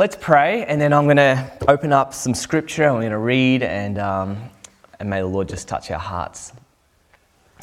Let's 0.00 0.16
pray, 0.18 0.64
and 0.64 0.80
then 0.80 0.94
I'm 0.94 1.04
going 1.04 1.18
to 1.18 1.52
open 1.68 1.92
up 1.92 2.14
some 2.14 2.32
scripture. 2.32 2.84
I'm 2.84 3.00
going 3.00 3.10
to 3.10 3.18
read, 3.18 3.62
and, 3.62 3.98
um, 3.98 4.38
and 4.98 5.10
may 5.10 5.20
the 5.20 5.26
Lord 5.26 5.48
just 5.50 5.68
touch 5.68 5.90
our 5.90 5.98
hearts. 5.98 6.54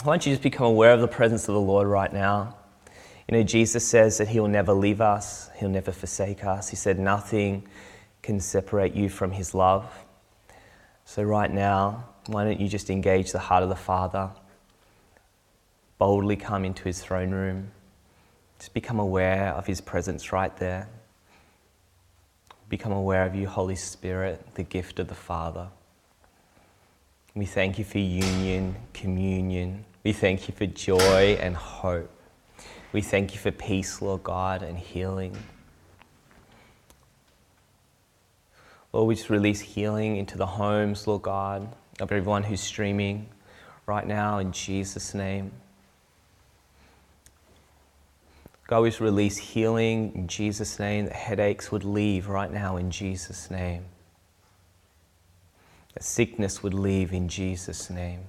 Why 0.04 0.14
don't 0.14 0.24
you 0.24 0.34
just 0.34 0.44
become 0.44 0.68
aware 0.68 0.94
of 0.94 1.02
the 1.02 1.08
presence 1.08 1.48
of 1.48 1.56
the 1.56 1.60
Lord 1.60 1.88
right 1.88 2.14
now? 2.14 2.56
You 3.28 3.38
know, 3.38 3.44
Jesus 3.44 3.88
says 3.88 4.20
that 4.20 4.28
He 4.28 4.40
will 4.40 4.50
never 4.50 4.72
leave 4.72 5.02
us, 5.02 5.50
He'll 5.58 5.70
never 5.70 5.92
forsake 5.92 6.46
us. 6.46 6.70
He 6.70 6.76
said, 6.76 7.00
Nothing 7.00 7.68
can 8.22 8.40
separate 8.40 8.94
you 8.94 9.10
from 9.10 9.32
His 9.32 9.56
love. 9.56 9.92
So, 11.06 11.24
right 11.24 11.52
now, 11.52 12.06
why 12.28 12.44
don't 12.44 12.60
you 12.60 12.68
just 12.68 12.90
engage 12.90 13.32
the 13.32 13.40
heart 13.40 13.64
of 13.64 13.70
the 13.70 13.76
Father? 13.76 14.32
Boldly 15.98 16.36
come 16.36 16.66
into 16.66 16.84
His 16.84 17.02
throne 17.02 17.32
room. 17.32 17.72
Just 18.60 18.74
become 18.74 19.00
aware 19.00 19.54
of 19.54 19.68
His 19.68 19.82
presence 19.82 20.32
right 20.32 20.56
there 20.58 20.88
become 22.70 22.92
aware 22.92 23.26
of 23.26 23.36
you, 23.36 23.48
Holy 23.48 23.76
Spirit, 23.76 24.46
the 24.56 24.64
gift 24.64 25.00
of 25.00 25.08
the 25.08 25.16
Father. 25.16 25.70
We 27.34 27.46
thank 27.46 27.78
you 27.78 27.86
for 27.86 28.00
union, 28.00 28.76
communion. 28.94 29.86
We 30.04 30.12
thank 30.12 30.48
you 30.48 30.54
for 30.54 30.66
joy 30.66 31.38
and 31.40 31.56
hope. 31.56 32.10
We 32.92 33.02
thank 33.02 33.34
you 33.34 33.40
for 33.40 33.52
peace, 33.52 34.02
Lord 34.02 34.24
God, 34.24 34.64
and 34.64 34.78
healing. 34.78 35.38
Lord, 38.92 39.08
we 39.08 39.16
just 39.16 39.30
release 39.30 39.60
healing 39.60 40.18
into 40.18 40.38
the 40.38 40.46
homes, 40.46 41.06
Lord 41.08 41.22
God, 41.22 41.74
of 42.00 42.12
everyone 42.12 42.44
who's 42.44 42.62
streaming 42.62 43.30
right 43.86 44.06
now 44.06 44.38
in 44.38 44.52
Jesus' 44.52 45.14
name. 45.14 45.52
God, 48.68 48.82
we 48.82 48.92
release 49.00 49.38
healing 49.38 50.12
in 50.14 50.28
Jesus' 50.28 50.78
name, 50.78 51.06
that 51.06 51.14
headaches 51.14 51.72
would 51.72 51.86
leave 51.86 52.28
right 52.28 52.52
now 52.52 52.76
in 52.76 52.92
Jesus' 52.92 53.50
name. 53.50 53.86
That 55.94 56.04
sickness 56.04 56.62
would 56.62 56.74
leave 56.74 57.14
in 57.14 57.30
Jesus' 57.30 57.90
name. 57.90 58.26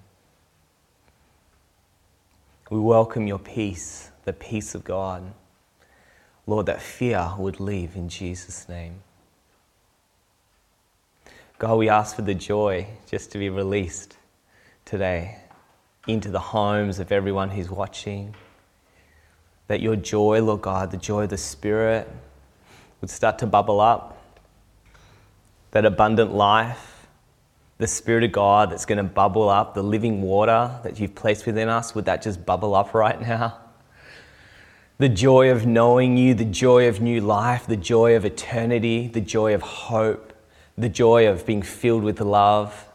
We 2.71 2.79
welcome 2.79 3.27
your 3.27 3.41
peace, 3.41 4.11
the 4.25 4.33
peace 4.33 4.75
of 4.75 4.85
God. 4.85 5.33
Lord, 6.47 6.67
that 6.67 6.81
fear 6.81 7.33
would 7.37 7.59
leave 7.59 7.97
in 7.97 8.09
Jesus' 8.09 8.69
name. 8.69 9.03
God, 11.59 11.77
we 11.77 11.89
ask 11.89 12.15
for 12.15 12.23
the 12.23 12.37
joy 12.37 12.87
just 13.11 13.33
to 13.33 13.39
be 13.39 13.51
released 13.51 14.17
today 14.85 15.39
into 16.07 16.31
the 16.31 16.39
homes 16.39 17.01
of 17.01 17.11
everyone 17.11 17.51
who's 17.51 17.69
watching 17.69 18.37
that 19.67 19.81
your 19.81 19.97
joy, 19.97 20.41
Lord 20.41 20.63
God, 20.63 20.93
the 20.93 20.97
joy 20.97 21.25
of 21.25 21.31
the 21.31 21.37
Spirit 21.37 22.09
would 23.01 23.11
start 23.11 23.41
to 23.41 23.47
bubble 23.47 23.81
up. 23.81 24.23
That 25.73 25.85
abundant 25.85 26.33
life, 26.33 27.09
the 27.79 27.89
Spirit 27.89 28.23
of 28.23 28.31
God 28.31 28.71
that's 28.71 28.87
going 28.87 28.99
to 28.99 29.03
bubble 29.03 29.49
up, 29.49 29.75
the 29.75 29.83
living 29.83 30.23
water 30.23 30.79
that 30.85 31.01
you've 31.01 31.17
placed 31.17 31.45
within 31.45 31.69
us, 31.69 31.93
would 31.93 32.05
that 32.05 32.23
just 32.23 32.47
bubble 32.47 32.77
up 32.77 32.95
right 32.95 33.21
now? 33.21 33.59
The 34.99 35.09
joy 35.09 35.51
of 35.51 35.67
knowing 35.67 36.17
you, 36.17 36.35
the 36.35 36.45
joy 36.45 36.87
of 36.87 37.01
new 37.01 37.21
life, 37.21 37.67
the 37.67 37.77
joy 37.77 38.15
of 38.15 38.25
eternity, 38.25 39.09
the 39.09 39.21
joy 39.21 39.55
of 39.55 39.63
hope, 39.63 40.28
the 40.79 40.89
joy 40.89 41.27
of 41.27 41.45
being 41.45 41.63
filled 41.63 42.05
with 42.05 42.21
love, 42.21 42.87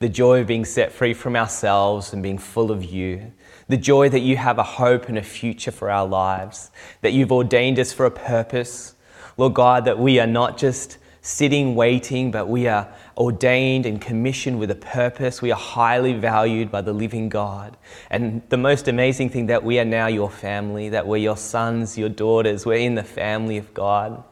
the 0.00 0.08
joy 0.08 0.40
of 0.40 0.46
being 0.46 0.64
set 0.64 0.90
free 0.90 1.14
from 1.14 1.36
ourselves 1.36 2.12
and 2.12 2.22
being 2.22 2.38
full 2.38 2.72
of 2.72 2.84
you, 2.84 3.32
the 3.68 3.76
joy 3.76 4.08
that 4.08 4.20
you 4.20 4.36
have 4.36 4.58
a 4.58 4.62
hope 4.62 5.08
and 5.08 5.16
a 5.16 5.22
future 5.22 5.70
for 5.70 5.90
our 5.90 6.06
lives, 6.06 6.70
that 7.02 7.12
you've 7.12 7.30
ordained 7.30 7.78
us 7.78 7.92
for 7.92 8.04
a 8.04 8.10
purpose. 8.10 8.94
Lord 9.36 9.54
God, 9.54 9.84
that 9.84 9.98
we 9.98 10.18
are 10.18 10.26
not 10.26 10.58
just 10.58 10.98
sitting 11.22 11.74
waiting, 11.74 12.30
but 12.30 12.48
we 12.48 12.66
are 12.66 12.92
ordained 13.16 13.86
and 13.86 14.00
commissioned 14.00 14.58
with 14.58 14.70
a 14.70 14.74
purpose. 14.74 15.40
We 15.40 15.52
are 15.52 15.58
highly 15.58 16.14
valued 16.14 16.70
by 16.70 16.80
the 16.80 16.92
living 16.92 17.28
God. 17.28 17.76
And 18.10 18.42
the 18.48 18.56
most 18.56 18.88
amazing 18.88 19.28
thing 19.28 19.46
that 19.46 19.62
we 19.62 19.78
are 19.78 19.84
now 19.84 20.06
your 20.06 20.30
family, 20.30 20.88
that 20.88 21.06
we're 21.06 21.18
your 21.18 21.36
sons, 21.36 21.96
your 21.96 22.08
daughters, 22.08 22.66
we're 22.66 22.74
in 22.74 22.94
the 22.94 23.04
family 23.04 23.58
of 23.58 23.72
God. 23.74 24.24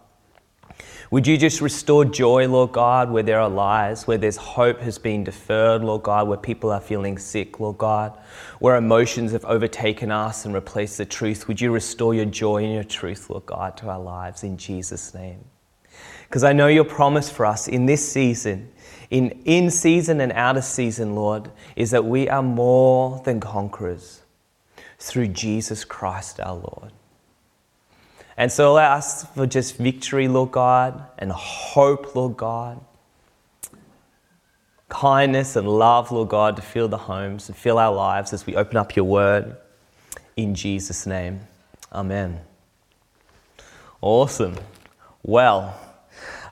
Would 1.10 1.26
you 1.26 1.38
just 1.38 1.62
restore 1.62 2.04
joy, 2.04 2.48
Lord 2.48 2.72
God, 2.72 3.10
where 3.10 3.22
there 3.22 3.40
are 3.40 3.48
lies, 3.48 4.06
where 4.06 4.18
there's 4.18 4.36
hope 4.36 4.80
has 4.80 4.98
been 4.98 5.24
deferred, 5.24 5.82
Lord 5.82 6.02
God, 6.02 6.28
where 6.28 6.36
people 6.36 6.70
are 6.70 6.80
feeling 6.80 7.16
sick, 7.16 7.58
Lord 7.58 7.78
God, 7.78 8.18
where 8.58 8.76
emotions 8.76 9.32
have 9.32 9.44
overtaken 9.46 10.10
us 10.10 10.44
and 10.44 10.52
replaced 10.52 10.98
the 10.98 11.06
truth? 11.06 11.48
Would 11.48 11.62
you 11.62 11.72
restore 11.72 12.14
your 12.14 12.26
joy 12.26 12.62
and 12.62 12.74
your 12.74 12.84
truth, 12.84 13.30
Lord 13.30 13.46
God, 13.46 13.74
to 13.78 13.88
our 13.88 13.98
lives 13.98 14.42
in 14.42 14.58
Jesus' 14.58 15.14
name? 15.14 15.42
Because 16.24 16.44
I 16.44 16.52
know 16.52 16.66
your 16.66 16.84
promise 16.84 17.30
for 17.30 17.46
us 17.46 17.68
in 17.68 17.86
this 17.86 18.06
season, 18.06 18.70
in 19.08 19.30
in 19.46 19.70
season 19.70 20.20
and 20.20 20.30
out 20.32 20.58
of 20.58 20.64
season, 20.64 21.14
Lord, 21.14 21.50
is 21.74 21.90
that 21.92 22.04
we 22.04 22.28
are 22.28 22.42
more 22.42 23.22
than 23.24 23.40
conquerors 23.40 24.20
through 24.98 25.28
Jesus 25.28 25.86
Christ 25.86 26.38
our 26.38 26.54
Lord. 26.54 26.92
And 28.38 28.52
so 28.52 28.76
I 28.76 28.84
ask 28.84 29.34
for 29.34 29.48
just 29.48 29.78
victory, 29.78 30.28
Lord 30.28 30.52
God, 30.52 31.04
and 31.18 31.32
hope, 31.32 32.14
Lord 32.14 32.36
God. 32.36 32.80
Kindness 34.88 35.56
and 35.56 35.68
love, 35.68 36.12
Lord 36.12 36.28
God, 36.28 36.54
to 36.54 36.62
fill 36.62 36.86
the 36.86 36.98
homes 36.98 37.48
and 37.48 37.58
fill 37.58 37.80
our 37.80 37.92
lives 37.92 38.32
as 38.32 38.46
we 38.46 38.54
open 38.54 38.76
up 38.76 38.94
your 38.94 39.06
word. 39.06 39.56
In 40.36 40.54
Jesus' 40.54 41.04
name, 41.04 41.40
amen. 41.92 42.40
Awesome. 44.00 44.54
Well, 45.24 45.76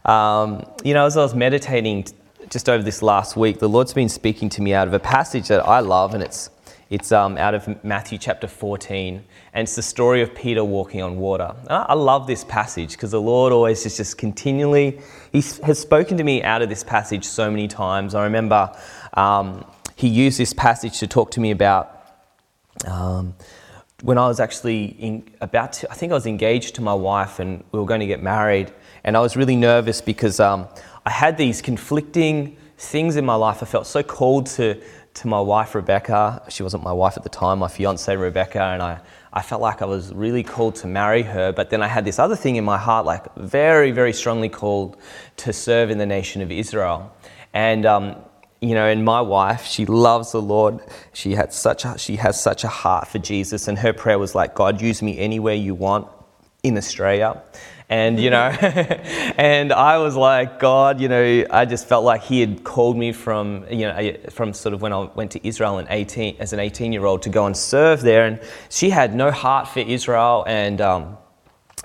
um, 0.05 0.69
you 0.83 0.93
know, 0.93 1.07
as 1.07 1.17
I 1.17 1.23
was 1.23 1.37
meditating 1.37 2.07
just 2.51 2.69
over 2.69 2.83
this 2.83 3.01
last 3.01 3.37
week, 3.37 3.61
the 3.61 3.69
Lord's 3.69 3.95
been 3.95 4.09
speaking 4.09 4.49
to 4.51 4.61
me 4.61 4.75
out 4.75 4.89
of 4.89 4.93
a 4.93 4.99
passage 4.99 5.47
that 5.49 5.61
I 5.65 5.79
love, 5.79 6.15
and 6.15 6.23
it's 6.25 6.51
it's 6.89 7.11
um, 7.11 7.37
out 7.37 7.55
of 7.55 7.83
Matthew 7.85 8.17
chapter 8.17 8.47
14, 8.47 9.25
and 9.53 9.63
it's 9.63 9.75
the 9.75 9.83
story 9.83 10.23
of 10.23 10.35
Peter 10.35 10.65
walking 10.65 11.03
on 11.03 11.17
water. 11.17 11.53
I 11.69 11.95
love 11.95 12.29
this 12.29 12.45
passage 12.45 12.93
because 12.93 13.11
the 13.11 13.21
Lord 13.21 13.53
always 13.53 13.85
is 13.85 13.97
just 13.97 14.19
continually, 14.19 15.01
He 15.33 15.43
has 15.65 15.81
spoken 15.81 16.17
to 16.19 16.25
me 16.25 16.45
out 16.45 16.63
of 16.63 16.69
this 16.69 16.85
passage 16.85 17.25
so 17.25 17.51
many 17.51 17.67
times. 17.67 18.15
I 18.15 18.23
remember 18.25 18.73
um, 19.15 19.65
He 19.97 20.07
used 20.07 20.39
this 20.39 20.53
passage 20.53 21.01
to 21.01 21.09
talk 21.09 21.33
to 21.33 21.41
me 21.41 21.51
about 21.51 21.93
um, 22.87 23.35
when 24.03 24.19
I 24.19 24.29
was 24.29 24.39
actually 24.39 24.85
in, 24.85 25.29
about 25.41 25.73
to, 25.75 25.91
I 25.91 25.95
think 25.95 26.13
I 26.13 26.15
was 26.15 26.27
engaged 26.27 26.77
to 26.77 26.83
my 26.83 26.95
wife 26.95 27.41
and 27.41 27.65
we 27.73 27.81
were 27.81 27.87
going 27.87 28.01
to 28.01 28.07
get 28.07 28.23
married, 28.23 28.73
and 29.03 29.17
I 29.17 29.21
was 29.21 29.37
really 29.37 29.57
nervous 29.57 30.01
because 30.01 30.39
um, 30.39 30.69
I 31.05 31.11
had 31.11 31.37
these 31.37 31.61
conflicting 31.61 32.57
things 32.79 33.17
in 33.17 33.25
my 33.25 33.35
life. 33.35 33.63
I 33.63 33.67
felt 33.67 33.87
so 33.87 34.03
called 34.03 34.47
to 34.47 34.81
to 35.17 35.27
my 35.27 35.41
wife 35.41 35.75
Rebecca. 35.75 36.43
She 36.49 36.63
wasn't 36.63 36.83
my 36.83 36.93
wife 36.93 37.17
at 37.17 37.23
the 37.23 37.29
time, 37.29 37.59
my 37.59 37.69
fiance 37.69 38.15
Rebecca, 38.15 38.63
and 38.63 38.83
I, 38.83 39.01
I 39.33 39.43
felt 39.43 39.63
like 39.63 39.81
I 39.81 39.87
was 39.87 40.13
really 40.13 40.43
called 40.43 40.77
to 40.77 40.87
marry 40.87 41.23
her. 41.23 41.53
But 41.53 41.71
then 41.71 41.83
I 41.83 41.89
had 41.89 42.05
this 42.05 42.19
other 42.19 42.37
thing 42.37 42.57
in 42.57 42.65
my 42.65 42.79
heart, 42.79 43.07
like 43.07 43.35
very, 43.35 43.93
very 43.93 44.13
strongly 44.13 44.49
called 44.49 44.97
to 45.39 45.53
serve 45.53 45.91
in 45.91 45.99
the 45.99 46.07
nation 46.07 46.43
of 46.43 46.51
Israel. 46.51 47.15
And 47.55 47.87
um, 47.87 48.17
you 48.61 48.75
know, 48.75 48.87
and 48.87 49.05
my 49.05 49.21
wife, 49.21 49.65
she 49.65 49.87
loves 49.87 50.33
the 50.33 50.43
Lord. 50.43 50.81
She 51.13 51.35
had 51.35 51.53
such 51.53 51.85
a, 51.85 51.97
she 51.99 52.17
has 52.17 52.41
such 52.41 52.65
a 52.65 52.69
heart 52.69 53.09
for 53.09 53.19
Jesus, 53.19 53.69
and 53.69 53.79
her 53.79 53.93
prayer 53.93 54.19
was 54.19 54.35
like, 54.35 54.55
God, 54.55 54.81
use 54.81 55.03
me 55.03 55.19
anywhere 55.19 55.55
you 55.55 55.75
want 55.75 56.09
in 56.63 56.77
Australia. 56.77 57.43
And, 57.89 58.19
you 58.19 58.31
know, 58.31 58.49
and 59.39 59.73
I 59.73 59.99
was 59.99 60.17
like, 60.17 60.59
God, 60.59 61.01
you 61.01 61.09
know, 61.09 61.45
I 61.51 61.65
just 61.67 61.87
felt 61.87 62.05
like 62.05 62.23
He 62.23 62.41
had 62.41 62.65
called 62.65 62.97
me 62.97 63.13
from, 63.13 63.65
you 63.71 63.87
know, 63.87 64.17
from 64.31 64.53
sort 64.53 64.75
of 64.75 64.83
when 64.83 64.93
I 64.93 65.05
went 65.15 65.31
to 65.33 65.47
Israel 65.47 65.79
in 65.79 65.87
18, 65.89 66.37
as 66.41 66.53
an 66.53 66.59
18 66.59 66.93
year 66.93 67.05
old 67.05 67.23
to 67.23 67.29
go 67.29 67.47
and 67.47 67.57
serve 67.57 68.03
there. 68.03 68.27
And 68.27 68.41
she 68.71 68.91
had 68.91 69.15
no 69.15 69.31
heart 69.31 69.69
for 69.69 69.81
Israel. 69.81 70.45
And, 70.49 70.81
um, 70.81 71.19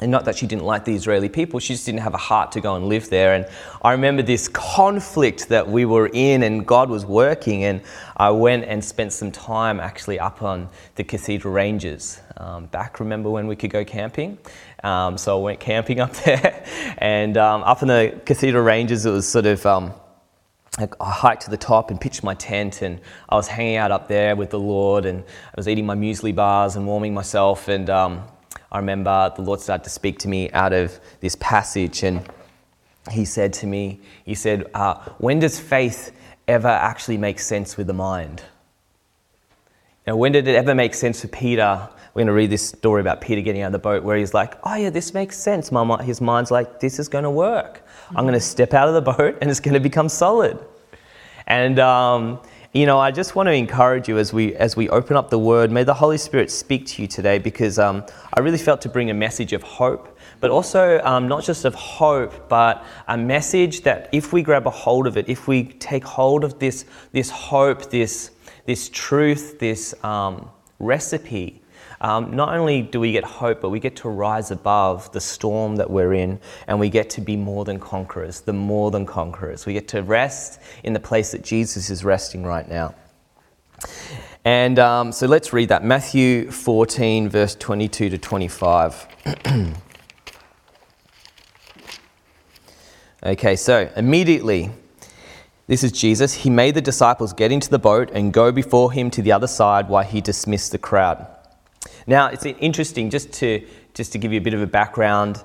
and 0.01 0.09
not 0.09 0.25
that 0.25 0.36
she 0.36 0.48
didn't 0.48 0.63
like 0.63 0.83
the 0.83 0.95
Israeli 0.95 1.30
people, 1.30 1.59
she 1.59 1.74
just 1.74 1.86
didn't 1.86 2.01
have 2.01 2.15
a 2.15 2.18
heart 2.18 2.51
to 2.53 2.62
go 2.62 2.75
and 2.75 2.88
live 2.88 3.09
there. 3.12 3.36
And 3.36 3.45
I 3.83 3.92
remember 3.92 4.24
this 4.24 4.48
conflict 4.48 5.50
that 5.50 5.68
we 5.69 5.86
were 5.86 6.09
in, 6.12 6.42
and 6.42 6.65
God 6.65 6.89
was 6.89 7.06
working. 7.06 7.63
And 7.63 7.81
I 8.18 8.31
went 8.31 8.65
and 8.65 8.83
spent 8.83 9.13
some 9.13 9.31
time 9.31 9.80
actually 9.80 10.19
up 10.19 10.42
on 10.42 10.69
the 10.95 11.03
Cathedral 11.03 11.53
Ranges. 11.53 12.19
Um, 12.36 12.65
back, 12.65 13.00
remember 13.00 13.30
when 13.30 13.45
we 13.45 13.56
could 13.56 13.69
go 13.69 13.86
camping? 13.86 14.39
Um, 14.83 15.19
so 15.19 15.39
I 15.39 15.44
went 15.44 15.59
camping 15.59 16.00
up 16.00 16.13
there. 16.25 16.65
and 16.98 17.38
um, 17.38 17.62
up 17.62 17.83
in 17.83 17.88
the 17.88 18.19
Cathedral 18.25 18.63
Ranges, 18.63 19.06
it 19.06 19.12
was 19.12 19.30
sort 19.30 19.45
of. 19.45 19.65
Um, 19.65 19.94
I 20.77 21.12
hiked 21.12 21.44
to 21.44 21.50
the 21.50 21.57
top 21.57 21.92
and 21.92 22.00
pitched 22.00 22.24
my 22.24 22.33
tent, 22.33 22.81
and 22.81 23.01
I 23.27 23.36
was 23.36 23.48
hanging 23.48 23.75
out 23.75 23.92
up 23.92 24.07
there 24.07 24.38
with 24.38 24.51
the 24.51 24.59
Lord, 24.59 25.06
and 25.06 25.19
I 25.21 25.53
was 25.57 25.68
eating 25.68 25.86
my 25.86 25.95
muesli 25.95 26.33
bars 26.33 26.77
and 26.77 26.88
warming 26.88 27.13
myself. 27.13 27.68
And 27.68 27.89
um, 27.89 28.24
I 28.71 28.77
remember 28.77 29.33
the 29.35 29.41
Lord 29.41 29.59
started 29.59 29.83
to 29.83 29.89
speak 29.89 30.19
to 30.19 30.27
me 30.27 30.50
out 30.51 30.73
of 30.73 31.00
this 31.19 31.35
passage, 31.35 32.03
and 32.03 32.27
He 33.12 33.25
said 33.25 33.53
to 33.53 33.68
me, 33.68 34.00
He 34.25 34.35
said, 34.35 34.69
uh, 34.73 34.95
When 35.18 35.39
does 35.39 35.59
faith 35.59 36.12
ever 36.47 36.68
actually 36.68 37.18
make 37.18 37.39
sense 37.39 37.77
with 37.77 37.88
the 37.88 37.94
mind? 37.94 38.44
Now, 40.07 40.15
when 40.15 40.31
did 40.31 40.47
it 40.47 40.56
ever 40.56 40.73
make 40.73 40.94
sense 40.94 41.21
for 41.21 41.27
Peter? 41.27 41.89
We're 42.13 42.21
going 42.21 42.27
to 42.27 42.33
read 42.33 42.50
this 42.50 42.68
story 42.68 43.01
about 43.01 43.21
Peter 43.21 43.41
getting 43.41 43.62
out 43.62 43.68
of 43.68 43.71
the 43.73 43.79
boat 43.79 44.03
where 44.03 44.18
he's 44.18 44.33
like, 44.33 44.57
oh, 44.63 44.75
yeah, 44.75 44.89
this 44.89 45.13
makes 45.13 45.38
sense. 45.38 45.71
My, 45.71 46.03
his 46.03 46.19
mind's 46.19 46.51
like, 46.51 46.79
this 46.79 47.00
is 47.00 47.07
going 47.07 47.24
to 47.24 47.29
work. 47.29 47.85
I'm 48.09 48.25
going 48.25 48.33
to 48.33 48.39
step 48.39 48.74
out 48.74 48.88
of 48.88 48.94
the 48.94 49.01
boat 49.01 49.38
and 49.41 49.50
it's 49.50 49.59
going 49.59 49.75
to 49.75 49.79
become 49.79 50.09
solid. 50.09 50.59
And, 51.47 51.79
um, 51.79 52.41
you 52.73 52.85
know, 52.85 53.00
I 53.00 53.12
just 53.12 53.35
want 53.35 53.47
to 53.47 53.53
encourage 53.53 54.07
you 54.07 54.18
as 54.18 54.31
we, 54.31 54.56
as 54.56 54.77
we 54.77 54.88
open 54.88 55.18
up 55.18 55.29
the 55.29 55.38
word, 55.38 55.71
may 55.71 55.83
the 55.83 55.94
Holy 55.94 56.18
Spirit 56.18 56.50
speak 56.50 56.85
to 56.85 57.01
you 57.01 57.07
today 57.07 57.38
because 57.38 57.77
um, 57.77 58.06
I 58.33 58.39
really 58.39 58.57
felt 58.57 58.79
to 58.81 58.89
bring 58.89 59.09
a 59.09 59.13
message 59.13 59.51
of 59.51 59.62
hope, 59.62 60.18
but 60.39 60.51
also 60.51 61.01
um, 61.03 61.27
not 61.27 61.44
just 61.44 61.65
of 61.65 61.75
hope, 61.75 62.47
but 62.47 62.85
a 63.09 63.18
message 63.18 63.81
that 63.81 64.07
if 64.13 64.31
we 64.31 64.41
grab 64.41 64.68
a 64.68 64.69
hold 64.69 65.06
of 65.06 65.18
it, 65.18 65.27
if 65.27 65.50
we 65.50 65.65
take 65.65 66.06
hold 66.06 66.45
of 66.45 66.59
this, 66.59 66.85
this 67.12 67.29
hope, 67.29 67.89
this, 67.89 68.31
this 68.65 68.88
truth, 68.88 69.59
this 69.59 69.94
um, 70.06 70.50
recipe, 70.79 71.61
um, 72.01 72.36
not 72.36 72.56
only 72.56 72.81
do 72.81 73.00
we 73.00 73.12
get 73.12 73.24
hope, 73.24 73.62
but 73.62 73.69
we 73.69 73.80
get 73.80 73.95
to 73.98 74.09
rise 74.09 74.50
above 74.50 75.12
the 75.12 75.21
storm 75.21 75.75
that 75.75 75.89
we're 75.89 76.13
in, 76.13 76.39
and 76.68 76.80
we 76.80 76.89
get 76.89 77.12
to 77.12 77.21
be 77.21 77.38
more 77.38 77.63
than 77.63 77.80
conquerors, 77.80 78.42
the 78.42 78.53
more 78.53 78.89
than 78.89 79.06
conquerors. 79.06 79.68
We 79.68 79.74
get 79.74 79.88
to 79.89 80.01
rest 80.01 80.59
in 80.83 80.94
the 80.94 81.00
place 81.00 81.31
that 81.31 81.44
Jesus 81.44 81.92
is 81.92 82.03
resting 82.03 82.44
right 82.44 82.68
now. 82.68 82.95
And 84.44 84.80
um, 84.80 85.12
so 85.12 85.27
let's 85.27 85.53
read 85.53 85.69
that 85.69 85.83
Matthew 85.83 86.50
14, 86.50 87.30
verse 87.30 87.53
22 87.53 88.09
to 88.09 88.18
25. 88.18 89.07
okay, 93.24 93.56
so 93.56 93.92
immediately 93.95 94.71
this 95.68 95.83
is 95.83 95.92
Jesus. 95.92 96.33
He 96.33 96.50
made 96.50 96.74
the 96.74 96.81
disciples 96.81 97.31
get 97.31 97.51
into 97.51 97.69
the 97.69 97.77
boat 97.77 98.09
and 98.12 98.33
go 98.33 98.51
before 98.51 98.92
him 98.92 99.12
to 99.12 99.21
the 99.21 99.31
other 99.31 99.45
side 99.45 99.88
while 99.88 100.03
he 100.03 100.19
dismissed 100.19 100.71
the 100.71 100.80
crowd. 100.80 101.27
Now, 102.07 102.27
it's 102.27 102.45
interesting 102.45 103.09
just 103.09 103.31
to, 103.33 103.65
just 103.94 104.12
to 104.13 104.18
give 104.18 104.31
you 104.31 104.39
a 104.39 104.44
bit 104.44 104.53
of 104.53 104.62
a 104.62 104.68
background. 104.68 105.44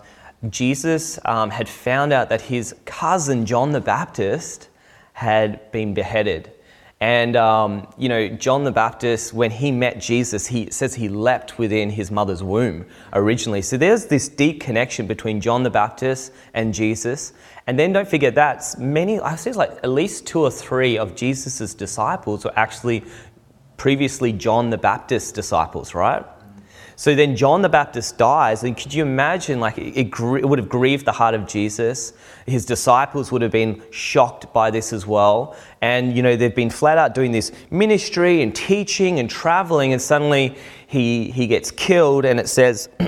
Jesus 0.49 1.19
um, 1.25 1.51
had 1.51 1.69
found 1.69 2.13
out 2.13 2.29
that 2.29 2.43
his 2.43 2.75
cousin, 2.85 3.47
John 3.47 3.73
the 3.73 3.81
Baptist, 3.81 4.69
had 5.13 5.71
been 5.73 5.95
beheaded. 5.95 6.53
And, 6.99 7.37
um, 7.37 7.87
you 7.99 8.09
know, 8.09 8.29
John 8.29 8.65
the 8.65 8.73
Baptist, 8.73 9.35
when 9.35 9.51
he 9.51 9.71
met 9.71 10.01
Jesus, 10.01 10.47
he 10.47 10.71
says 10.71 10.95
he 10.95 11.11
leapt 11.11 11.59
within 11.59 11.91
his 11.91 12.11
mother's 12.11 12.43
womb 12.43 12.87
originally. 13.13 13.61
So 13.61 13.77
there's 13.77 14.07
this 14.07 14.29
deep 14.31 14.63
connection 14.63 15.07
between 15.07 15.43
John 15.43 15.63
the 15.63 15.71
Baptist 15.71 16.33
and 16.55 16.73
Jesus. 16.73 17.35
And 17.67 17.79
then 17.79 17.93
don't 17.93 18.09
forget 18.09 18.35
that 18.37 18.65
many, 18.79 19.21
I 19.21 19.37
say 19.37 19.53
like 19.53 19.73
at 19.83 19.91
least 19.91 20.27
two 20.27 20.41
or 20.41 20.51
three 20.51 20.97
of 20.97 21.15
Jesus' 21.15 21.75
disciples 21.75 22.45
were 22.45 22.59
actually 22.59 23.05
previously 23.77 24.33
John 24.33 24.71
the 24.71 24.79
Baptist's 24.79 25.33
disciples, 25.33 25.95
right? 25.95 26.25
So 26.99 27.15
then 27.15 27.37
John 27.37 27.61
the 27.61 27.69
Baptist 27.69 28.17
dies, 28.17 28.65
and 28.65 28.75
could 28.75 28.95
you 28.95 29.03
imagine, 29.03 29.61
like, 29.61 29.77
it, 29.77 29.99
it, 29.99 30.19
would 30.19 30.59
have 30.59 30.69
grieved 30.69 31.05
the 31.05 31.13
heart 31.13 31.35
of 31.35 31.47
Jesus. 31.47 32.15
His 32.47 32.65
disciples 32.65 33.31
would 33.31 33.43
have 33.43 33.53
been 33.53 33.83
shocked 33.91 34.51
by 34.55 34.71
this 34.71 34.95
as 34.95 35.07
well. 35.07 35.55
And, 35.83 36.17
you 36.17 36.23
know, 36.23 36.37
they've 36.37 36.55
been 36.55 36.71
flat 36.71 36.97
out 36.97 37.15
doing 37.15 37.33
this 37.33 37.53
ministry 37.71 38.41
and 38.41 38.57
teaching 38.57 39.19
and 39.19 39.29
traveling, 39.29 39.93
and 39.93 40.01
suddenly 40.01 40.57
he, 40.87 41.31
he 41.31 41.47
gets 41.47 41.71
killed, 41.71 42.25
and 42.25 42.41
it 42.41 42.49
says, 42.49 42.89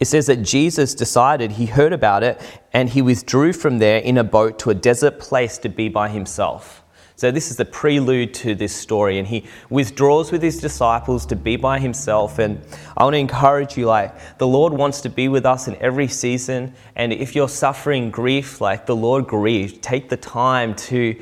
It 0.00 0.06
says 0.06 0.26
that 0.26 0.42
Jesus 0.42 0.94
decided, 0.94 1.52
he 1.52 1.66
heard 1.66 1.92
about 1.92 2.22
it, 2.22 2.40
and 2.72 2.88
he 2.88 3.02
withdrew 3.02 3.52
from 3.52 3.78
there 3.78 3.98
in 3.98 4.16
a 4.16 4.24
boat 4.24 4.58
to 4.60 4.70
a 4.70 4.74
desert 4.74 5.20
place 5.20 5.58
to 5.58 5.68
be 5.68 5.90
by 5.90 6.08
himself. 6.08 6.79
So, 7.20 7.30
this 7.30 7.50
is 7.50 7.58
the 7.58 7.66
prelude 7.66 8.32
to 8.32 8.54
this 8.54 8.74
story, 8.74 9.18
and 9.18 9.28
he 9.28 9.44
withdraws 9.68 10.32
with 10.32 10.40
his 10.40 10.58
disciples 10.58 11.26
to 11.26 11.36
be 11.36 11.56
by 11.56 11.78
himself. 11.78 12.38
And 12.38 12.62
I 12.96 13.04
want 13.04 13.12
to 13.12 13.18
encourage 13.18 13.76
you 13.76 13.84
like, 13.84 14.38
the 14.38 14.46
Lord 14.46 14.72
wants 14.72 15.02
to 15.02 15.10
be 15.10 15.28
with 15.28 15.44
us 15.44 15.68
in 15.68 15.76
every 15.82 16.08
season. 16.08 16.72
And 16.96 17.12
if 17.12 17.36
you're 17.36 17.46
suffering 17.46 18.10
grief, 18.10 18.62
like 18.62 18.86
the 18.86 18.96
Lord 18.96 19.26
grieves, 19.26 19.74
take 19.82 20.08
the 20.08 20.16
time 20.16 20.74
to 20.76 21.14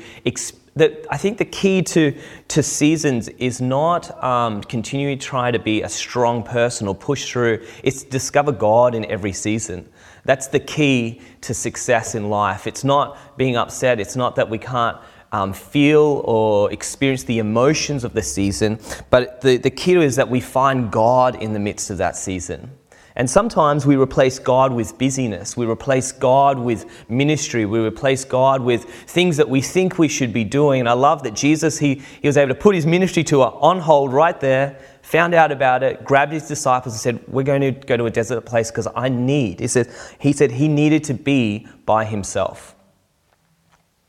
that 0.77 1.05
I 1.09 1.17
think 1.17 1.37
the 1.37 1.43
key 1.43 1.81
to, 1.81 2.17
to 2.47 2.63
seasons 2.63 3.27
is 3.27 3.59
not 3.59 4.23
um, 4.23 4.61
continuing 4.63 5.19
to 5.19 5.25
try 5.25 5.51
to 5.51 5.59
be 5.59 5.81
a 5.81 5.89
strong 5.89 6.43
person 6.43 6.87
or 6.87 6.95
push 6.95 7.29
through, 7.29 7.65
it's 7.83 8.03
discover 8.03 8.53
God 8.53 8.95
in 8.95 9.03
every 9.05 9.33
season. 9.33 9.89
That's 10.23 10.47
the 10.47 10.61
key 10.61 11.21
to 11.41 11.53
success 11.53 12.15
in 12.15 12.29
life. 12.29 12.67
It's 12.67 12.85
not 12.85 13.17
being 13.37 13.57
upset, 13.57 13.99
it's 13.99 14.15
not 14.15 14.37
that 14.37 14.49
we 14.49 14.57
can't 14.57 14.97
um, 15.31 15.53
feel 15.53 16.21
or 16.25 16.71
experience 16.71 17.23
the 17.23 17.39
emotions 17.39 18.03
of 18.03 18.13
the 18.13 18.23
season, 18.23 18.79
but 19.09 19.41
the, 19.41 19.57
the 19.57 19.69
key 19.69 19.95
is 19.95 20.15
that 20.15 20.29
we 20.29 20.39
find 20.39 20.91
God 20.91 21.41
in 21.41 21.53
the 21.53 21.59
midst 21.59 21.89
of 21.89 21.97
that 21.97 22.15
season. 22.15 22.71
And 23.19 23.29
sometimes 23.29 23.85
we 23.85 23.97
replace 23.97 24.39
God 24.39 24.71
with 24.71 24.97
busyness. 24.97 25.57
We 25.57 25.65
replace 25.65 26.13
God 26.13 26.57
with 26.57 26.85
ministry. 27.09 27.65
We 27.65 27.79
replace 27.79 28.23
God 28.23 28.61
with 28.61 28.85
things 28.85 29.35
that 29.35 29.49
we 29.49 29.59
think 29.59 29.99
we 29.99 30.07
should 30.07 30.31
be 30.31 30.45
doing. 30.45 30.79
And 30.79 30.87
I 30.87 30.93
love 30.93 31.23
that 31.23 31.33
Jesus, 31.33 31.79
he, 31.79 31.95
he 32.21 32.29
was 32.29 32.37
able 32.37 32.55
to 32.55 32.59
put 32.59 32.75
his 32.75 32.85
ministry 32.85 33.25
to 33.25 33.41
on 33.41 33.79
hold 33.79 34.13
right 34.13 34.39
there, 34.39 34.79
found 35.01 35.33
out 35.33 35.51
about 35.51 35.83
it, 35.83 36.05
grabbed 36.05 36.31
his 36.31 36.47
disciples 36.47 36.93
and 36.93 37.01
said, 37.01 37.27
We're 37.27 37.43
going 37.43 37.59
to 37.59 37.71
go 37.71 37.97
to 37.97 38.05
a 38.05 38.09
desert 38.09 38.45
place 38.45 38.71
because 38.71 38.87
I 38.95 39.09
need. 39.09 39.59
He 39.59 39.67
said, 39.67 39.91
he 40.17 40.31
said 40.31 40.51
he 40.51 40.69
needed 40.69 41.03
to 41.05 41.13
be 41.13 41.67
by 41.85 42.05
himself. 42.05 42.73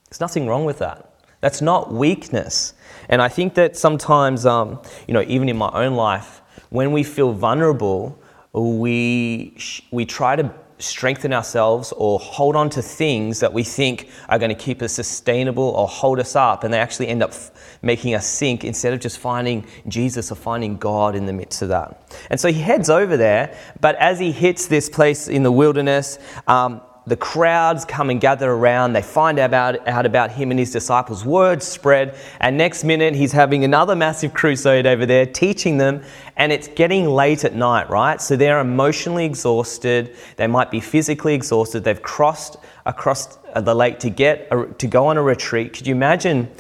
There's 0.09 0.21
nothing 0.21 0.47
wrong 0.47 0.65
with 0.65 0.79
that. 0.79 1.10
That's 1.41 1.63
not 1.63 1.93
weakness. 1.93 2.75
And 3.09 3.21
I 3.23 3.29
think 3.29 3.55
that 3.55 3.77
sometimes, 3.77 4.47
um, 4.47 4.81
you 5.09 5.15
know, 5.15 5.23
even 5.27 5.49
in 5.49 5.57
my 5.57 5.71
own 5.73 5.95
life, 5.95 6.43
when 6.69 6.93
we 6.93 7.03
feel 7.03 7.33
vulnerable, 7.33 8.21
we, 8.53 9.57
we 9.91 10.07
try 10.07 10.37
to 10.37 10.53
strengthen 10.79 11.33
ourselves 11.33 11.93
or 11.97 12.19
hold 12.19 12.57
on 12.57 12.71
to 12.71 12.83
things 12.83 13.41
that 13.41 13.53
we 13.53 13.63
think 13.63 14.09
are 14.29 14.39
going 14.39 14.49
to 14.49 14.55
keep 14.55 14.83
us 14.83 14.93
sustainable 14.93 15.63
or 15.63 15.87
hold 15.87 16.19
us 16.19 16.35
up, 16.35 16.65
and 16.65 16.73
they 16.73 16.79
actually 16.79 17.09
end 17.09 17.23
up 17.23 17.31
f- 17.31 17.51
making 17.83 18.15
us 18.15 18.27
sink 18.27 18.65
instead 18.65 18.93
of 18.93 19.01
just 19.01 19.19
finding 19.19 19.67
Jesus 19.89 20.33
or 20.33 20.35
finding 20.35 20.77
God 20.79 21.15
in 21.15 21.27
the 21.27 21.33
midst 21.33 21.63
of 21.63 21.69
that. 21.69 22.15
And 22.31 22.41
so 22.41 22.49
he 22.49 22.61
heads 22.61 22.89
over 22.89 23.17
there, 23.17 23.57
but 23.81 23.95
as 23.97 24.19
he 24.19 24.33
hits 24.33 24.67
this 24.67 24.89
place 24.89 25.29
in 25.29 25.43
the 25.43 25.53
wilderness, 25.53 26.19
um, 26.47 26.81
the 27.07 27.17
crowds 27.17 27.85
come 27.85 28.11
and 28.11 28.21
gather 28.21 28.51
around. 28.51 28.93
They 28.93 29.03
find 29.03 29.39
out 29.39 29.47
about, 29.47 29.89
out 29.89 30.07
about 30.07 30.31
him 30.31 30.51
and 30.51 30.61
his 30.61 30.71
disciples. 30.71 31.25
Word 31.25 31.63
spread. 31.63 32.17
And 32.41 32.57
next 32.59 32.85
minute, 32.85 33.15
he's 33.15 33.33
having 33.33 33.65
another 33.65 33.97
massive 33.97 34.35
crusade 34.35 34.87
over 34.87 35.07
there, 35.07 35.27
teaching 35.27 35.79
them. 35.79 36.03
And 36.37 36.53
it's 36.53 36.69
getting 36.69 37.07
late 37.07 37.45
at 37.45 37.55
night, 37.55 37.89
right? 37.91 38.21
So 38.21 38.37
they're 38.37 38.61
emotionally 38.61 39.25
exhausted. 39.25 40.17
They 40.37 40.47
might 40.47 40.71
be 40.71 40.81
physically 40.81 41.35
exhausted. 41.35 41.85
They've 41.85 42.03
crossed 42.03 42.59
across 42.87 43.39
the 43.57 43.75
lake 43.75 43.99
to 44.01 44.11
get 44.11 44.79
to 44.79 44.87
go 44.87 45.07
on 45.07 45.17
a 45.17 45.23
retreat. 45.23 45.73
Could 45.73 45.87
you 45.87 45.95
imagine? 45.95 46.51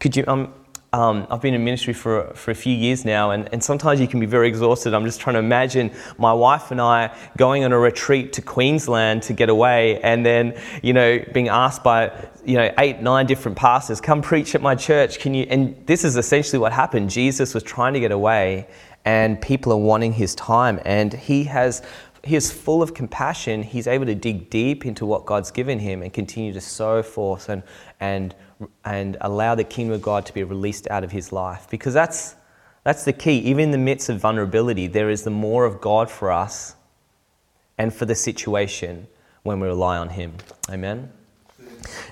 Could 0.00 0.16
you? 0.16 0.24
Um, 0.26 0.54
um, 0.92 1.26
I've 1.30 1.42
been 1.42 1.52
in 1.52 1.64
ministry 1.64 1.92
for, 1.92 2.32
for 2.34 2.50
a 2.50 2.54
few 2.54 2.74
years 2.74 3.04
now, 3.04 3.30
and, 3.32 3.48
and 3.52 3.62
sometimes 3.62 4.00
you 4.00 4.08
can 4.08 4.20
be 4.20 4.26
very 4.26 4.48
exhausted. 4.48 4.94
I'm 4.94 5.04
just 5.04 5.20
trying 5.20 5.34
to 5.34 5.40
imagine 5.40 5.92
my 6.16 6.32
wife 6.32 6.70
and 6.70 6.80
I 6.80 7.14
going 7.36 7.64
on 7.64 7.72
a 7.72 7.78
retreat 7.78 8.32
to 8.34 8.42
Queensland 8.42 9.22
to 9.24 9.34
get 9.34 9.50
away, 9.50 10.00
and 10.00 10.24
then, 10.24 10.58
you 10.82 10.94
know, 10.94 11.22
being 11.34 11.48
asked 11.48 11.84
by, 11.84 12.10
you 12.44 12.56
know, 12.56 12.72
eight, 12.78 13.00
nine 13.00 13.26
different 13.26 13.58
pastors, 13.58 14.00
come 14.00 14.22
preach 14.22 14.54
at 14.54 14.62
my 14.62 14.74
church. 14.74 15.18
Can 15.18 15.34
you? 15.34 15.46
And 15.50 15.86
this 15.86 16.04
is 16.04 16.16
essentially 16.16 16.58
what 16.58 16.72
happened. 16.72 17.10
Jesus 17.10 17.52
was 17.52 17.62
trying 17.62 17.92
to 17.92 18.00
get 18.00 18.12
away, 18.12 18.66
and 19.04 19.40
people 19.42 19.72
are 19.72 19.76
wanting 19.76 20.12
his 20.14 20.34
time, 20.34 20.80
and 20.86 21.12
he 21.12 21.44
has 21.44 21.82
he 22.24 22.36
is 22.36 22.50
full 22.50 22.82
of 22.82 22.94
compassion. 22.94 23.62
He's 23.62 23.86
able 23.86 24.06
to 24.06 24.14
dig 24.14 24.50
deep 24.50 24.84
into 24.84 25.06
what 25.06 25.26
God's 25.26 25.50
given 25.50 25.78
him 25.78 26.02
and 26.02 26.12
continue 26.12 26.52
to 26.52 26.60
sow 26.60 27.02
forth 27.02 27.48
and, 27.48 27.62
and 28.00 28.34
and 28.84 29.16
allow 29.20 29.54
the 29.54 29.64
kingdom 29.64 29.94
of 29.94 30.02
God 30.02 30.26
to 30.26 30.34
be 30.34 30.42
released 30.42 30.88
out 30.90 31.04
of 31.04 31.12
his 31.12 31.32
life. 31.32 31.68
Because 31.70 31.94
that's, 31.94 32.36
that's 32.84 33.04
the 33.04 33.12
key. 33.12 33.38
Even 33.38 33.64
in 33.64 33.70
the 33.70 33.78
midst 33.78 34.08
of 34.08 34.20
vulnerability, 34.20 34.86
there 34.86 35.10
is 35.10 35.22
the 35.22 35.30
more 35.30 35.64
of 35.64 35.80
God 35.80 36.10
for 36.10 36.32
us 36.32 36.74
and 37.76 37.94
for 37.94 38.04
the 38.04 38.14
situation 38.14 39.06
when 39.42 39.60
we 39.60 39.68
rely 39.68 39.96
on 39.96 40.08
him. 40.10 40.34
Amen. 40.70 41.12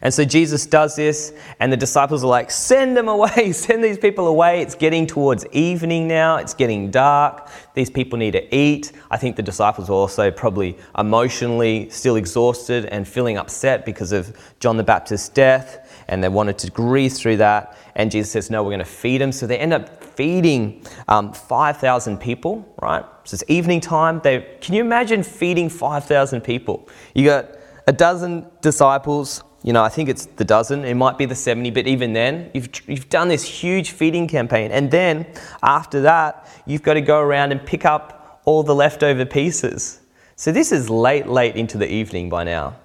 And 0.02 0.14
so 0.14 0.24
Jesus 0.24 0.64
does 0.64 0.96
this, 0.96 1.32
and 1.58 1.72
the 1.72 1.76
disciples 1.76 2.22
are 2.22 2.28
like, 2.28 2.50
Send 2.50 2.96
them 2.96 3.08
away, 3.08 3.52
send 3.52 3.82
these 3.82 3.98
people 3.98 4.28
away. 4.28 4.62
It's 4.62 4.74
getting 4.74 5.06
towards 5.06 5.44
evening 5.52 6.06
now, 6.06 6.36
it's 6.36 6.54
getting 6.54 6.90
dark. 6.90 7.48
These 7.74 7.90
people 7.90 8.18
need 8.18 8.32
to 8.32 8.54
eat. 8.54 8.92
I 9.10 9.16
think 9.16 9.36
the 9.36 9.42
disciples 9.42 9.90
are 9.90 9.94
also 9.94 10.30
probably 10.30 10.78
emotionally 10.96 11.90
still 11.90 12.16
exhausted 12.16 12.86
and 12.86 13.06
feeling 13.06 13.36
upset 13.36 13.84
because 13.84 14.12
of 14.12 14.36
John 14.60 14.76
the 14.76 14.84
Baptist's 14.84 15.28
death 15.28 15.85
and 16.08 16.22
they 16.22 16.28
wanted 16.28 16.58
to 16.58 16.70
grieve 16.70 17.12
through 17.12 17.38
that. 17.38 17.76
And 17.94 18.10
Jesus 18.10 18.30
says, 18.30 18.50
No, 18.50 18.62
we're 18.62 18.70
going 18.70 18.78
to 18.78 18.84
feed 18.84 19.20
them. 19.20 19.32
So 19.32 19.46
they 19.46 19.58
end 19.58 19.72
up 19.72 20.02
feeding 20.04 20.84
um, 21.08 21.32
5,000 21.32 22.18
people, 22.18 22.74
right? 22.80 23.04
So 23.24 23.34
it's 23.34 23.44
evening 23.48 23.80
time. 23.80 24.20
They, 24.22 24.56
can 24.60 24.74
you 24.74 24.80
imagine 24.80 25.22
feeding 25.22 25.68
5,000 25.68 26.40
people? 26.42 26.88
You 27.14 27.24
got 27.26 27.50
a 27.86 27.92
dozen 27.92 28.46
disciples, 28.62 29.42
you 29.62 29.72
know, 29.72 29.82
I 29.82 29.88
think 29.88 30.08
it's 30.08 30.26
the 30.26 30.44
dozen, 30.44 30.84
it 30.84 30.94
might 30.94 31.18
be 31.18 31.24
the 31.24 31.34
70, 31.34 31.70
but 31.70 31.86
even 31.86 32.12
then, 32.12 32.50
you've, 32.54 32.68
you've 32.86 33.08
done 33.08 33.28
this 33.28 33.44
huge 33.44 33.90
feeding 33.90 34.28
campaign. 34.28 34.70
And 34.70 34.90
then 34.90 35.26
after 35.62 36.00
that, 36.02 36.48
you've 36.66 36.82
got 36.82 36.94
to 36.94 37.00
go 37.00 37.18
around 37.20 37.52
and 37.52 37.64
pick 37.64 37.84
up 37.84 38.40
all 38.44 38.62
the 38.62 38.74
leftover 38.74 39.24
pieces. 39.24 40.00
So 40.36 40.52
this 40.52 40.70
is 40.70 40.88
late, 40.88 41.26
late 41.26 41.56
into 41.56 41.78
the 41.78 41.90
evening 41.90 42.28
by 42.28 42.44
now. 42.44 42.76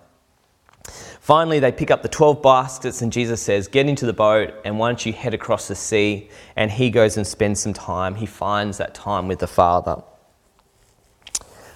Finally, 1.22 1.60
they 1.60 1.72
pick 1.72 1.92
up 1.92 2.02
the 2.02 2.10
12 2.10 2.42
baskets, 2.42 3.04
and 3.04 3.14
Jesus 3.14 3.40
says, 3.40 3.68
Get 3.68 3.88
into 3.88 4.08
the 4.08 4.14
boat, 4.14 4.56
and 4.66 4.80
why 4.80 4.90
don't 4.90 5.06
you 5.06 5.14
head 5.14 5.36
across 5.36 5.68
the 5.68 5.76
sea? 5.76 6.28
And 6.56 6.72
he 6.72 6.90
goes 6.90 7.16
and 7.16 7.28
spends 7.28 7.60
some 7.60 7.74
time. 7.74 8.16
He 8.16 8.26
finds 8.26 8.80
that 8.80 8.96
time 8.96 9.28
with 9.28 9.38
the 9.38 9.46
Father. 9.46 10.02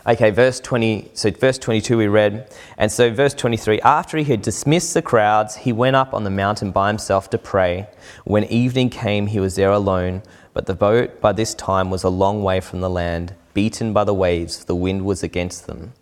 Okay, 0.07 0.31
verse 0.31 0.59
20, 0.59 1.11
so 1.13 1.29
verse 1.29 1.59
22 1.59 1.95
we 1.95 2.07
read. 2.07 2.51
And 2.79 2.91
so 2.91 3.11
verse 3.11 3.35
23, 3.35 3.81
after 3.81 4.17
he 4.17 4.23
had 4.23 4.41
dismissed 4.41 4.95
the 4.95 5.03
crowds, 5.03 5.57
he 5.57 5.71
went 5.71 5.95
up 5.95 6.15
on 6.15 6.23
the 6.23 6.31
mountain 6.31 6.71
by 6.71 6.87
himself 6.87 7.29
to 7.29 7.37
pray. 7.37 7.87
When 8.23 8.45
evening 8.45 8.89
came, 8.89 9.27
he 9.27 9.39
was 9.39 9.55
there 9.57 9.71
alone, 9.71 10.23
but 10.53 10.65
the 10.65 10.73
boat 10.73 11.21
by 11.21 11.33
this 11.33 11.53
time 11.53 11.91
was 11.91 12.03
a 12.03 12.09
long 12.09 12.41
way 12.41 12.61
from 12.61 12.81
the 12.81 12.89
land, 12.89 13.35
beaten 13.53 13.93
by 13.93 14.05
the 14.05 14.13
waves, 14.13 14.65
the 14.65 14.75
wind 14.75 15.05
was 15.05 15.21
against 15.21 15.67
them. 15.67 15.93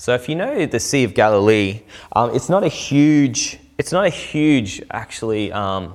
So 0.00 0.14
if 0.14 0.28
you 0.28 0.36
know 0.36 0.64
the 0.64 0.78
Sea 0.78 1.02
of 1.02 1.12
Galilee, 1.12 1.80
um, 2.12 2.32
it's 2.32 2.48
not 2.48 2.62
a 2.62 2.68
huge, 2.68 3.58
it's 3.78 3.90
not 3.90 4.06
a 4.06 4.08
huge 4.08 4.80
actually 4.92 5.50
um, 5.50 5.92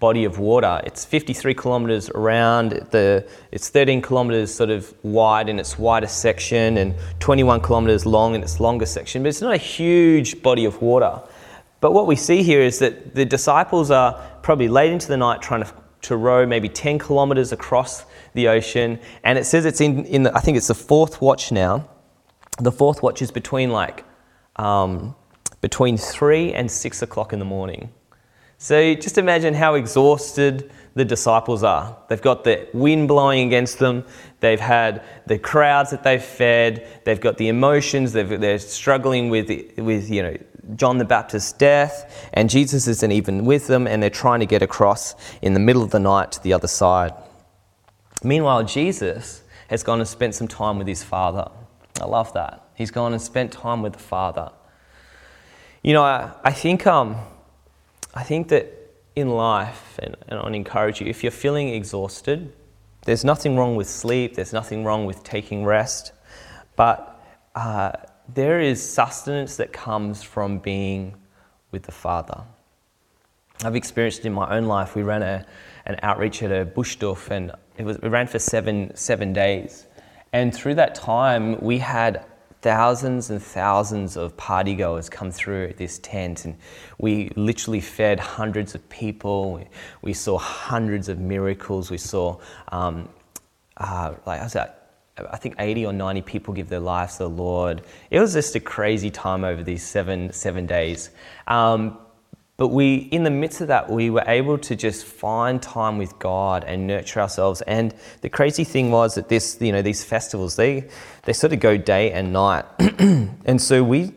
body 0.00 0.24
of 0.24 0.38
water. 0.38 0.80
It's 0.86 1.04
53 1.04 1.52
kilometres 1.52 2.08
around. 2.08 2.70
The, 2.90 3.28
it's 3.52 3.68
13 3.68 4.00
kilometres 4.00 4.54
sort 4.54 4.70
of 4.70 4.94
wide 5.02 5.50
in 5.50 5.58
its 5.58 5.78
widest 5.78 6.20
section 6.20 6.78
and 6.78 6.94
21 7.20 7.60
kilometres 7.60 8.06
long 8.06 8.34
in 8.34 8.42
its 8.42 8.60
longest 8.60 8.94
section. 8.94 9.22
But 9.22 9.28
it's 9.28 9.42
not 9.42 9.52
a 9.52 9.58
huge 9.58 10.42
body 10.42 10.64
of 10.64 10.80
water. 10.80 11.20
But 11.82 11.92
what 11.92 12.06
we 12.06 12.16
see 12.16 12.42
here 12.42 12.62
is 12.62 12.78
that 12.78 13.14
the 13.14 13.26
disciples 13.26 13.90
are 13.90 14.14
probably 14.40 14.68
late 14.68 14.90
into 14.90 15.08
the 15.08 15.18
night 15.18 15.42
trying 15.42 15.64
to, 15.64 15.72
to 16.08 16.16
row 16.16 16.46
maybe 16.46 16.70
10 16.70 16.98
kilometres 16.98 17.52
across 17.52 18.06
the 18.32 18.48
ocean. 18.48 18.98
And 19.22 19.36
it 19.36 19.44
says 19.44 19.66
it's 19.66 19.82
in, 19.82 20.06
in 20.06 20.22
the, 20.22 20.34
I 20.34 20.40
think 20.40 20.56
it's 20.56 20.68
the 20.68 20.74
fourth 20.74 21.20
watch 21.20 21.52
now. 21.52 21.90
The 22.58 22.72
fourth 22.72 23.02
watch 23.02 23.22
is 23.22 23.30
between 23.30 23.70
like 23.70 24.04
um, 24.56 25.14
between 25.60 25.96
three 25.96 26.52
and 26.52 26.70
six 26.70 27.02
o'clock 27.02 27.32
in 27.32 27.38
the 27.38 27.44
morning. 27.44 27.92
So 28.58 28.94
just 28.94 29.18
imagine 29.18 29.54
how 29.54 29.74
exhausted 29.74 30.70
the 30.94 31.04
disciples 31.04 31.64
are. 31.64 31.96
They've 32.08 32.22
got 32.22 32.44
the 32.44 32.68
wind 32.72 33.08
blowing 33.08 33.46
against 33.46 33.78
them, 33.78 34.04
they've 34.40 34.60
had 34.60 35.02
the 35.26 35.38
crowds 35.38 35.90
that 35.90 36.02
they've 36.02 36.22
fed, 36.22 36.86
they've 37.04 37.20
got 37.20 37.36
the 37.36 37.48
emotions, 37.48 38.12
they 38.12 38.22
are 38.22 38.58
struggling 38.58 39.28
with, 39.28 39.48
with 39.76 40.08
you 40.08 40.22
know, 40.22 40.36
John 40.76 40.98
the 40.98 41.04
Baptist's 41.04 41.52
death, 41.52 42.28
and 42.32 42.48
Jesus 42.48 42.86
isn't 42.86 43.12
even 43.12 43.44
with 43.44 43.66
them, 43.66 43.86
and 43.86 44.02
they're 44.02 44.08
trying 44.08 44.40
to 44.40 44.46
get 44.46 44.62
across 44.62 45.14
in 45.42 45.52
the 45.52 45.60
middle 45.60 45.82
of 45.82 45.90
the 45.90 46.00
night 46.00 46.32
to 46.32 46.42
the 46.42 46.52
other 46.52 46.68
side. 46.68 47.12
Meanwhile, 48.22 48.64
Jesus 48.64 49.42
has 49.68 49.82
gone 49.82 49.98
and 49.98 50.08
spent 50.08 50.34
some 50.34 50.48
time 50.48 50.78
with 50.78 50.86
his 50.86 51.02
Father. 51.02 51.50
I 52.00 52.06
love 52.06 52.32
that. 52.32 52.68
He's 52.74 52.90
gone 52.90 53.12
and 53.12 53.22
spent 53.22 53.52
time 53.52 53.82
with 53.82 53.92
the 53.92 53.98
Father. 53.98 54.50
You 55.82 55.92
know, 55.92 56.02
I, 56.02 56.32
I 56.42 56.52
think 56.52 56.86
um, 56.86 57.16
I 58.14 58.22
think 58.22 58.48
that 58.48 58.72
in 59.16 59.28
life, 59.28 59.98
and, 60.02 60.16
and 60.28 60.40
I 60.40 60.50
encourage 60.50 61.00
you, 61.00 61.06
if 61.06 61.22
you're 61.22 61.32
feeling 61.32 61.68
exhausted, 61.68 62.52
there's 63.04 63.24
nothing 63.24 63.56
wrong 63.56 63.76
with 63.76 63.88
sleep, 63.88 64.34
there's 64.34 64.52
nothing 64.52 64.84
wrong 64.84 65.04
with 65.06 65.22
taking 65.22 65.64
rest, 65.64 66.12
but 66.74 67.22
uh, 67.54 67.92
there 68.32 68.60
is 68.60 68.82
sustenance 68.82 69.56
that 69.56 69.72
comes 69.72 70.22
from 70.22 70.58
being 70.58 71.14
with 71.70 71.84
the 71.84 71.92
Father. 71.92 72.42
I've 73.62 73.76
experienced 73.76 74.24
in 74.24 74.32
my 74.32 74.56
own 74.56 74.64
life. 74.64 74.96
We 74.96 75.02
ran 75.02 75.22
a, 75.22 75.46
an 75.86 75.96
outreach 76.02 76.42
at 76.42 76.50
a 76.50 76.64
bush 76.64 76.96
doof, 76.98 77.30
and 77.30 77.52
it, 77.76 77.84
was, 77.84 77.98
it 77.98 78.08
ran 78.08 78.26
for 78.26 78.38
seven, 78.38 78.94
seven 78.96 79.32
days. 79.32 79.86
And 80.34 80.52
through 80.52 80.74
that 80.74 80.96
time, 80.96 81.60
we 81.60 81.78
had 81.78 82.24
thousands 82.60 83.30
and 83.30 83.40
thousands 83.40 84.16
of 84.16 84.36
partygoers 84.36 85.08
come 85.08 85.30
through 85.30 85.74
this 85.76 86.00
tent, 86.00 86.44
and 86.44 86.56
we 86.98 87.30
literally 87.36 87.80
fed 87.80 88.18
hundreds 88.18 88.74
of 88.74 88.86
people. 88.88 89.64
We, 90.02 90.12
saw 90.12 90.36
hundreds 90.36 91.08
of 91.08 91.20
miracles. 91.20 91.88
We 91.88 91.98
saw, 91.98 92.40
um, 92.72 93.08
uh, 93.76 94.14
like 94.26 94.40
I 94.40 94.48
said, 94.48 94.72
I 95.30 95.36
think 95.36 95.54
80 95.60 95.86
or 95.86 95.92
90 95.92 96.22
people 96.22 96.52
give 96.52 96.68
their 96.68 96.80
lives 96.80 97.18
to 97.18 97.24
the 97.24 97.30
Lord. 97.30 97.82
It 98.10 98.18
was 98.18 98.32
just 98.32 98.56
a 98.56 98.60
crazy 98.60 99.12
time 99.12 99.44
over 99.44 99.62
these 99.62 99.84
seven 99.84 100.32
seven 100.32 100.66
days. 100.66 101.10
Um, 101.46 101.96
but 102.56 102.68
we, 102.68 102.94
in 102.94 103.24
the 103.24 103.30
midst 103.30 103.60
of 103.60 103.68
that, 103.68 103.90
we 103.90 104.10
were 104.10 104.22
able 104.28 104.58
to 104.58 104.76
just 104.76 105.04
find 105.04 105.60
time 105.60 105.98
with 105.98 106.16
God 106.20 106.62
and 106.62 106.86
nurture 106.86 107.20
ourselves. 107.20 107.62
And 107.62 107.92
the 108.20 108.28
crazy 108.28 108.62
thing 108.62 108.92
was 108.92 109.16
that 109.16 109.28
this, 109.28 109.58
you 109.60 109.72
know, 109.72 109.82
these 109.82 110.04
festivals, 110.04 110.54
they, 110.54 110.88
they 111.24 111.32
sort 111.32 111.52
of 111.52 111.58
go 111.58 111.76
day 111.76 112.12
and 112.12 112.32
night. 112.32 112.64
and 112.78 113.60
so 113.60 113.82
we, 113.82 114.12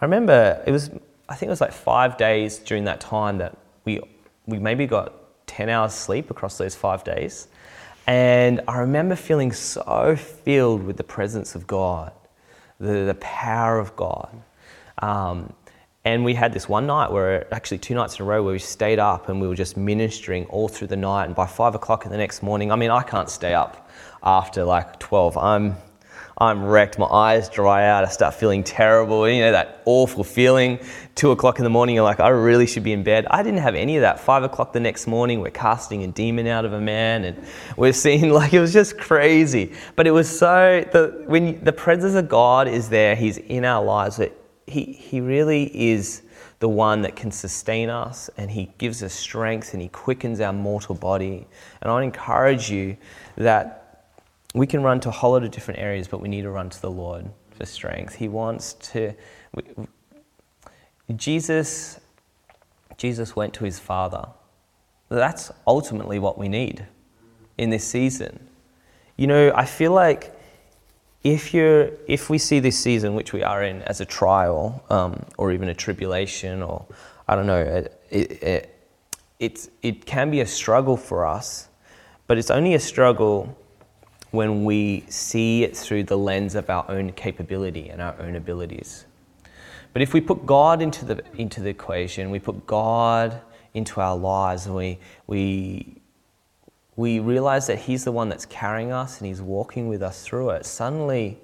I 0.00 0.04
remember 0.04 0.62
it 0.66 0.70
was, 0.70 0.90
I 1.30 1.34
think 1.34 1.48
it 1.48 1.50
was 1.50 1.62
like 1.62 1.72
five 1.72 2.18
days 2.18 2.58
during 2.58 2.84
that 2.84 3.00
time 3.00 3.38
that 3.38 3.56
we, 3.86 4.00
we 4.46 4.58
maybe 4.58 4.86
got 4.86 5.46
10 5.46 5.70
hours 5.70 5.94
sleep 5.94 6.30
across 6.30 6.58
those 6.58 6.74
five 6.74 7.04
days. 7.04 7.48
And 8.06 8.60
I 8.68 8.78
remember 8.78 9.16
feeling 9.16 9.52
so 9.52 10.14
filled 10.14 10.82
with 10.82 10.98
the 10.98 11.04
presence 11.04 11.54
of 11.54 11.66
God, 11.66 12.12
the, 12.78 13.04
the 13.04 13.16
power 13.20 13.78
of 13.78 13.96
God. 13.96 14.30
Um, 15.00 15.52
and 16.08 16.24
we 16.24 16.32
had 16.32 16.54
this 16.54 16.70
one 16.70 16.86
night 16.86 17.12
where, 17.12 17.52
actually 17.52 17.76
two 17.76 17.94
nights 17.94 18.18
in 18.18 18.22
a 18.22 18.24
row, 18.24 18.42
where 18.42 18.54
we 18.54 18.58
stayed 18.58 18.98
up 18.98 19.28
and 19.28 19.38
we 19.42 19.46
were 19.46 19.54
just 19.54 19.76
ministering 19.76 20.46
all 20.46 20.66
through 20.66 20.86
the 20.86 20.96
night. 20.96 21.26
And 21.26 21.34
by 21.34 21.46
five 21.46 21.74
o'clock 21.74 22.06
in 22.06 22.10
the 22.10 22.16
next 22.16 22.42
morning, 22.42 22.72
I 22.72 22.76
mean, 22.76 22.90
I 22.90 23.02
can't 23.02 23.28
stay 23.28 23.52
up 23.52 23.90
after 24.22 24.64
like 24.64 24.98
12. 25.00 25.36
I'm, 25.36 25.76
I'm 26.38 26.64
wrecked. 26.64 26.98
My 26.98 27.04
eyes 27.04 27.50
dry 27.50 27.86
out. 27.86 28.04
I 28.04 28.08
start 28.08 28.32
feeling 28.32 28.64
terrible. 28.64 29.28
You 29.28 29.42
know, 29.42 29.52
that 29.52 29.82
awful 29.84 30.24
feeling. 30.24 30.78
Two 31.14 31.30
o'clock 31.30 31.58
in 31.58 31.64
the 31.64 31.70
morning, 31.70 31.94
you're 31.94 32.04
like, 32.04 32.20
I 32.20 32.30
really 32.30 32.66
should 32.66 32.84
be 32.84 32.94
in 32.94 33.02
bed. 33.02 33.26
I 33.30 33.42
didn't 33.42 33.60
have 33.60 33.74
any 33.74 33.96
of 33.96 34.00
that. 34.00 34.18
Five 34.18 34.44
o'clock 34.44 34.72
the 34.72 34.80
next 34.80 35.08
morning, 35.08 35.40
we're 35.40 35.50
casting 35.50 36.04
a 36.04 36.06
demon 36.08 36.46
out 36.46 36.64
of 36.64 36.72
a 36.72 36.80
man 36.80 37.24
and 37.24 37.44
we're 37.76 37.92
seeing 37.92 38.30
like 38.40 38.54
it 38.54 38.60
was 38.60 38.72
just 38.72 38.96
crazy. 38.96 39.74
But 39.94 40.06
it 40.06 40.12
was 40.12 40.26
so, 40.38 40.86
the, 40.90 41.22
when 41.26 41.62
the 41.62 41.72
presence 41.74 42.14
of 42.14 42.30
God 42.30 42.66
is 42.66 42.88
there, 42.88 43.14
He's 43.14 43.36
in 43.36 43.66
our 43.66 43.84
lives. 43.84 44.18
He, 44.68 44.84
he 44.92 45.20
really 45.20 45.64
is 45.74 46.22
the 46.60 46.68
one 46.68 47.02
that 47.02 47.14
can 47.14 47.30
sustain 47.30 47.88
us 47.88 48.28
and 48.36 48.50
He 48.50 48.70
gives 48.78 49.02
us 49.02 49.12
strength 49.12 49.72
and 49.72 49.82
He 49.82 49.88
quickens 49.88 50.40
our 50.40 50.52
mortal 50.52 50.94
body. 50.94 51.46
And 51.80 51.90
I 51.90 52.02
encourage 52.02 52.70
you 52.70 52.96
that 53.36 54.04
we 54.54 54.66
can 54.66 54.82
run 54.82 55.00
to 55.00 55.08
a 55.08 55.12
whole 55.12 55.32
lot 55.32 55.44
of 55.44 55.50
different 55.50 55.80
areas, 55.80 56.08
but 56.08 56.20
we 56.20 56.28
need 56.28 56.42
to 56.42 56.50
run 56.50 56.70
to 56.70 56.80
the 56.80 56.90
Lord 56.90 57.26
for 57.50 57.64
strength. 57.66 58.14
He 58.14 58.28
wants 58.28 58.74
to. 58.74 59.14
We, 59.54 59.62
Jesus, 61.14 62.00
Jesus 62.96 63.36
went 63.36 63.54
to 63.54 63.64
His 63.64 63.78
Father. 63.78 64.26
That's 65.08 65.50
ultimately 65.66 66.18
what 66.18 66.38
we 66.38 66.48
need 66.48 66.86
in 67.56 67.70
this 67.70 67.84
season. 67.84 68.48
You 69.16 69.26
know, 69.26 69.52
I 69.54 69.64
feel 69.64 69.92
like 69.92 70.37
if 71.24 71.52
you're 71.52 71.90
if 72.06 72.30
we 72.30 72.38
see 72.38 72.60
this 72.60 72.78
season 72.78 73.14
which 73.14 73.32
we 73.32 73.42
are 73.42 73.62
in 73.62 73.82
as 73.82 74.00
a 74.00 74.04
trial 74.04 74.84
um, 74.90 75.24
or 75.36 75.52
even 75.52 75.68
a 75.68 75.74
tribulation 75.74 76.62
or 76.62 76.86
I 77.26 77.34
don't 77.34 77.46
know 77.46 77.60
it, 77.60 78.00
it, 78.10 78.74
it, 79.38 79.70
it 79.82 80.06
can 80.06 80.30
be 80.30 80.40
a 80.40 80.46
struggle 80.46 80.96
for 80.96 81.26
us 81.26 81.68
but 82.26 82.38
it's 82.38 82.50
only 82.50 82.74
a 82.74 82.80
struggle 82.80 83.56
when 84.30 84.64
we 84.64 85.04
see 85.08 85.64
it 85.64 85.76
through 85.76 86.04
the 86.04 86.18
lens 86.18 86.54
of 86.54 86.68
our 86.68 86.84
own 86.90 87.12
capability 87.12 87.88
and 87.88 88.02
our 88.02 88.14
own 88.20 88.36
abilities. 88.36 89.06
But 89.92 90.02
if 90.02 90.12
we 90.12 90.20
put 90.20 90.44
God 90.44 90.82
into 90.82 91.04
the 91.04 91.24
into 91.36 91.60
the 91.60 91.70
equation 91.70 92.30
we 92.30 92.38
put 92.38 92.66
God 92.66 93.40
into 93.74 94.00
our 94.00 94.16
lives 94.16 94.66
and 94.66 94.74
we 94.74 94.98
we 95.26 95.97
we 96.98 97.20
realize 97.20 97.68
that 97.68 97.78
He's 97.78 98.02
the 98.02 98.10
one 98.10 98.28
that's 98.28 98.44
carrying 98.44 98.90
us 98.90 99.18
and 99.18 99.28
He's 99.28 99.40
walking 99.40 99.86
with 99.86 100.02
us 100.02 100.24
through 100.24 100.50
it, 100.50 100.66
suddenly 100.66 101.38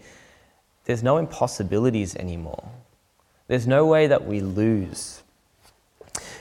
there's 0.85 1.03
no 1.03 1.17
impossibilities 1.17 2.17
anymore. 2.17 2.69
There's 3.47 3.67
no 3.67 3.87
way 3.87 4.09
that 4.09 4.27
we 4.27 4.41
lose. 4.41 5.23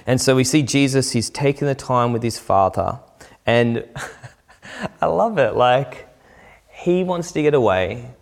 And 0.07 0.19
so 0.19 0.35
we 0.35 0.43
see 0.43 0.63
Jesus, 0.63 1.11
He's 1.11 1.29
taking 1.29 1.67
the 1.67 1.75
time 1.75 2.11
with 2.11 2.23
His 2.23 2.39
Father. 2.39 2.99
And 3.45 3.87
I 5.01 5.05
love 5.05 5.37
it. 5.37 5.55
Like, 5.55 6.07
He 6.67 7.03
wants 7.03 7.31
to 7.33 7.43
get 7.43 7.53
away. 7.53 8.15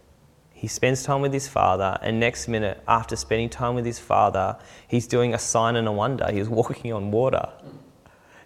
He 0.52 0.68
spends 0.68 1.04
time 1.04 1.22
with 1.22 1.34
his 1.34 1.48
father, 1.48 1.98
and 2.04 2.20
next 2.20 2.48
minute, 2.48 2.84
after 2.88 3.16
spending 3.16 3.50
time 3.50 3.74
with 3.74 3.84
his 3.84 3.98
father, 3.98 4.58
he's 4.88 5.08
doing 5.08 5.34
a 5.34 5.40
sign 5.40 5.76
and 5.76 5.88
a 5.88 5.92
wonder. 5.92 6.32
He's 6.32 6.48
walking 6.60 6.94
on 6.94 7.10
water. 7.10 7.50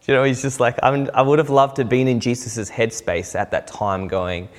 You 0.08 0.14
know, 0.14 0.24
he's 0.24 0.42
just 0.42 0.60
like, 0.60 0.78
I, 0.84 0.92
mean, 0.92 1.10
I 1.16 1.24
would 1.24 1.40
have 1.40 1.50
loved 1.50 1.78
to 1.78 1.82
have 1.82 1.90
been 1.90 2.08
in 2.08 2.20
Jesus' 2.20 2.70
headspace 2.70 3.34
at 3.34 3.50
that 3.52 3.66
time 3.66 4.08
going, 4.08 4.50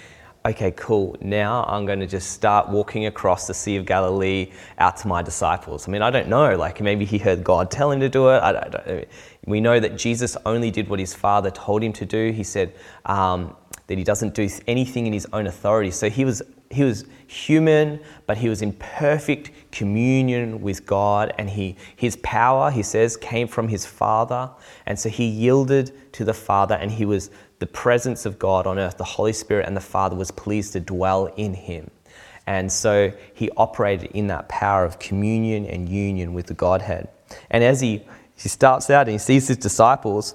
okay, 0.45 0.73
cool, 0.73 1.17
now 1.21 1.65
I'm 1.65 1.87
going 1.87 2.01
to 2.01 2.07
just 2.07 2.31
start 2.31 2.69
walking 2.69 3.07
across 3.07 3.47
the 3.47 3.55
Sea 3.55 3.77
of 3.77 3.87
Galilee 3.87 4.53
out 4.79 4.97
to 4.99 5.09
my 5.09 5.23
disciples. 5.23 5.87
I 5.87 5.93
mean, 5.93 6.03
I 6.03 6.11
don't 6.11 6.29
know. 6.29 6.57
Like 6.57 6.81
maybe 6.81 7.05
he 7.05 7.19
heard 7.19 7.45
God 7.45 7.71
tell 7.71 7.91
him 7.93 8.01
to 8.01 8.09
do 8.09 8.29
it. 8.31 8.43
I 8.43 8.53
don't, 8.53 8.65
I 8.65 8.69
don't, 8.69 9.09
we 9.47 9.61
know 9.61 9.79
that 9.79 9.97
Jesus 9.97 10.37
only 10.47 10.71
did 10.71 10.89
what 10.89 10.99
his 10.99 11.15
Father 11.15 11.51
told 11.51 11.83
him 11.83 11.93
to 11.95 12.07
do. 12.07 12.33
He 12.33 12.43
said 12.43 12.75
um, 13.05 13.57
that 13.87 13.99
he 13.99 14.05
doesn't 14.05 14.35
do 14.35 14.49
anything 14.67 15.07
in 15.07 15.13
his 15.13 15.27
own 15.33 15.47
authority. 15.47 15.93
So 15.93 16.11
he 16.11 16.25
was 16.25 16.43
he 16.71 16.85
was 16.85 17.05
human, 17.27 18.01
but 18.27 18.39
he 18.39 18.49
was 18.49 18.63
in 18.63 18.73
perfect 18.73 19.51
communion 19.73 20.61
with 20.61 20.87
God, 20.87 21.33
and 21.39 21.51
he, 21.51 21.77
his 21.95 22.17
power, 22.17 22.71
he 22.71 22.83
says, 22.83 23.17
came 23.17 23.49
from 23.49 23.69
his 23.69 23.87
Father. 23.87 24.51
And 24.87 24.99
so 24.99 25.09
he 25.09 25.27
yielded 25.27 26.13
to 26.15 26.25
the 26.25 26.35
Father, 26.35 26.75
and 26.75 26.91
he 26.91 27.05
was 27.05 27.31
the 27.59 27.67
presence 27.67 28.27
of 28.27 28.39
God 28.39 28.67
on 28.67 28.79
earth. 28.79 28.99
The 28.99 29.05
Holy 29.05 29.33
Spirit 29.33 29.67
and 29.67 29.77
the 29.77 29.81
Father 29.81 30.17
was 30.17 30.31
pleased 30.31 30.73
to 30.75 30.81
dwell 30.81 31.27
in 31.37 31.55
him. 31.55 31.91
And 32.47 32.71
so 32.71 33.13
he 33.35 33.51
operated 33.57 34.11
in 34.13 34.29
that 34.29 34.49
power 34.49 34.85
of 34.85 34.99
communion 34.99 35.67
and 35.67 35.89
union 35.89 36.33
with 36.33 36.47
the 36.47 36.55
Godhead. 36.55 37.09
And 37.51 37.65
as 37.65 37.81
he, 37.81 38.05
he 38.37 38.49
starts 38.49 38.89
out 38.91 39.03
and 39.03 39.13
he 39.13 39.19
sees 39.19 39.49
his 39.49 39.57
disciples, 39.57 40.35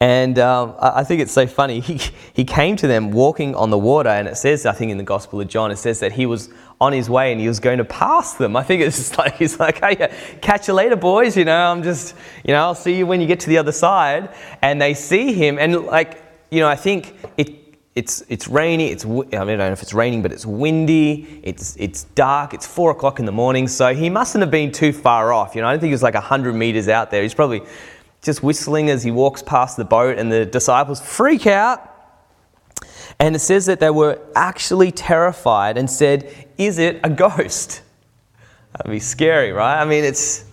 and 0.00 0.38
um, 0.38 0.74
I 0.80 1.04
think 1.04 1.20
it's 1.20 1.32
so 1.32 1.46
funny. 1.46 1.80
He, 1.80 2.00
he 2.32 2.44
came 2.44 2.76
to 2.76 2.86
them 2.86 3.12
walking 3.12 3.54
on 3.54 3.70
the 3.70 3.78
water, 3.78 4.08
and 4.08 4.26
it 4.26 4.36
says, 4.36 4.66
I 4.66 4.72
think 4.72 4.90
in 4.90 4.98
the 4.98 5.04
Gospel 5.04 5.40
of 5.40 5.48
John, 5.48 5.70
it 5.70 5.76
says 5.76 6.00
that 6.00 6.12
he 6.12 6.26
was 6.26 6.50
on 6.80 6.92
his 6.92 7.08
way 7.08 7.30
and 7.30 7.40
he 7.40 7.46
was 7.46 7.60
going 7.60 7.78
to 7.78 7.84
pass 7.84 8.34
them. 8.34 8.56
I 8.56 8.64
think 8.64 8.82
it's 8.82 8.96
just 8.96 9.18
like, 9.18 9.36
he's 9.36 9.60
like, 9.60 9.78
hey, 9.78 10.12
catch 10.40 10.66
you 10.66 10.74
later, 10.74 10.96
boys. 10.96 11.36
You 11.36 11.44
know, 11.44 11.70
I'm 11.70 11.82
just, 11.82 12.16
you 12.44 12.52
know, 12.52 12.60
I'll 12.60 12.74
see 12.74 12.96
you 12.96 13.06
when 13.06 13.20
you 13.20 13.26
get 13.26 13.40
to 13.40 13.48
the 13.48 13.58
other 13.58 13.72
side. 13.72 14.34
And 14.62 14.80
they 14.80 14.94
see 14.94 15.32
him, 15.32 15.58
and 15.58 15.84
like, 15.84 16.20
you 16.50 16.60
know, 16.60 16.68
I 16.68 16.76
think 16.76 17.14
it, 17.36 17.76
it's, 17.94 18.24
it's 18.28 18.48
rainy, 18.48 18.88
it's, 18.88 19.04
I, 19.04 19.08
mean, 19.08 19.34
I 19.34 19.44
don't 19.44 19.58
know 19.58 19.72
if 19.72 19.82
it's 19.82 19.94
raining, 19.94 20.22
but 20.22 20.32
it's 20.32 20.46
windy, 20.46 21.40
it's, 21.42 21.76
it's 21.76 22.04
dark, 22.04 22.54
it's 22.54 22.66
four 22.66 22.90
o'clock 22.90 23.20
in 23.20 23.26
the 23.26 23.32
morning, 23.32 23.68
so 23.68 23.94
he 23.94 24.10
mustn't 24.10 24.40
have 24.40 24.50
been 24.50 24.72
too 24.72 24.92
far 24.92 25.32
off. 25.32 25.54
You 25.54 25.60
know, 25.60 25.68
I 25.68 25.72
don't 25.72 25.80
think 25.80 25.90
he 25.90 25.94
was 25.94 26.02
like 26.02 26.14
100 26.14 26.54
meters 26.54 26.88
out 26.88 27.10
there. 27.10 27.22
He's 27.22 27.34
probably 27.34 27.62
just 28.22 28.42
whistling 28.42 28.88
as 28.88 29.02
he 29.02 29.10
walks 29.10 29.42
past 29.42 29.76
the 29.76 29.84
boat, 29.84 30.16
and 30.16 30.30
the 30.30 30.46
disciples 30.46 31.00
freak 31.00 31.46
out. 31.46 31.88
And 33.18 33.36
it 33.36 33.40
says 33.40 33.66
that 33.66 33.80
they 33.80 33.90
were 33.90 34.20
actually 34.34 34.92
terrified 34.92 35.76
and 35.76 35.90
said, 35.90 36.48
Is 36.56 36.78
it 36.78 37.00
a 37.02 37.10
ghost? 37.10 37.82
That'd 38.72 38.90
be 38.90 39.00
scary, 39.00 39.52
right? 39.52 39.80
I 39.80 39.84
mean, 39.84 40.04
it's 40.04 40.44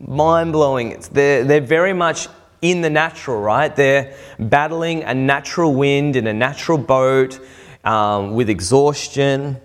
mind 0.00 0.52
blowing. 0.52 1.02
They're, 1.12 1.44
they're 1.44 1.60
very 1.60 1.92
much 1.92 2.28
in 2.62 2.80
the 2.80 2.90
natural, 2.90 3.40
right? 3.40 3.74
They're 3.74 4.16
battling 4.38 5.02
a 5.02 5.14
natural 5.14 5.74
wind 5.74 6.16
in 6.16 6.26
a 6.26 6.32
natural 6.32 6.78
boat 6.78 7.38
um, 7.84 8.34
with 8.34 8.48
exhaustion. 8.48 9.60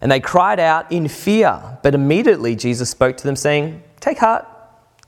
And 0.00 0.10
they 0.10 0.20
cried 0.20 0.60
out 0.60 0.90
in 0.90 1.08
fear. 1.08 1.78
But 1.82 1.94
immediately 1.94 2.54
Jesus 2.54 2.90
spoke 2.90 3.16
to 3.18 3.24
them, 3.24 3.36
saying, 3.36 3.82
Take 4.00 4.18
heart, 4.18 4.46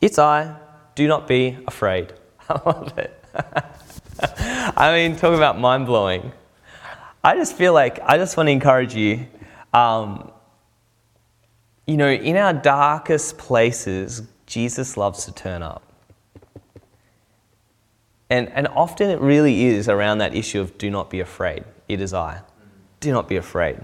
it's 0.00 0.18
I 0.18 0.56
do 0.94 1.08
not 1.08 1.26
be 1.26 1.58
afraid. 1.66 2.12
I 2.48 2.60
love 2.64 2.96
it. 2.98 3.24
I 4.76 4.92
mean, 4.94 5.16
talk 5.16 5.34
about 5.34 5.58
mind 5.58 5.86
blowing. 5.86 6.32
I 7.22 7.36
just 7.36 7.56
feel 7.56 7.72
like 7.72 8.00
I 8.02 8.16
just 8.16 8.36
want 8.36 8.48
to 8.48 8.52
encourage 8.52 8.94
you. 8.94 9.26
Um, 9.72 10.30
you 11.86 11.96
know, 11.96 12.08
in 12.08 12.36
our 12.36 12.52
darkest 12.52 13.38
places, 13.38 14.22
Jesus 14.46 14.96
loves 14.96 15.24
to 15.24 15.32
turn 15.32 15.62
up. 15.62 15.82
And, 18.30 18.48
and 18.50 18.68
often 18.68 19.10
it 19.10 19.20
really 19.20 19.64
is 19.64 19.88
around 19.88 20.18
that 20.18 20.34
issue 20.34 20.60
of 20.60 20.78
do 20.78 20.90
not 20.90 21.10
be 21.10 21.20
afraid. 21.20 21.64
It 21.88 22.00
is 22.00 22.14
I. 22.14 22.40
Do 23.00 23.12
not 23.12 23.28
be 23.28 23.36
afraid. 23.36 23.78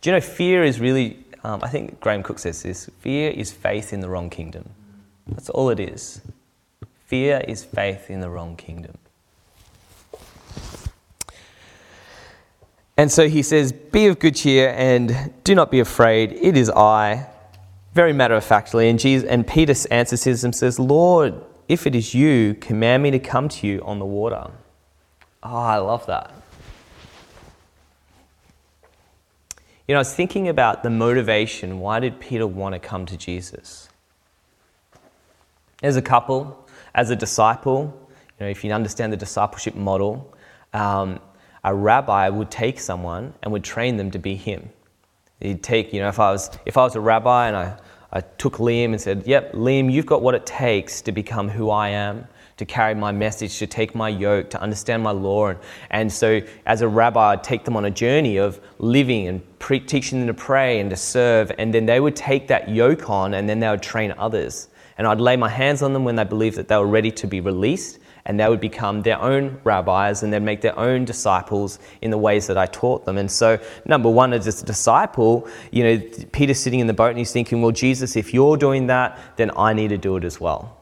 Do 0.00 0.10
you 0.10 0.12
know, 0.12 0.20
fear 0.20 0.62
is 0.62 0.78
really, 0.78 1.24
um, 1.42 1.60
I 1.62 1.68
think 1.68 2.00
Graham 2.00 2.22
Cooke 2.22 2.38
says 2.38 2.62
this 2.62 2.90
fear 3.00 3.30
is 3.30 3.50
faith 3.50 3.92
in 3.92 4.00
the 4.00 4.08
wrong 4.08 4.28
kingdom. 4.28 4.70
That's 5.26 5.48
all 5.50 5.70
it 5.70 5.80
is. 5.80 6.20
Fear 7.06 7.44
is 7.46 7.64
faith 7.64 8.10
in 8.10 8.20
the 8.20 8.30
wrong 8.30 8.56
kingdom. 8.56 8.98
And 12.96 13.12
so 13.12 13.28
he 13.28 13.42
says, 13.42 13.72
Be 13.72 14.06
of 14.06 14.18
good 14.18 14.34
cheer 14.34 14.74
and 14.76 15.32
do 15.44 15.54
not 15.54 15.70
be 15.70 15.80
afraid. 15.80 16.32
It 16.32 16.56
is 16.56 16.70
I. 16.70 17.28
Very 17.92 18.12
matter 18.12 18.34
of 18.34 18.44
factly. 18.44 18.88
And, 18.88 18.98
Jesus, 18.98 19.28
and 19.28 19.46
Peter 19.46 19.74
answers 19.90 20.26
him 20.26 20.36
and 20.44 20.54
says, 20.54 20.78
Lord, 20.78 21.34
if 21.68 21.86
it 21.86 21.94
is 21.94 22.14
you, 22.14 22.54
command 22.54 23.02
me 23.02 23.10
to 23.10 23.18
come 23.18 23.48
to 23.48 23.66
you 23.66 23.80
on 23.84 23.98
the 23.98 24.04
water. 24.04 24.50
Oh, 25.42 25.56
I 25.56 25.76
love 25.76 26.06
that. 26.06 26.32
You 29.86 29.94
know, 29.94 29.98
I 29.98 30.00
was 30.00 30.14
thinking 30.14 30.48
about 30.48 30.82
the 30.82 30.90
motivation. 30.90 31.78
Why 31.78 32.00
did 32.00 32.18
Peter 32.18 32.46
want 32.46 32.74
to 32.74 32.78
come 32.80 33.06
to 33.06 33.16
Jesus? 33.16 33.88
As 35.82 35.96
a 35.96 36.02
couple, 36.02 36.66
as 36.94 37.10
a 37.10 37.16
disciple, 37.16 38.08
you 38.38 38.46
know, 38.46 38.50
if 38.50 38.64
you 38.64 38.72
understand 38.72 39.12
the 39.12 39.16
discipleship 39.16 39.74
model, 39.74 40.34
um, 40.72 41.20
a 41.64 41.74
rabbi 41.74 42.28
would 42.30 42.50
take 42.50 42.80
someone 42.80 43.34
and 43.42 43.52
would 43.52 43.64
train 43.64 43.96
them 43.96 44.10
to 44.12 44.18
be 44.18 44.36
him. 44.36 44.70
He'd 45.40 45.62
take, 45.62 45.92
you 45.92 46.00
know, 46.00 46.08
if 46.08 46.18
I 46.18 46.30
was, 46.30 46.50
if 46.64 46.78
I 46.78 46.84
was 46.84 46.94
a 46.94 47.00
rabbi 47.00 47.48
and 47.48 47.56
I, 47.56 47.78
I 48.10 48.20
took 48.20 48.54
Liam 48.54 48.86
and 48.86 49.00
said, 49.00 49.24
Yep, 49.26 49.52
Liam, 49.52 49.92
you've 49.92 50.06
got 50.06 50.22
what 50.22 50.34
it 50.34 50.46
takes 50.46 51.02
to 51.02 51.12
become 51.12 51.50
who 51.50 51.68
I 51.68 51.90
am, 51.90 52.26
to 52.56 52.64
carry 52.64 52.94
my 52.94 53.12
message, 53.12 53.58
to 53.58 53.66
take 53.66 53.94
my 53.94 54.08
yoke, 54.08 54.48
to 54.50 54.60
understand 54.62 55.02
my 55.02 55.10
law. 55.10 55.48
And, 55.48 55.58
and 55.90 56.10
so, 56.10 56.40
as 56.64 56.80
a 56.80 56.88
rabbi, 56.88 57.32
I'd 57.32 57.44
take 57.44 57.66
them 57.66 57.76
on 57.76 57.84
a 57.84 57.90
journey 57.90 58.38
of 58.38 58.60
living 58.78 59.28
and 59.28 59.58
pre- 59.58 59.80
teaching 59.80 60.20
them 60.20 60.28
to 60.28 60.34
pray 60.34 60.80
and 60.80 60.88
to 60.88 60.96
serve. 60.96 61.52
And 61.58 61.74
then 61.74 61.84
they 61.84 62.00
would 62.00 62.16
take 62.16 62.48
that 62.48 62.70
yoke 62.70 63.10
on 63.10 63.34
and 63.34 63.46
then 63.46 63.60
they 63.60 63.68
would 63.68 63.82
train 63.82 64.14
others 64.16 64.68
and 64.98 65.06
I'd 65.06 65.20
lay 65.20 65.36
my 65.36 65.48
hands 65.48 65.82
on 65.82 65.92
them 65.92 66.04
when 66.04 66.16
they 66.16 66.24
believed 66.24 66.56
that 66.56 66.68
they 66.68 66.76
were 66.76 66.86
ready 66.86 67.10
to 67.12 67.26
be 67.26 67.40
released, 67.40 67.98
and 68.26 68.40
they 68.40 68.48
would 68.48 68.60
become 68.60 69.02
their 69.02 69.20
own 69.22 69.60
rabbis 69.62 70.22
and 70.22 70.32
they'd 70.32 70.40
make 70.40 70.60
their 70.60 70.76
own 70.78 71.04
disciples 71.04 71.78
in 72.02 72.10
the 72.10 72.18
ways 72.18 72.48
that 72.48 72.58
I 72.58 72.66
taught 72.66 73.04
them. 73.04 73.18
And 73.18 73.30
so, 73.30 73.58
number 73.84 74.10
one, 74.10 74.32
as 74.32 74.62
a 74.62 74.66
disciple, 74.66 75.48
you 75.70 75.84
know, 75.84 76.02
Peter's 76.32 76.58
sitting 76.58 76.80
in 76.80 76.88
the 76.88 76.92
boat 76.92 77.10
and 77.10 77.18
he's 77.18 77.32
thinking, 77.32 77.62
well, 77.62 77.70
Jesus, 77.70 78.16
if 78.16 78.34
you're 78.34 78.56
doing 78.56 78.88
that, 78.88 79.18
then 79.36 79.52
I 79.56 79.72
need 79.74 79.88
to 79.88 79.98
do 79.98 80.16
it 80.16 80.24
as 80.24 80.40
well. 80.40 80.76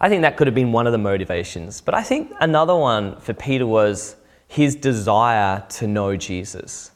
I 0.00 0.08
think 0.08 0.22
that 0.22 0.36
could 0.36 0.48
have 0.48 0.54
been 0.54 0.72
one 0.72 0.86
of 0.86 0.92
the 0.92 0.98
motivations. 0.98 1.80
But 1.80 1.94
I 1.94 2.02
think 2.02 2.32
another 2.40 2.74
one 2.74 3.18
for 3.20 3.32
Peter 3.32 3.66
was 3.66 4.16
his 4.48 4.74
desire 4.74 5.64
to 5.68 5.86
know 5.86 6.16
Jesus. 6.16 6.90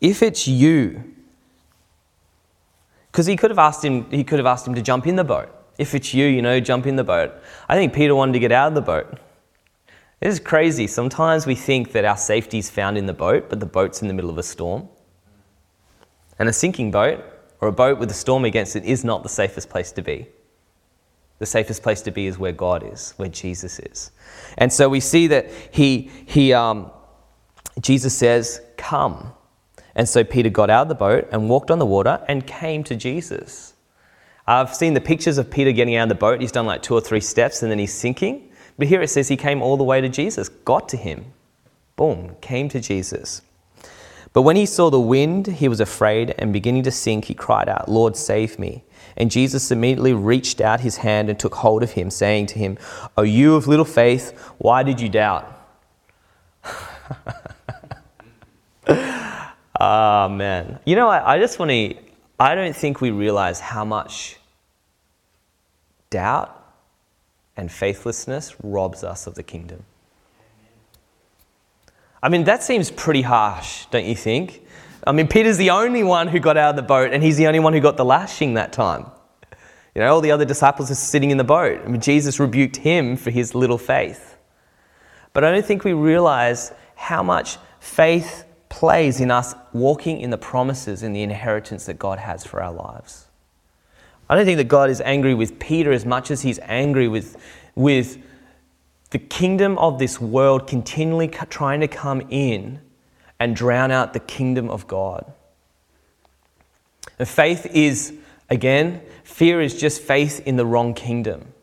If 0.00 0.22
it's 0.22 0.48
you 0.48 1.14
because 3.18 3.26
he 3.26 3.34
could 3.34 3.50
have 3.50 3.58
asked 3.58 3.84
him, 3.84 4.08
he 4.12 4.22
could 4.22 4.38
have 4.38 4.46
asked 4.46 4.64
him 4.64 4.76
to 4.76 4.80
jump 4.80 5.04
in 5.04 5.16
the 5.16 5.24
boat. 5.24 5.48
If 5.76 5.92
it's 5.92 6.14
you, 6.14 6.26
you 6.26 6.40
know, 6.40 6.60
jump 6.60 6.86
in 6.86 6.94
the 6.94 7.02
boat. 7.02 7.32
I 7.68 7.74
think 7.74 7.92
Peter 7.92 8.14
wanted 8.14 8.34
to 8.34 8.38
get 8.38 8.52
out 8.52 8.68
of 8.68 8.74
the 8.76 8.80
boat. 8.80 9.18
It 10.20 10.28
is 10.28 10.38
crazy. 10.38 10.86
Sometimes 10.86 11.44
we 11.44 11.56
think 11.56 11.90
that 11.90 12.04
our 12.04 12.16
safety 12.16 12.58
is 12.58 12.70
found 12.70 12.96
in 12.96 13.06
the 13.06 13.12
boat, 13.12 13.50
but 13.50 13.58
the 13.58 13.66
boat's 13.66 14.02
in 14.02 14.06
the 14.06 14.14
middle 14.14 14.30
of 14.30 14.38
a 14.38 14.44
storm. 14.44 14.88
And 16.38 16.48
a 16.48 16.52
sinking 16.52 16.92
boat, 16.92 17.24
or 17.60 17.66
a 17.66 17.72
boat 17.72 17.98
with 17.98 18.08
a 18.08 18.14
storm 18.14 18.44
against 18.44 18.76
it, 18.76 18.84
is 18.84 19.04
not 19.04 19.24
the 19.24 19.28
safest 19.28 19.68
place 19.68 19.90
to 19.90 20.02
be. 20.02 20.28
The 21.40 21.46
safest 21.46 21.82
place 21.82 22.00
to 22.02 22.12
be 22.12 22.28
is 22.28 22.38
where 22.38 22.52
God 22.52 22.84
is, 22.84 23.14
where 23.16 23.28
Jesus 23.28 23.80
is. 23.80 24.12
And 24.58 24.72
so 24.72 24.88
we 24.88 25.00
see 25.00 25.26
that 25.26 25.50
he, 25.72 26.08
he, 26.24 26.52
um, 26.52 26.92
Jesus 27.80 28.16
says, 28.16 28.60
Come. 28.76 29.32
And 29.98 30.08
so 30.08 30.22
Peter 30.22 30.48
got 30.48 30.70
out 30.70 30.82
of 30.82 30.88
the 30.88 30.94
boat 30.94 31.28
and 31.32 31.50
walked 31.50 31.72
on 31.72 31.80
the 31.80 31.84
water 31.84 32.24
and 32.28 32.46
came 32.46 32.84
to 32.84 32.94
Jesus. 32.94 33.74
I've 34.46 34.72
seen 34.72 34.94
the 34.94 35.00
pictures 35.00 35.38
of 35.38 35.50
Peter 35.50 35.72
getting 35.72 35.96
out 35.96 36.04
of 36.04 36.08
the 36.10 36.14
boat. 36.14 36.40
He's 36.40 36.52
done 36.52 36.66
like 36.66 36.82
two 36.82 36.94
or 36.94 37.00
three 37.00 37.20
steps 37.20 37.62
and 37.62 37.70
then 37.70 37.80
he's 37.80 37.92
sinking. 37.92 38.48
But 38.78 38.86
here 38.86 39.02
it 39.02 39.08
says 39.08 39.26
he 39.26 39.36
came 39.36 39.60
all 39.60 39.76
the 39.76 39.82
way 39.82 40.00
to 40.00 40.08
Jesus, 40.08 40.48
got 40.48 40.88
to 40.90 40.96
him. 40.96 41.24
Boom, 41.96 42.36
came 42.40 42.68
to 42.68 42.78
Jesus. 42.78 43.42
But 44.32 44.42
when 44.42 44.54
he 44.54 44.66
saw 44.66 44.88
the 44.88 45.00
wind, 45.00 45.48
he 45.48 45.66
was 45.66 45.80
afraid 45.80 46.32
and 46.38 46.52
beginning 46.52 46.84
to 46.84 46.92
sink, 46.92 47.24
he 47.24 47.34
cried 47.34 47.68
out, 47.68 47.88
Lord, 47.90 48.16
save 48.16 48.56
me. 48.56 48.84
And 49.16 49.32
Jesus 49.32 49.72
immediately 49.72 50.12
reached 50.12 50.60
out 50.60 50.78
his 50.78 50.98
hand 50.98 51.28
and 51.28 51.36
took 51.36 51.56
hold 51.56 51.82
of 51.82 51.90
him, 51.90 52.08
saying 52.08 52.46
to 52.46 52.58
him, 52.60 52.78
O 53.16 53.22
you 53.22 53.56
of 53.56 53.66
little 53.66 53.84
faith, 53.84 54.38
why 54.58 54.84
did 54.84 55.00
you 55.00 55.08
doubt? 55.08 55.52
Ah, 59.78 60.24
oh, 60.24 60.28
man. 60.28 60.80
You 60.84 60.96
know, 60.96 61.08
I, 61.08 61.34
I 61.34 61.38
just 61.38 61.58
want 61.58 61.70
to, 61.70 61.94
I 62.38 62.54
don't 62.54 62.74
think 62.74 63.00
we 63.00 63.10
realize 63.10 63.60
how 63.60 63.84
much 63.84 64.36
doubt 66.10 66.54
and 67.56 67.70
faithlessness 67.70 68.56
robs 68.62 69.04
us 69.04 69.26
of 69.26 69.34
the 69.34 69.42
kingdom. 69.42 69.84
I 72.20 72.28
mean, 72.28 72.44
that 72.44 72.64
seems 72.64 72.90
pretty 72.90 73.22
harsh, 73.22 73.86
don't 73.86 74.04
you 74.04 74.16
think? 74.16 74.62
I 75.06 75.12
mean, 75.12 75.28
Peter's 75.28 75.56
the 75.56 75.70
only 75.70 76.02
one 76.02 76.26
who 76.26 76.40
got 76.40 76.56
out 76.56 76.70
of 76.70 76.76
the 76.76 76.82
boat, 76.82 77.12
and 77.12 77.22
he's 77.22 77.36
the 77.36 77.46
only 77.46 77.60
one 77.60 77.72
who 77.72 77.80
got 77.80 77.96
the 77.96 78.04
lashing 78.04 78.54
that 78.54 78.72
time. 78.72 79.06
You 79.94 80.02
know, 80.02 80.12
all 80.12 80.20
the 80.20 80.32
other 80.32 80.44
disciples 80.44 80.90
are 80.90 80.96
sitting 80.96 81.30
in 81.30 81.38
the 81.38 81.44
boat. 81.44 81.80
I 81.84 81.88
mean, 81.88 82.00
Jesus 82.00 82.40
rebuked 82.40 82.76
him 82.76 83.16
for 83.16 83.30
his 83.30 83.54
little 83.54 83.78
faith. 83.78 84.36
But 85.32 85.44
I 85.44 85.52
don't 85.52 85.64
think 85.64 85.84
we 85.84 85.92
realize 85.92 86.72
how 86.96 87.22
much 87.22 87.58
faith 87.78 88.44
plays 88.68 89.20
in 89.20 89.30
us 89.30 89.54
walking 89.72 90.20
in 90.20 90.30
the 90.30 90.38
promises 90.38 91.02
and 91.02 91.14
the 91.14 91.22
inheritance 91.22 91.86
that 91.86 91.98
God 91.98 92.18
has 92.18 92.44
for 92.44 92.62
our 92.62 92.72
lives. 92.72 93.26
I 94.28 94.36
don't 94.36 94.44
think 94.44 94.58
that 94.58 94.68
God 94.68 94.90
is 94.90 95.00
angry 95.00 95.34
with 95.34 95.58
Peter 95.58 95.90
as 95.90 96.04
much 96.04 96.30
as 96.30 96.42
he's 96.42 96.58
angry 96.60 97.08
with, 97.08 97.36
with 97.74 98.18
the 99.10 99.18
kingdom 99.18 99.78
of 99.78 99.98
this 99.98 100.20
world 100.20 100.66
continually 100.66 101.28
trying 101.28 101.80
to 101.80 101.88
come 101.88 102.20
in 102.28 102.80
and 103.40 103.56
drown 103.56 103.90
out 103.90 104.12
the 104.12 104.20
kingdom 104.20 104.68
of 104.68 104.86
God. 104.86 105.32
And 107.18 107.26
faith 107.26 107.66
is, 107.66 108.12
again, 108.50 109.00
fear 109.24 109.60
is 109.60 109.80
just 109.80 110.02
faith 110.02 110.40
in 110.46 110.56
the 110.56 110.66
wrong 110.66 110.92
kingdom. 110.92 111.54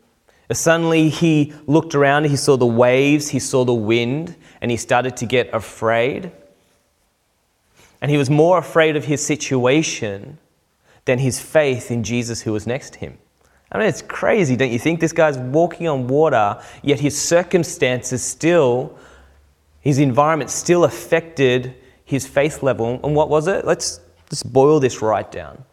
Suddenly 0.50 1.08
he 1.08 1.52
looked 1.66 1.94
around, 1.94 2.24
he 2.24 2.36
saw 2.36 2.56
the 2.56 2.66
waves, 2.66 3.28
he 3.28 3.38
saw 3.38 3.64
the 3.64 3.74
wind, 3.74 4.36
and 4.60 4.70
he 4.70 4.76
started 4.76 5.16
to 5.18 5.26
get 5.26 5.52
afraid. 5.52 6.30
And 8.00 8.10
he 8.10 8.16
was 8.16 8.30
more 8.30 8.58
afraid 8.58 8.96
of 8.96 9.04
his 9.04 9.24
situation 9.24 10.38
than 11.06 11.18
his 11.18 11.40
faith 11.40 11.90
in 11.90 12.02
Jesus 12.02 12.42
who 12.42 12.52
was 12.52 12.66
next 12.66 12.94
to 12.94 12.98
him. 12.98 13.18
I 13.72 13.78
mean, 13.78 13.88
it's 13.88 14.02
crazy, 14.02 14.56
don't 14.56 14.70
you 14.70 14.78
think? 14.78 15.00
This 15.00 15.12
guy's 15.12 15.38
walking 15.38 15.88
on 15.88 16.06
water, 16.06 16.60
yet 16.82 17.00
his 17.00 17.20
circumstances 17.20 18.22
still, 18.22 18.96
his 19.80 19.98
environment 19.98 20.50
still 20.50 20.84
affected 20.84 21.74
his 22.04 22.26
faith 22.26 22.62
level. 22.62 23.00
And 23.02 23.14
what 23.16 23.28
was 23.28 23.48
it? 23.48 23.64
Let's, 23.64 24.00
let's 24.30 24.42
boil 24.42 24.78
this 24.78 25.02
right 25.02 25.30
down. 25.30 25.64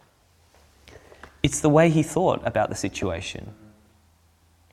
It's 1.43 1.59
the 1.59 1.69
way 1.69 1.89
he 1.89 2.03
thought 2.03 2.41
about 2.47 2.69
the 2.69 2.75
situation. 2.75 3.53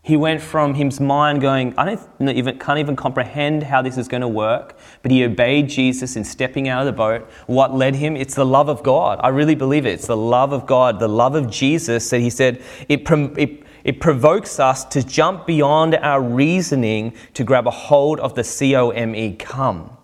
He 0.03 0.17
went 0.17 0.41
from 0.41 0.75
his 0.75 0.99
mind 0.99 1.43
going, 1.43 1.75
I 1.77 1.85
don't 1.85 2.31
even, 2.31 2.59
can't 2.59 2.79
even 2.79 2.97
comprehend 2.97 3.65
how 3.65 3.83
this 3.83 3.99
is 3.99 4.09
going 4.09 4.23
to 4.23 4.29
work, 4.29 4.79
but 5.03 5.11
he 5.11 5.23
obeyed 5.25 5.69
Jesus 5.69 6.17
in 6.17 6.25
stepping 6.25 6.69
out 6.69 6.81
of 6.81 6.87
the 6.87 6.93
boat. 6.93 7.29
What 7.47 7.75
led 7.75 7.97
him? 7.97 8.17
It's 8.17 8.35
the 8.35 8.47
love 8.47 8.71
of 8.71 8.83
God. 8.83 9.21
I 9.23 9.29
really 9.29 9.55
believe 9.55 9.85
it. 9.85 9.91
It's 9.91 10.07
the 10.07 10.17
love 10.17 10.53
of 10.53 10.65
God, 10.65 11.01
the 11.01 11.09
love 11.09 11.35
of 11.35 11.51
Jesus 11.51 12.09
that 12.11 12.21
he 12.21 12.31
said 12.31 12.63
it, 12.89 13.07
it, 13.11 13.63
it 13.85 14.01
provokes 14.01 14.59
us 14.59 14.87
to 14.87 15.03
jump 15.03 15.47
beyond 15.47 15.95
our 15.97 16.23
reasoning 16.23 17.13
to 17.35 17.45
grab 17.45 17.67
a 17.67 17.71
hold 17.71 18.21
of 18.21 18.35
the 18.35 18.43
C 18.43 18.75
O 18.75 18.91
M 18.91 19.15
E, 19.15 19.37
come. 19.37 19.97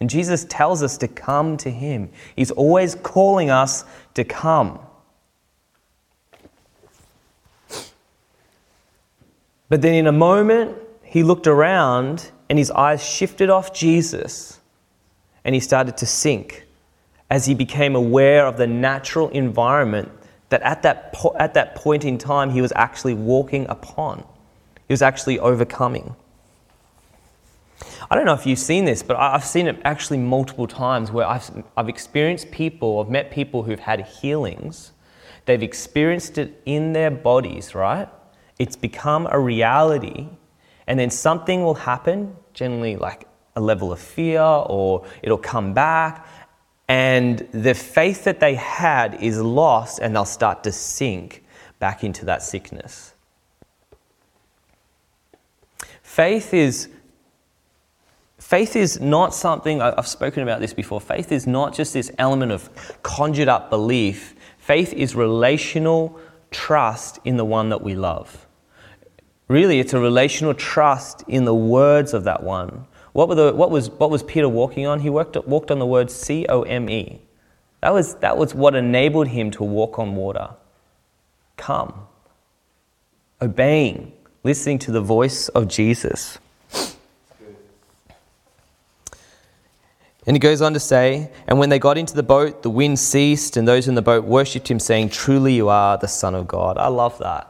And 0.00 0.08
Jesus 0.08 0.44
tells 0.44 0.80
us 0.82 0.96
to 0.98 1.08
come 1.08 1.56
to 1.58 1.70
him. 1.70 2.10
He's 2.36 2.52
always 2.52 2.94
calling 2.94 3.50
us 3.50 3.84
to 4.14 4.22
come. 4.22 4.78
But 9.70 9.82
then 9.82 9.94
in 9.94 10.06
a 10.06 10.12
moment, 10.12 10.76
he 11.02 11.22
looked 11.22 11.46
around 11.46 12.30
and 12.50 12.58
his 12.58 12.70
eyes 12.70 13.02
shifted 13.02 13.48
off 13.48 13.72
Jesus 13.72 14.60
and 15.44 15.54
he 15.54 15.60
started 15.60 15.96
to 15.98 16.06
sink 16.06 16.66
as 17.30 17.46
he 17.46 17.54
became 17.54 17.94
aware 17.94 18.46
of 18.46 18.56
the 18.56 18.66
natural 18.66 19.28
environment 19.28 20.10
that 20.48 20.60
at 20.62 20.82
that, 20.82 21.12
po- 21.12 21.36
at 21.38 21.54
that 21.54 21.76
point 21.76 22.04
in 22.04 22.18
time 22.18 22.50
he 22.50 22.60
was 22.60 22.72
actually 22.74 23.14
walking 23.14 23.64
upon. 23.68 24.18
He 24.88 24.92
was 24.92 25.02
actually 25.02 25.38
overcoming. 25.38 26.16
I 28.10 28.16
don't 28.16 28.26
know 28.26 28.34
if 28.34 28.46
you've 28.46 28.58
seen 28.58 28.84
this, 28.84 29.04
but 29.04 29.16
I've 29.16 29.44
seen 29.44 29.68
it 29.68 29.80
actually 29.84 30.18
multiple 30.18 30.66
times 30.66 31.12
where 31.12 31.26
I've, 31.26 31.48
I've 31.76 31.88
experienced 31.88 32.50
people, 32.50 33.00
I've 33.00 33.08
met 33.08 33.30
people 33.30 33.62
who've 33.62 33.78
had 33.78 34.00
healings. 34.00 34.90
They've 35.46 35.62
experienced 35.62 36.36
it 36.38 36.60
in 36.66 36.92
their 36.92 37.12
bodies, 37.12 37.72
right? 37.72 38.08
It's 38.60 38.76
become 38.76 39.26
a 39.30 39.40
reality, 39.40 40.28
and 40.86 41.00
then 41.00 41.08
something 41.08 41.64
will 41.64 41.74
happen, 41.74 42.36
generally 42.52 42.94
like 42.94 43.26
a 43.56 43.60
level 43.60 43.90
of 43.90 43.98
fear, 43.98 44.42
or 44.42 45.06
it'll 45.22 45.38
come 45.38 45.72
back, 45.72 46.26
and 46.86 47.38
the 47.52 47.72
faith 47.72 48.24
that 48.24 48.38
they 48.38 48.54
had 48.56 49.14
is 49.22 49.40
lost, 49.40 49.98
and 49.98 50.14
they'll 50.14 50.26
start 50.26 50.62
to 50.64 50.72
sink 50.72 51.42
back 51.78 52.04
into 52.04 52.26
that 52.26 52.42
sickness. 52.42 53.14
Faith 56.02 56.52
is 56.52 56.88
Faith 58.38 58.74
is 58.74 59.00
not 59.00 59.32
something, 59.32 59.80
I've 59.80 60.08
spoken 60.08 60.42
about 60.42 60.60
this 60.60 60.74
before. 60.74 61.00
Faith 61.00 61.30
is 61.30 61.46
not 61.46 61.72
just 61.72 61.92
this 61.94 62.10
element 62.18 62.50
of 62.50 62.68
conjured 63.02 63.48
up 63.48 63.70
belief. 63.70 64.34
Faith 64.58 64.92
is 64.92 65.14
relational 65.14 66.18
trust 66.50 67.20
in 67.24 67.36
the 67.36 67.44
one 67.44 67.68
that 67.68 67.80
we 67.80 67.94
love. 67.94 68.48
Really, 69.50 69.80
it's 69.80 69.94
a 69.94 69.98
relational 69.98 70.54
trust 70.54 71.24
in 71.26 71.44
the 71.44 71.52
words 71.52 72.14
of 72.14 72.22
that 72.22 72.44
one. 72.44 72.86
What, 73.14 73.34
the, 73.34 73.52
what, 73.52 73.72
was, 73.72 73.90
what 73.90 74.08
was 74.08 74.22
Peter 74.22 74.48
walking 74.48 74.86
on? 74.86 75.00
He 75.00 75.10
worked, 75.10 75.36
walked 75.44 75.72
on 75.72 75.80
the 75.80 75.86
word 75.86 76.08
C 76.08 76.46
O 76.48 76.62
M 76.62 76.88
E. 76.88 77.20
That 77.80 77.92
was, 77.92 78.14
that 78.18 78.38
was 78.38 78.54
what 78.54 78.76
enabled 78.76 79.26
him 79.26 79.50
to 79.50 79.64
walk 79.64 79.98
on 79.98 80.14
water. 80.14 80.50
Come. 81.56 82.06
Obeying, 83.42 84.12
listening 84.44 84.78
to 84.78 84.92
the 84.92 85.00
voice 85.00 85.48
of 85.48 85.66
Jesus. 85.66 86.38
And 90.28 90.36
he 90.36 90.38
goes 90.38 90.62
on 90.62 90.74
to 90.74 90.80
say, 90.80 91.28
And 91.48 91.58
when 91.58 91.70
they 91.70 91.80
got 91.80 91.98
into 91.98 92.14
the 92.14 92.22
boat, 92.22 92.62
the 92.62 92.70
wind 92.70 93.00
ceased, 93.00 93.56
and 93.56 93.66
those 93.66 93.88
in 93.88 93.96
the 93.96 94.02
boat 94.02 94.24
worshipped 94.24 94.70
him, 94.70 94.78
saying, 94.78 95.08
Truly 95.08 95.54
you 95.54 95.68
are 95.68 95.98
the 95.98 96.06
Son 96.06 96.36
of 96.36 96.46
God. 96.46 96.78
I 96.78 96.86
love 96.86 97.18
that. 97.18 97.49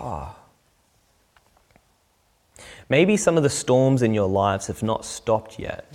Oh. 0.00 0.34
Maybe 2.88 3.16
some 3.16 3.36
of 3.36 3.42
the 3.42 3.50
storms 3.50 4.02
in 4.02 4.14
your 4.14 4.28
lives 4.28 4.66
have 4.66 4.82
not 4.82 5.04
stopped 5.04 5.58
yet 5.58 5.86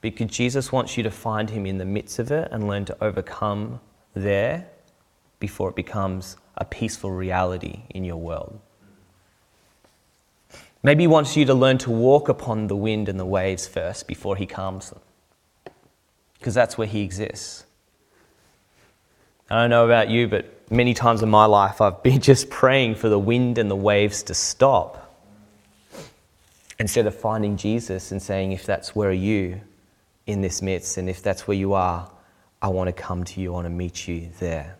because 0.00 0.30
Jesus 0.30 0.72
wants 0.72 0.96
you 0.96 1.02
to 1.04 1.10
find 1.10 1.50
Him 1.50 1.66
in 1.66 1.78
the 1.78 1.84
midst 1.84 2.18
of 2.18 2.30
it 2.30 2.48
and 2.50 2.68
learn 2.68 2.84
to 2.86 2.96
overcome 3.02 3.80
there 4.14 4.66
before 5.38 5.70
it 5.70 5.76
becomes 5.76 6.36
a 6.56 6.64
peaceful 6.64 7.12
reality 7.12 7.82
in 7.90 8.04
your 8.04 8.16
world. 8.16 8.58
Maybe 10.82 11.04
He 11.04 11.08
wants 11.08 11.36
you 11.36 11.44
to 11.46 11.54
learn 11.54 11.78
to 11.78 11.90
walk 11.90 12.28
upon 12.28 12.66
the 12.66 12.76
wind 12.76 13.08
and 13.08 13.18
the 13.18 13.24
waves 13.24 13.66
first 13.66 14.06
before 14.06 14.36
He 14.36 14.46
calms 14.46 14.90
them 14.90 15.00
because 16.38 16.54
that's 16.54 16.76
where 16.76 16.86
He 16.86 17.02
exists. 17.02 17.64
I 19.48 19.62
don't 19.62 19.70
know 19.70 19.84
about 19.84 20.10
you, 20.10 20.28
but 20.28 20.55
many 20.70 20.94
times 20.94 21.22
in 21.22 21.28
my 21.28 21.46
life 21.46 21.80
I've 21.80 22.02
been 22.02 22.20
just 22.32 22.50
praying 22.50 22.96
for 22.96 23.08
the 23.08 23.18
wind 23.18 23.58
and 23.58 23.70
the 23.70 23.76
waves 23.76 24.22
to 24.24 24.34
stop 24.34 25.02
instead 26.78 27.06
of 27.06 27.14
finding 27.14 27.56
Jesus 27.56 28.12
and 28.12 28.20
saying, 28.20 28.52
if 28.52 28.66
that's 28.66 28.94
where 28.94 29.12
you 29.12 29.60
in 30.26 30.42
this 30.42 30.60
midst, 30.60 30.98
and 30.98 31.08
if 31.08 31.22
that's 31.22 31.46
where 31.46 31.56
you 31.56 31.72
are, 31.72 32.10
I 32.60 32.68
want 32.68 32.88
to 32.88 32.92
come 32.92 33.24
to 33.24 33.40
you, 33.40 33.52
I 33.52 33.54
want 33.54 33.66
to 33.66 33.70
meet 33.70 34.08
you 34.08 34.28
there. 34.40 34.76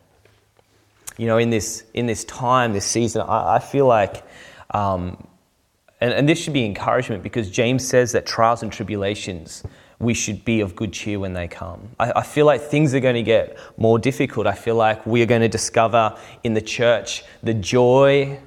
You 1.17 1.27
know, 1.27 1.39
in 1.39 1.51
this, 1.51 1.85
in 1.95 2.07
this 2.07 2.25
time, 2.25 2.73
this 2.73 2.85
season, 2.85 3.23
I, 3.23 3.57
I 3.57 3.59
feel 3.61 3.87
like, 3.87 4.25
um, 4.71 5.27
and, 6.01 6.13
and 6.13 6.29
this 6.29 6.39
should 6.39 6.53
be 6.53 6.65
encouragement 6.65 7.23
because 7.23 7.51
James 7.51 7.87
says 7.87 8.13
that 8.13 8.27
trials 8.27 8.63
and 8.63 8.71
tribulations 8.71 9.63
we 9.99 10.13
should 10.13 10.45
be 10.45 10.61
of 10.61 10.77
good 10.77 10.93
cheer 10.93 11.19
when 11.19 11.33
they 11.33 11.49
come. 11.49 11.89
I, 11.99 12.13
I, 12.17 12.23
feel 12.23 12.45
like 12.45 12.61
things 12.61 12.95
are 12.95 13.01
going 13.01 13.15
to 13.15 13.23
get 13.23 13.59
more 13.79 13.99
difficult. 13.99 14.47
I 14.47 14.55
feel 14.55 14.75
like 14.75 15.07
we 15.07 15.23
are 15.23 15.27
going 15.27 15.41
to 15.41 15.49
discover 15.49 16.17
in 16.45 16.53
the 16.55 16.61
church 16.61 17.25
the 17.43 17.55
joy 17.55 18.39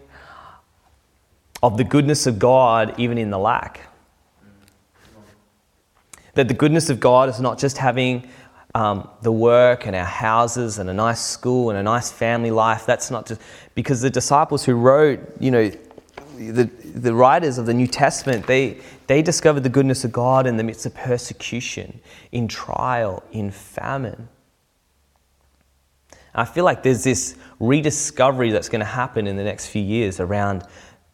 of 1.63 1.77
the 1.77 1.83
goodness 1.83 2.27
of 2.27 2.37
God 2.39 2.93
even 2.99 3.17
in 3.17 3.31
the 3.31 3.39
lack. 3.39 3.81
That 6.35 6.47
the 6.47 6.53
goodness 6.53 6.89
of 6.89 6.99
God 6.99 7.29
is 7.29 7.39
not 7.39 7.57
just 7.57 7.77
having 7.77 8.29
um, 8.75 9.09
the 9.23 9.31
work 9.31 9.87
and 9.87 9.95
our 9.95 10.05
houses 10.05 10.77
and 10.77 10.89
a 10.89 10.93
nice 10.93 11.19
school 11.19 11.71
and 11.71 11.79
a 11.79 11.83
nice 11.83 12.11
family 12.11 12.51
life. 12.51 12.85
That's 12.85 13.09
not 13.09 13.25
just 13.25 13.41
because 13.73 14.01
the 14.01 14.11
disciples 14.11 14.63
who 14.63 14.75
wrote, 14.75 15.19
you 15.39 15.49
know, 15.49 15.71
the, 16.39 16.63
the 16.63 17.13
writers 17.13 17.57
of 17.57 17.65
the 17.65 17.73
New 17.73 17.87
Testament, 17.87 18.47
they, 18.47 18.79
they 19.07 19.21
discovered 19.21 19.63
the 19.63 19.69
goodness 19.69 20.03
of 20.03 20.11
God 20.11 20.47
in 20.47 20.57
the 20.57 20.63
midst 20.63 20.85
of 20.85 20.95
persecution, 20.95 21.99
in 22.31 22.47
trial, 22.47 23.23
in 23.31 23.51
famine. 23.51 24.29
I 26.33 26.45
feel 26.45 26.63
like 26.63 26.83
there's 26.83 27.03
this 27.03 27.35
rediscovery 27.59 28.51
that's 28.51 28.69
going 28.69 28.79
to 28.79 28.85
happen 28.85 29.27
in 29.27 29.35
the 29.35 29.43
next 29.43 29.67
few 29.67 29.81
years 29.81 30.19
around 30.19 30.63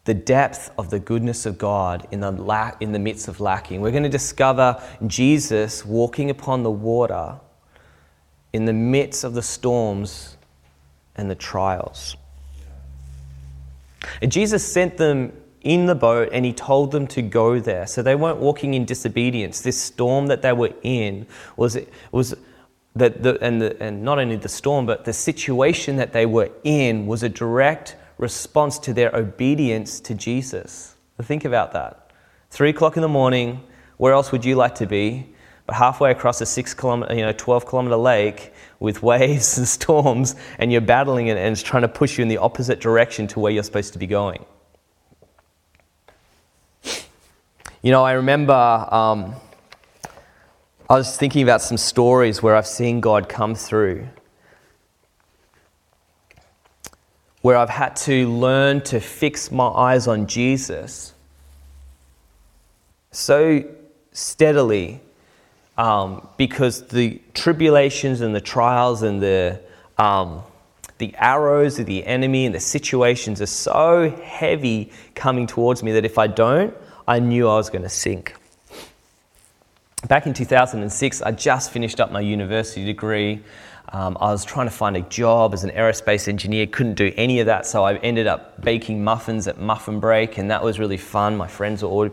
the 0.04 0.14
depth 0.14 0.70
of 0.78 0.90
the 0.90 1.00
goodness 1.00 1.46
of 1.46 1.58
God 1.58 2.06
in 2.12 2.20
the, 2.20 2.30
lack, 2.30 2.80
in 2.80 2.92
the 2.92 2.98
midst 2.98 3.26
of 3.26 3.40
lacking. 3.40 3.80
We're 3.80 3.90
going 3.90 4.04
to 4.04 4.08
discover 4.08 4.80
Jesus 5.08 5.84
walking 5.84 6.30
upon 6.30 6.62
the 6.62 6.70
water 6.70 7.40
in 8.52 8.66
the 8.66 8.72
midst 8.72 9.24
of 9.24 9.34
the 9.34 9.42
storms 9.42 10.36
and 11.16 11.28
the 11.28 11.34
trials. 11.34 12.16
And 14.20 14.30
Jesus 14.30 14.66
sent 14.66 14.96
them 14.96 15.32
in 15.62 15.86
the 15.86 15.94
boat 15.94 16.28
and 16.32 16.44
he 16.44 16.52
told 16.52 16.92
them 16.92 17.06
to 17.08 17.22
go 17.22 17.58
there. 17.58 17.86
So 17.86 18.02
they 18.02 18.14
weren't 18.14 18.38
walking 18.38 18.74
in 18.74 18.84
disobedience. 18.84 19.60
This 19.60 19.80
storm 19.80 20.28
that 20.28 20.42
they 20.42 20.52
were 20.52 20.72
in 20.82 21.26
was, 21.56 21.76
was 22.12 22.34
that 22.94 23.22
the, 23.22 23.38
and, 23.42 23.60
the, 23.60 23.80
and 23.82 24.02
not 24.02 24.18
only 24.18 24.36
the 24.36 24.48
storm, 24.48 24.86
but 24.86 25.04
the 25.04 25.12
situation 25.12 25.96
that 25.96 26.12
they 26.12 26.24
were 26.24 26.50
in 26.62 27.06
was 27.06 27.22
a 27.22 27.28
direct 27.28 27.96
response 28.16 28.78
to 28.80 28.94
their 28.94 29.14
obedience 29.14 30.00
to 30.00 30.14
Jesus. 30.14 30.94
Think 31.20 31.44
about 31.44 31.72
that. 31.72 32.10
Three 32.50 32.70
o'clock 32.70 32.96
in 32.96 33.02
the 33.02 33.08
morning, 33.08 33.60
where 33.96 34.12
else 34.12 34.32
would 34.32 34.44
you 34.44 34.54
like 34.54 34.76
to 34.76 34.86
be? 34.86 35.34
But 35.66 35.74
halfway 35.74 36.12
across 36.12 36.40
a 36.40 36.46
six 36.46 36.74
kilometer, 36.74 37.14
you 37.14 37.22
know, 37.22 37.32
12 37.32 37.66
kilometer 37.66 37.96
lake 37.96 38.52
with 38.78 39.02
waves 39.02 39.58
and 39.58 39.66
storms, 39.66 40.36
and 40.58 40.70
you're 40.70 40.80
battling 40.80 41.26
it, 41.28 41.36
and 41.36 41.52
it's 41.52 41.62
trying 41.62 41.82
to 41.82 41.88
push 41.88 42.18
you 42.18 42.22
in 42.22 42.28
the 42.28 42.38
opposite 42.38 42.80
direction 42.80 43.26
to 43.28 43.40
where 43.40 43.52
you're 43.52 43.62
supposed 43.62 43.92
to 43.92 43.98
be 43.98 44.06
going. 44.06 44.44
You 47.82 47.92
know, 47.92 48.02
I 48.02 48.12
remember 48.12 48.52
um, 48.52 49.34
I 50.88 50.94
was 50.94 51.16
thinking 51.16 51.42
about 51.42 51.62
some 51.62 51.76
stories 51.76 52.42
where 52.42 52.56
I've 52.56 52.66
seen 52.66 53.00
God 53.00 53.28
come 53.28 53.54
through, 53.54 54.08
where 57.42 57.56
I've 57.56 57.70
had 57.70 57.94
to 57.96 58.28
learn 58.28 58.80
to 58.82 58.98
fix 58.98 59.52
my 59.52 59.68
eyes 59.68 60.08
on 60.08 60.26
Jesus 60.26 61.12
so 63.12 63.64
steadily 64.12 65.00
um, 65.78 66.26
because 66.36 66.86
the 66.88 67.20
tribulations 67.34 68.20
and 68.20 68.34
the 68.34 68.40
trials 68.40 69.02
and 69.02 69.20
the, 69.22 69.60
um, 69.98 70.42
the 70.98 71.14
arrows 71.16 71.78
of 71.78 71.86
the 71.86 72.04
enemy 72.04 72.46
and 72.46 72.54
the 72.54 72.60
situations 72.60 73.42
are 73.42 73.46
so 73.46 74.10
heavy 74.10 74.90
coming 75.14 75.46
towards 75.46 75.82
me 75.82 75.92
that 75.92 76.04
if 76.04 76.18
I 76.18 76.26
don't, 76.26 76.74
I 77.06 77.18
knew 77.20 77.48
I 77.48 77.56
was 77.56 77.70
going 77.70 77.82
to 77.82 77.88
sink. 77.88 78.34
Back 80.08 80.26
in 80.26 80.34
2006, 80.34 81.22
I 81.22 81.30
just 81.32 81.70
finished 81.70 82.00
up 82.00 82.12
my 82.12 82.20
university 82.20 82.84
degree. 82.84 83.42
Um, 83.92 84.16
I 84.20 84.30
was 84.30 84.44
trying 84.44 84.66
to 84.66 84.72
find 84.72 84.96
a 84.96 85.02
job 85.02 85.54
as 85.54 85.62
an 85.64 85.70
aerospace 85.70 86.28
engineer, 86.28 86.66
couldn't 86.66 86.94
do 86.94 87.12
any 87.16 87.40
of 87.40 87.46
that, 87.46 87.66
so 87.66 87.84
I 87.84 87.96
ended 87.96 88.26
up 88.26 88.60
baking 88.60 89.04
muffins 89.04 89.46
at 89.46 89.58
Muffin 89.58 90.00
Break, 90.00 90.38
and 90.38 90.50
that 90.50 90.62
was 90.62 90.78
really 90.78 90.96
fun. 90.96 91.36
My 91.36 91.46
friends 91.46 91.82
were 91.82 91.88
all 91.88 92.10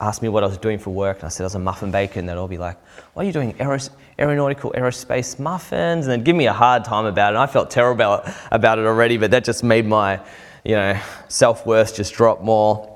asked 0.00 0.22
me 0.22 0.28
what 0.28 0.42
I 0.42 0.46
was 0.46 0.58
doing 0.58 0.78
for 0.78 0.90
work, 0.90 1.18
and 1.18 1.26
I 1.26 1.28
said 1.28 1.44
I 1.44 1.46
was 1.46 1.54
a 1.54 1.58
muffin 1.58 1.90
baker, 1.90 2.18
and 2.18 2.28
they'd 2.28 2.36
all 2.36 2.48
be 2.48 2.58
like, 2.58 2.78
"Why 3.14 3.22
are 3.22 3.26
you 3.26 3.32
doing 3.32 3.52
aeros- 3.54 3.90
aeronautical 4.18 4.72
aerospace 4.72 5.38
muffins?" 5.38 6.06
And 6.06 6.12
they'd 6.12 6.24
give 6.24 6.36
me 6.36 6.46
a 6.46 6.52
hard 6.52 6.84
time 6.84 7.04
about 7.04 7.32
it. 7.32 7.36
And 7.36 7.38
I 7.38 7.46
felt 7.46 7.70
terrible 7.70 8.22
about, 8.50 8.78
it 8.78 8.86
already, 8.86 9.18
but 9.18 9.30
that 9.32 9.44
just 9.44 9.62
made 9.62 9.86
my, 9.86 10.20
you 10.64 10.74
know, 10.74 10.98
self 11.28 11.66
worth 11.66 11.94
just 11.94 12.14
drop 12.14 12.42
more. 12.42 12.88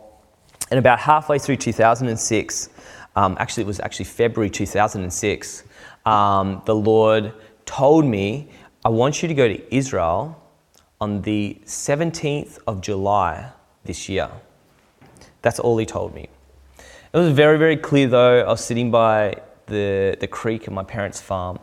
And 0.71 0.79
about 0.79 0.99
halfway 0.99 1.39
through 1.39 1.57
2006, 1.57 2.71
um, 3.15 3.37
actually 3.39 3.65
it 3.65 3.67
was 3.67 3.81
actually 3.81 4.07
February 4.07 4.51
2006, 4.51 5.65
um, 6.07 6.63
the 6.65 6.75
Lord 6.75 7.33
told 7.67 8.05
me, 8.07 8.49
"I 8.85 8.89
want 8.89 9.23
you 9.23 9.29
to 9.29 9.35
go 9.35 9.49
to 9.49 9.75
Israel 9.75 10.43
on 11.01 11.23
the 11.23 11.61
17th 11.67 12.59
of 12.67 12.81
July 12.81 13.51
this 13.85 14.09
year." 14.09 14.31
That's 15.43 15.61
all 15.61 15.77
He 15.77 15.87
told 15.87 16.15
me. 16.15 16.29
It 17.13 17.19
was 17.19 17.33
very, 17.33 17.57
very 17.57 17.77
clear 17.77 18.09
though. 18.09 18.41
I 18.41 18.49
was 18.49 18.65
sitting 18.65 18.91
by 18.91 19.41
the, 19.67 20.17
the 20.19 20.27
creek 20.27 20.67
at 20.67 20.73
my 20.73 20.83
parents' 20.83 21.21
farm 21.21 21.59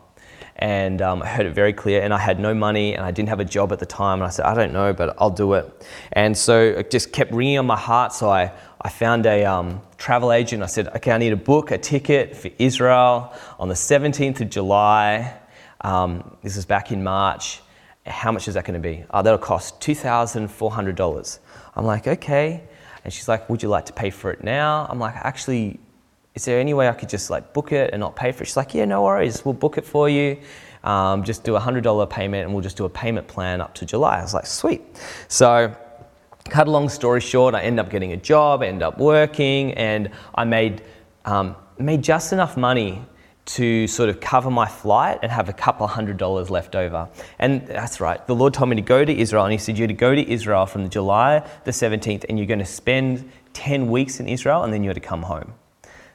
and 0.56 1.01
um, 1.01 1.21
I 1.21 1.27
heard 1.27 1.45
it 1.45 1.53
very 1.53 1.73
clear. 1.73 2.01
And 2.01 2.13
I 2.13 2.17
had 2.17 2.39
no 2.39 2.53
money 2.53 2.95
and 2.95 3.03
I 3.03 3.12
didn't 3.12 3.29
have 3.29 3.41
a 3.41 3.45
job 3.45 3.73
at 3.73 3.79
the 3.79 3.86
time. 3.86 4.19
And 4.19 4.25
I 4.25 4.29
said, 4.29 4.45
I 4.45 4.53
don't 4.53 4.71
know, 4.71 4.93
but 4.93 5.15
I'll 5.17 5.29
do 5.29 5.53
it. 5.53 5.86
And 6.13 6.38
so 6.38 6.62
it 6.62 6.89
just 6.89 7.12
kept 7.12 7.34
ringing 7.34 7.58
on 7.58 7.65
my 7.65 7.77
heart. 7.77 8.13
So 8.13 8.29
I, 8.29 8.51
I 8.82 8.89
found 8.89 9.25
a 9.25 9.43
um, 9.43 9.82
travel 9.97 10.32
agent. 10.32 10.63
I 10.63 10.67
said, 10.67 10.88
okay, 10.95 11.12
I 11.12 11.17
need 11.17 11.32
to 11.32 11.36
book 11.36 11.71
a 11.71 11.77
ticket 11.77 12.38
for 12.38 12.49
Israel 12.58 13.34
on 13.60 13.67
the 13.67 13.75
17th 13.75 14.39
of 14.39 14.49
July. 14.49 15.38
Um, 15.82 16.38
this 16.41 16.56
is 16.56 16.65
back 16.65 16.91
in 16.91 17.03
March. 17.03 17.62
How 18.06 18.32
much 18.32 18.47
is 18.47 18.53
that 18.53 18.63
going 18.63 18.82
to 18.82 18.88
be? 18.88 19.03
Oh, 19.12 19.21
that'll 19.21 19.38
cost 19.38 19.82
$2,400. 19.82 21.39
I'm 21.75 21.86
like, 21.86 22.08
okay. 22.08 22.63
And 23.04 23.12
she's 23.12 23.28
like, 23.28 23.50
Would 23.50 23.63
you 23.63 23.70
like 23.70 23.86
to 23.88 23.94
pay 23.94 24.10
for 24.10 24.32
it 24.32 24.44
now? 24.44 24.88
I'm 24.89 25.00
like, 25.00 25.16
Actually, 25.16 25.80
is 26.36 26.46
there 26.46 26.60
any 26.60 26.74
way 26.74 26.89
I 26.89 26.94
could 26.94 27.10
just 27.10 27.30
like 27.30 27.54
book 27.54 27.72
it 27.72 27.92
and 27.94 28.00
not 28.00 28.16
pay 28.16 28.32
for 28.32 28.44
it? 28.44 28.48
She's 28.48 28.58
like, 28.58 28.74
Yeah, 28.74 28.86
no 28.86 29.04
worries. 29.04 29.46
We'll 29.46 29.54
book 29.54 29.78
it 29.78 29.86
for 29.86 30.10
you. 30.10 30.39
Um, 30.84 31.24
just 31.24 31.44
do 31.44 31.56
a 31.56 31.62
$100 31.62 32.10
payment 32.10 32.44
and 32.44 32.54
we'll 32.54 32.63
just 32.63 32.76
do 32.76 32.86
a 32.86 32.89
payment 32.89 33.28
plan 33.28 33.62
up 33.62 33.74
to 33.76 33.86
July. 33.86 34.20
I 34.20 34.22
was 34.22 34.34
like, 34.34 34.46
Sweet. 34.46 34.82
So, 35.28 35.76
cut 36.50 36.68
a 36.68 36.72
long 36.72 36.89
story 36.89 37.22
short, 37.22 37.56
I 37.56 37.62
end 37.62 37.80
up 37.80 37.89
getting 37.89 38.12
a 38.12 38.18
job, 38.18 38.63
end 38.63 38.84
up 38.84 38.98
working, 38.98 39.74
and 39.74 40.10
I 40.36 40.44
made, 40.44 40.84
um, 41.26 41.56
made 41.78 42.04
just 42.04 42.34
enough 42.34 42.58
money 42.58 43.02
to 43.45 43.88
sort 43.88 44.10
of 44.10 44.19
cover 44.19 44.49
my 44.49 44.65
flight 44.65 45.19
and 45.21 45.32
have 45.32 45.49
a 45.49 45.53
couple 45.53 45.86
hundred 45.88 46.17
dollars 46.17 46.49
left 46.49 46.75
over. 46.75 47.10
And 47.39 47.67
that's 47.67 47.99
right, 47.99 48.25
the 48.27 48.36
Lord 48.36 48.53
told 48.53 48.69
me 48.69 48.75
to 48.77 48.82
go 48.82 49.03
to 49.03 49.13
Israel, 49.13 49.43
and 49.43 49.51
He 49.51 49.58
said, 49.58 49.77
You're 49.77 49.88
to 49.88 49.93
go 49.93 50.15
to 50.15 50.32
Israel 50.32 50.65
from 50.65 50.89
July 50.89 51.47
the 51.65 51.71
17th, 51.71 52.25
and 52.29 52.38
you're 52.38 52.47
going 52.47 52.60
to 52.60 52.65
spend 52.65 53.29
10 53.53 53.89
weeks 53.89 54.19
in 54.19 54.27
Israel, 54.27 54.63
and 54.63 54.73
then 54.73 54.84
you're 54.84 54.93
to 54.93 54.99
come 54.99 55.23
home. 55.23 55.53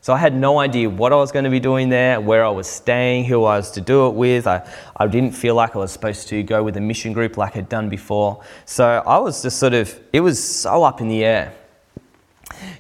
So 0.01 0.13
I 0.13 0.19
had 0.19 0.35
no 0.35 0.59
idea 0.59 0.89
what 0.89 1.13
I 1.13 1.17
was 1.17 1.33
going 1.33 1.45
to 1.45 1.51
be 1.51 1.61
doing 1.61 1.89
there, 1.89 2.21
where 2.21 2.45
I 2.45 2.51
was 2.51 2.69
staying, 2.69 3.25
who 3.25 3.45
I 3.45 3.57
was 3.57 3.73
to 3.73 3.81
do 3.81 4.07
it 4.07 4.15
with. 4.15 4.47
I, 4.47 4.67
I 4.97 5.07
didn't 5.09 5.33
feel 5.33 5.55
like 5.55 5.75
I 5.75 5.81
was 5.81 5.93
supposed 5.93 6.29
to 6.29 6.43
go 6.43 6.63
with 6.63 6.77
a 6.77 6.81
mission 6.81 7.13
group 7.13 7.37
like 7.37 7.57
I'd 7.57 7.69
done 7.69 7.89
before. 7.89 8.43
So 8.65 9.03
I 9.05 9.19
was 9.19 9.43
just 9.43 9.59
sort 9.59 9.75
of, 9.75 9.99
it 10.13 10.21
was 10.21 10.43
so 10.43 10.85
up 10.85 11.01
in 11.01 11.09
the 11.09 11.25
air. 11.25 11.53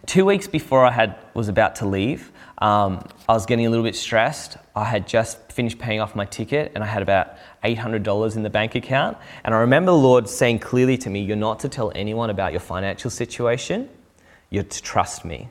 Two 0.06 0.24
weeks 0.24 0.46
before 0.46 0.86
I 0.86 0.92
had 0.92 1.16
was 1.34 1.48
about 1.48 1.74
to 1.76 1.86
leave, 1.86 2.32
um, 2.60 3.04
I 3.28 3.34
was 3.34 3.46
getting 3.46 3.66
a 3.66 3.70
little 3.70 3.84
bit 3.84 3.94
stressed. 3.94 4.56
I 4.74 4.84
had 4.84 5.06
just 5.06 5.52
finished 5.52 5.78
paying 5.78 6.00
off 6.00 6.16
my 6.16 6.24
ticket 6.24 6.72
and 6.74 6.82
I 6.82 6.86
had 6.86 7.02
about 7.02 7.36
$800 7.62 8.36
in 8.36 8.42
the 8.42 8.50
bank 8.50 8.74
account. 8.74 9.16
And 9.44 9.54
I 9.54 9.58
remember 9.58 9.92
the 9.92 9.98
Lord 9.98 10.28
saying 10.28 10.58
clearly 10.58 10.98
to 10.98 11.10
me, 11.10 11.20
You're 11.20 11.36
not 11.36 11.60
to 11.60 11.68
tell 11.68 11.92
anyone 11.94 12.30
about 12.30 12.52
your 12.52 12.60
financial 12.60 13.10
situation, 13.10 13.88
you're 14.50 14.64
to 14.64 14.82
trust 14.82 15.24
me. 15.24 15.48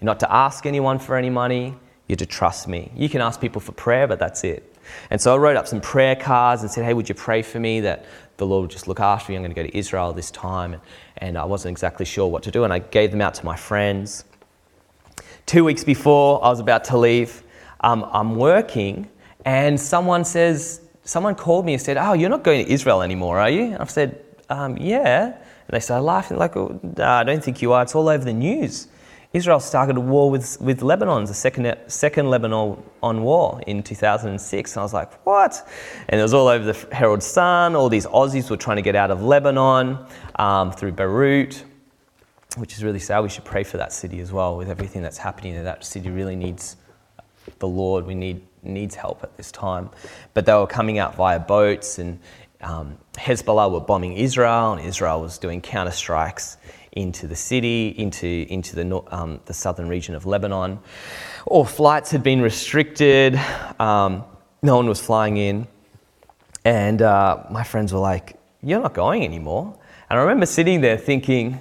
You're 0.00 0.06
not 0.06 0.20
to 0.20 0.32
ask 0.32 0.66
anyone 0.66 0.98
for 0.98 1.16
any 1.16 1.30
money, 1.30 1.74
you're 2.08 2.16
to 2.16 2.26
trust 2.26 2.68
me. 2.68 2.90
You 2.96 3.08
can 3.08 3.20
ask 3.20 3.40
people 3.40 3.60
for 3.60 3.72
prayer, 3.72 4.06
but 4.06 4.18
that's 4.18 4.44
it. 4.44 4.74
And 5.10 5.20
so 5.20 5.34
I 5.34 5.38
wrote 5.38 5.56
up 5.56 5.68
some 5.68 5.80
prayer 5.80 6.16
cards 6.16 6.62
and 6.62 6.70
said, 6.70 6.84
Hey, 6.84 6.94
would 6.94 7.08
you 7.08 7.14
pray 7.14 7.42
for 7.42 7.60
me 7.60 7.80
that 7.80 8.06
the 8.38 8.46
Lord 8.46 8.62
would 8.62 8.70
just 8.70 8.88
look 8.88 9.00
after 9.00 9.30
me? 9.30 9.36
I'm 9.36 9.42
going 9.42 9.54
to 9.54 9.62
go 9.62 9.66
to 9.66 9.76
Israel 9.76 10.12
this 10.12 10.30
time. 10.30 10.72
And, 10.72 10.82
and 11.18 11.38
I 11.38 11.44
wasn't 11.44 11.72
exactly 11.72 12.06
sure 12.06 12.26
what 12.26 12.42
to 12.44 12.50
do. 12.50 12.64
And 12.64 12.72
I 12.72 12.78
gave 12.78 13.10
them 13.10 13.20
out 13.20 13.34
to 13.34 13.44
my 13.44 13.56
friends. 13.56 14.24
Two 15.52 15.64
weeks 15.64 15.84
before 15.84 16.42
I 16.42 16.48
was 16.48 16.60
about 16.60 16.82
to 16.84 16.96
leave, 16.96 17.42
um, 17.82 18.08
I'm 18.10 18.36
working, 18.36 19.06
and 19.44 19.78
someone 19.78 20.24
says, 20.24 20.80
someone 21.04 21.34
called 21.34 21.66
me 21.66 21.74
and 21.74 21.82
said, 21.82 21.98
"Oh, 21.98 22.14
you're 22.14 22.30
not 22.30 22.42
going 22.42 22.64
to 22.64 22.72
Israel 22.72 23.02
anymore, 23.02 23.38
are 23.38 23.50
you?" 23.50 23.64
And 23.64 23.76
I've 23.76 23.90
said, 23.90 24.24
um, 24.48 24.78
"Yeah." 24.78 25.26
And 25.26 25.34
they 25.68 25.80
started 25.80 26.04
laughing, 26.04 26.38
like, 26.38 26.56
oh, 26.56 26.80
"I 26.96 27.22
don't 27.24 27.44
think 27.44 27.60
you 27.60 27.74
are. 27.74 27.82
It's 27.82 27.94
all 27.94 28.08
over 28.08 28.24
the 28.24 28.32
news." 28.32 28.88
Israel 29.34 29.60
started 29.60 29.98
a 29.98 30.00
war 30.00 30.30
with, 30.30 30.58
with 30.58 30.80
Lebanon, 30.80 31.26
the 31.26 31.34
second, 31.34 31.76
second 31.86 32.30
Lebanon 32.30 32.82
on 33.02 33.22
war 33.22 33.60
in 33.66 33.82
2006. 33.82 34.72
And 34.72 34.80
I 34.80 34.82
was 34.82 34.94
like, 34.94 35.12
what? 35.26 35.68
And 36.08 36.18
it 36.18 36.22
was 36.22 36.32
all 36.32 36.48
over 36.48 36.72
the 36.72 36.94
Herald 36.94 37.22
Sun. 37.22 37.74
All 37.74 37.90
these 37.90 38.06
Aussies 38.06 38.50
were 38.50 38.58
trying 38.58 38.76
to 38.76 38.82
get 38.82 38.94
out 38.94 39.10
of 39.10 39.22
Lebanon 39.22 39.98
um, 40.36 40.72
through 40.72 40.92
Beirut 40.92 41.64
which 42.56 42.74
is 42.74 42.84
really 42.84 42.98
sad. 42.98 43.20
We 43.20 43.28
should 43.28 43.44
pray 43.44 43.64
for 43.64 43.78
that 43.78 43.92
city 43.92 44.20
as 44.20 44.32
well 44.32 44.56
with 44.56 44.68
everything 44.68 45.02
that's 45.02 45.18
happening. 45.18 45.62
That 45.62 45.84
city 45.84 46.10
really 46.10 46.36
needs 46.36 46.76
the 47.58 47.68
Lord. 47.68 48.06
We 48.06 48.14
need 48.14 48.42
needs 48.62 48.94
help 48.94 49.22
at 49.22 49.36
this 49.36 49.50
time. 49.50 49.90
But 50.34 50.46
they 50.46 50.54
were 50.54 50.66
coming 50.66 50.98
out 50.98 51.14
via 51.16 51.40
boats, 51.40 51.98
and 51.98 52.20
um, 52.60 52.98
Hezbollah 53.14 53.70
were 53.72 53.80
bombing 53.80 54.14
Israel, 54.14 54.72
and 54.72 54.86
Israel 54.86 55.20
was 55.20 55.38
doing 55.38 55.60
counter 55.60 55.90
strikes 55.90 56.58
into 56.92 57.26
the 57.26 57.36
city, 57.36 57.88
into 57.98 58.46
into 58.48 58.76
the 58.76 59.02
um, 59.14 59.40
the 59.46 59.54
southern 59.54 59.88
region 59.88 60.14
of 60.14 60.26
Lebanon. 60.26 60.78
All 61.46 61.64
flights 61.64 62.10
had 62.10 62.22
been 62.22 62.40
restricted. 62.40 63.36
Um, 63.78 64.24
no 64.62 64.76
one 64.76 64.88
was 64.88 65.00
flying 65.00 65.36
in, 65.38 65.66
and 66.64 67.02
uh, 67.02 67.44
my 67.50 67.64
friends 67.64 67.92
were 67.92 68.00
like, 68.00 68.38
"You're 68.62 68.80
not 68.80 68.94
going 68.94 69.24
anymore." 69.24 69.76
And 70.08 70.18
I 70.18 70.22
remember 70.22 70.46
sitting 70.46 70.82
there 70.82 70.98
thinking 70.98 71.60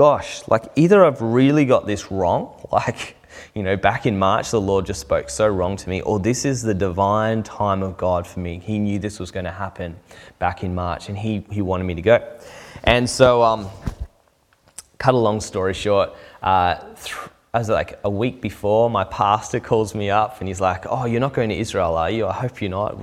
gosh, 0.00 0.40
like 0.48 0.64
either 0.76 1.04
I've 1.04 1.20
really 1.20 1.66
got 1.66 1.86
this 1.86 2.10
wrong, 2.10 2.58
like, 2.72 3.18
you 3.54 3.62
know, 3.62 3.76
back 3.76 4.06
in 4.06 4.18
March, 4.18 4.50
the 4.50 4.58
Lord 4.58 4.86
just 4.86 4.98
spoke 4.98 5.28
so 5.28 5.46
wrong 5.46 5.76
to 5.76 5.90
me, 5.90 6.00
or 6.00 6.18
this 6.18 6.46
is 6.46 6.62
the 6.62 6.72
divine 6.72 7.42
time 7.42 7.82
of 7.82 7.98
God 7.98 8.26
for 8.26 8.40
me. 8.40 8.60
He 8.60 8.78
knew 8.78 8.98
this 8.98 9.20
was 9.20 9.30
going 9.30 9.44
to 9.44 9.50
happen 9.50 9.94
back 10.38 10.64
in 10.64 10.74
March 10.74 11.10
and 11.10 11.18
he, 11.18 11.44
he 11.50 11.60
wanted 11.60 11.84
me 11.84 11.96
to 11.96 12.00
go. 12.00 12.38
And 12.84 13.10
so, 13.10 13.42
um, 13.42 13.68
cut 14.96 15.12
a 15.12 15.18
long 15.18 15.38
story 15.38 15.74
short, 15.74 16.14
uh, 16.42 16.76
th- 17.04 17.16
I 17.52 17.58
was 17.58 17.68
like 17.68 18.00
a 18.02 18.08
week 18.08 18.40
before, 18.40 18.88
my 18.88 19.04
pastor 19.04 19.60
calls 19.60 19.94
me 19.94 20.08
up 20.08 20.40
and 20.40 20.48
he's 20.48 20.62
like, 20.62 20.86
Oh, 20.88 21.04
you're 21.04 21.20
not 21.20 21.34
going 21.34 21.50
to 21.50 21.58
Israel, 21.58 21.98
are 21.98 22.10
you? 22.10 22.26
I 22.26 22.32
hope 22.32 22.62
you're 22.62 22.70
not. 22.70 22.94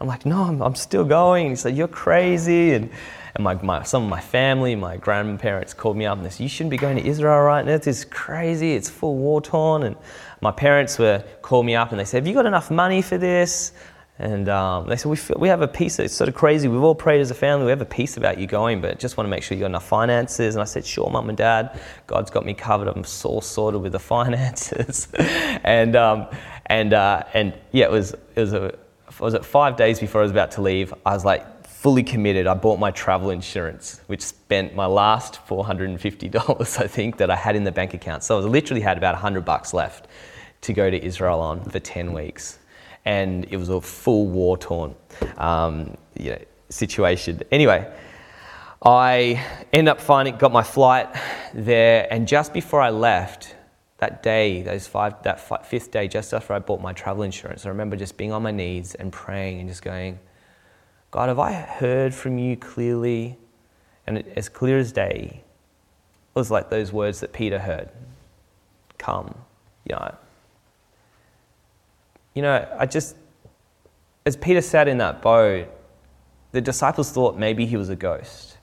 I'm 0.00 0.08
like, 0.08 0.26
No, 0.26 0.42
I'm, 0.42 0.60
I'm 0.62 0.74
still 0.74 1.04
going. 1.04 1.46
And 1.46 1.52
he's 1.52 1.64
like, 1.64 1.76
You're 1.76 1.86
crazy. 1.86 2.72
And 2.72 2.90
and 3.34 3.44
my, 3.44 3.54
my, 3.54 3.82
some 3.82 4.04
of 4.04 4.08
my 4.08 4.20
family, 4.20 4.74
my 4.74 4.96
grandparents 4.96 5.74
called 5.74 5.96
me 5.96 6.06
up 6.06 6.18
and 6.18 6.32
said, 6.32 6.42
You 6.42 6.48
shouldn't 6.48 6.70
be 6.70 6.76
going 6.76 6.96
to 6.96 7.06
Israel 7.06 7.40
right 7.40 7.64
now. 7.64 7.76
This 7.76 7.98
is 7.98 8.04
crazy. 8.04 8.74
It's 8.74 8.88
full 8.88 9.16
war 9.16 9.40
torn. 9.40 9.84
And 9.84 9.96
my 10.40 10.50
parents 10.50 10.98
were 10.98 11.24
called 11.42 11.66
me 11.66 11.74
up 11.74 11.90
and 11.90 12.00
they 12.00 12.04
said, 12.04 12.18
Have 12.18 12.26
you 12.26 12.34
got 12.34 12.46
enough 12.46 12.70
money 12.70 13.02
for 13.02 13.18
this? 13.18 13.72
And 14.20 14.50
um, 14.50 14.86
they 14.86 14.96
said, 14.96 15.08
we, 15.08 15.16
feel, 15.16 15.38
we 15.38 15.48
have 15.48 15.62
a 15.62 15.68
peace, 15.68 15.98
it's 15.98 16.12
sort 16.12 16.28
of 16.28 16.34
crazy. 16.34 16.68
We've 16.68 16.82
all 16.82 16.94
prayed 16.94 17.22
as 17.22 17.30
a 17.30 17.34
family, 17.34 17.64
we 17.64 17.70
have 17.70 17.80
a 17.80 17.86
peace 17.86 18.18
about 18.18 18.36
you 18.36 18.46
going, 18.46 18.82
but 18.82 18.98
just 18.98 19.16
want 19.16 19.26
to 19.26 19.30
make 19.30 19.42
sure 19.42 19.56
you 19.56 19.62
got 19.62 19.68
enough 19.68 19.88
finances. 19.88 20.54
And 20.54 20.60
I 20.60 20.66
said, 20.66 20.84
sure, 20.84 21.08
mum 21.08 21.30
and 21.30 21.38
dad, 21.38 21.80
God's 22.06 22.30
got 22.30 22.44
me 22.44 22.52
covered. 22.52 22.86
I'm 22.86 23.02
all 23.24 23.40
sorted 23.40 23.80
with 23.80 23.92
the 23.92 23.98
finances. 24.14 25.08
and, 25.14 25.96
um, 25.96 26.26
and, 26.66 26.92
uh, 26.92 27.22
and 27.32 27.54
yeah, 27.72 27.86
it 27.86 27.90
was, 27.90 28.12
it 28.12 28.40
was, 28.40 28.52
a, 28.52 28.74
was 29.18 29.32
it 29.32 29.42
five 29.42 29.76
days 29.76 29.98
before 29.98 30.20
I 30.20 30.24
was 30.24 30.32
about 30.32 30.50
to 30.52 30.60
leave? 30.60 30.92
I 31.06 31.14
was 31.14 31.24
like 31.24 31.59
fully 31.80 32.02
committed. 32.02 32.46
I 32.46 32.52
bought 32.52 32.78
my 32.78 32.90
travel 32.90 33.30
insurance, 33.30 34.02
which 34.06 34.20
spent 34.20 34.74
my 34.74 34.84
last 34.84 35.40
$450, 35.48 36.78
I 36.78 36.86
think, 36.86 37.16
that 37.16 37.30
I 37.30 37.36
had 37.36 37.56
in 37.56 37.64
the 37.64 37.72
bank 37.72 37.94
account. 37.94 38.22
So 38.22 38.38
I 38.38 38.42
literally 38.42 38.82
had 38.82 38.98
about 38.98 39.14
100 39.14 39.46
bucks 39.46 39.72
left 39.72 40.06
to 40.60 40.74
go 40.74 40.90
to 40.90 41.02
Israel 41.02 41.40
on 41.40 41.64
for 41.64 41.78
10 41.78 42.12
weeks 42.12 42.58
and 43.06 43.46
it 43.46 43.56
was 43.56 43.70
a 43.70 43.80
full 43.80 44.26
war 44.26 44.58
torn 44.58 44.94
um, 45.38 45.96
you 46.18 46.32
know, 46.32 46.38
situation. 46.68 47.40
Anyway, 47.50 47.90
I 48.84 49.42
end 49.72 49.88
up 49.88 50.02
finding, 50.02 50.36
got 50.36 50.52
my 50.52 50.62
flight 50.62 51.08
there, 51.54 52.06
and 52.10 52.28
just 52.28 52.52
before 52.52 52.82
I 52.82 52.90
left, 52.90 53.56
that 53.96 54.22
day, 54.22 54.60
those 54.60 54.86
five, 54.86 55.22
that 55.22 55.66
fifth 55.66 55.90
day, 55.90 56.08
just 56.08 56.34
after 56.34 56.52
I 56.52 56.58
bought 56.58 56.82
my 56.82 56.92
travel 56.92 57.22
insurance, 57.22 57.64
I 57.64 57.70
remember 57.70 57.96
just 57.96 58.18
being 58.18 58.32
on 58.32 58.42
my 58.42 58.50
knees 58.50 58.94
and 58.94 59.10
praying 59.10 59.60
and 59.60 59.68
just 59.68 59.82
going, 59.82 60.18
God, 61.10 61.28
have 61.28 61.38
I 61.38 61.52
heard 61.52 62.14
from 62.14 62.38
you 62.38 62.56
clearly? 62.56 63.36
And 64.06 64.24
as 64.36 64.48
clear 64.48 64.78
as 64.78 64.92
day, 64.92 65.42
it 65.42 66.38
was 66.38 66.50
like 66.50 66.70
those 66.70 66.92
words 66.92 67.20
that 67.20 67.32
Peter 67.32 67.58
heard 67.58 67.88
Come. 68.98 69.34
You 69.88 69.96
know, 69.96 70.14
you 72.34 72.42
know, 72.42 72.68
I 72.78 72.86
just, 72.86 73.16
as 74.24 74.36
Peter 74.36 74.60
sat 74.60 74.88
in 74.88 74.98
that 74.98 75.22
boat, 75.22 75.68
the 76.52 76.60
disciples 76.60 77.10
thought 77.10 77.36
maybe 77.36 77.66
he 77.66 77.76
was 77.76 77.88
a 77.88 77.96
ghost. 77.96 78.56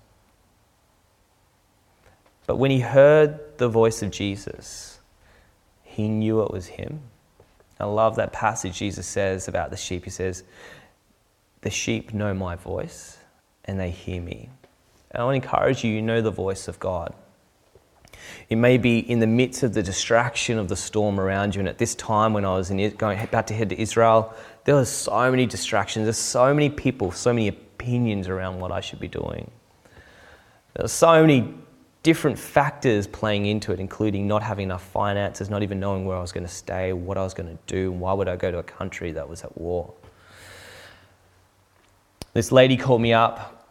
But 2.45 2.57
when 2.57 2.71
he 2.71 2.79
heard 2.79 3.57
the 3.57 3.67
voice 3.67 4.01
of 4.01 4.11
Jesus, 4.11 4.99
he 5.83 6.07
knew 6.07 6.41
it 6.43 6.51
was 6.51 6.67
him. 6.67 7.01
I 7.79 7.85
love 7.85 8.15
that 8.15 8.33
passage 8.33 8.77
Jesus 8.77 9.05
says 9.05 9.47
about 9.47 9.69
the 9.69 9.77
sheep. 9.77 10.05
He 10.05 10.09
says, 10.09 10.43
The 11.61 11.69
sheep 11.69 12.13
know 12.13 12.33
my 12.33 12.55
voice 12.55 13.17
and 13.65 13.79
they 13.79 13.89
hear 13.89 14.21
me. 14.21 14.49
And 15.11 15.21
I 15.21 15.25
want 15.25 15.41
to 15.41 15.47
encourage 15.47 15.83
you, 15.83 15.91
you 15.91 16.01
know 16.01 16.21
the 16.21 16.31
voice 16.31 16.67
of 16.67 16.79
God. 16.79 17.13
It 18.49 18.55
may 18.55 18.77
be 18.77 18.99
in 18.99 19.19
the 19.19 19.27
midst 19.27 19.63
of 19.63 19.73
the 19.73 19.83
distraction 19.83 20.57
of 20.57 20.69
the 20.69 20.75
storm 20.75 21.19
around 21.19 21.55
you. 21.55 21.59
And 21.59 21.69
at 21.69 21.77
this 21.77 21.95
time, 21.95 22.33
when 22.33 22.45
I 22.45 22.55
was 22.55 22.71
in, 22.71 22.95
going, 22.95 23.19
about 23.19 23.47
to 23.47 23.53
head 23.53 23.69
to 23.69 23.81
Israel, 23.81 24.33
there 24.63 24.75
were 24.75 24.85
so 24.85 25.29
many 25.29 25.45
distractions. 25.45 26.05
There's 26.05 26.17
so 26.17 26.53
many 26.53 26.69
people, 26.69 27.11
so 27.11 27.33
many 27.33 27.47
opinions 27.47 28.27
around 28.27 28.59
what 28.59 28.71
I 28.71 28.81
should 28.81 28.99
be 28.99 29.07
doing. 29.07 29.49
There 30.73 30.83
were 30.83 30.89
so 30.89 31.21
many 31.21 31.53
different 32.03 32.39
factors 32.39 33.07
playing 33.07 33.45
into 33.47 33.71
it, 33.73 33.79
including 33.79 34.27
not 34.27 34.43
having 34.43 34.63
enough 34.63 34.83
finances, 34.83 35.49
not 35.49 35.63
even 35.63 35.79
knowing 35.79 36.05
where 36.05 36.17
I 36.17 36.21
was 36.21 36.31
going 36.31 36.45
to 36.45 36.51
stay, 36.51 36.93
what 36.93 37.17
I 37.17 37.23
was 37.23 37.33
going 37.33 37.49
to 37.49 37.57
do, 37.65 37.91
and 37.91 37.99
why 37.99 38.13
would 38.13 38.27
I 38.27 38.35
go 38.35 38.51
to 38.51 38.59
a 38.59 38.63
country 38.63 39.11
that 39.13 39.27
was 39.27 39.43
at 39.43 39.57
war. 39.57 39.93
This 42.37 42.51
lady 42.51 42.77
called 42.77 43.01
me 43.01 43.13
up 43.13 43.65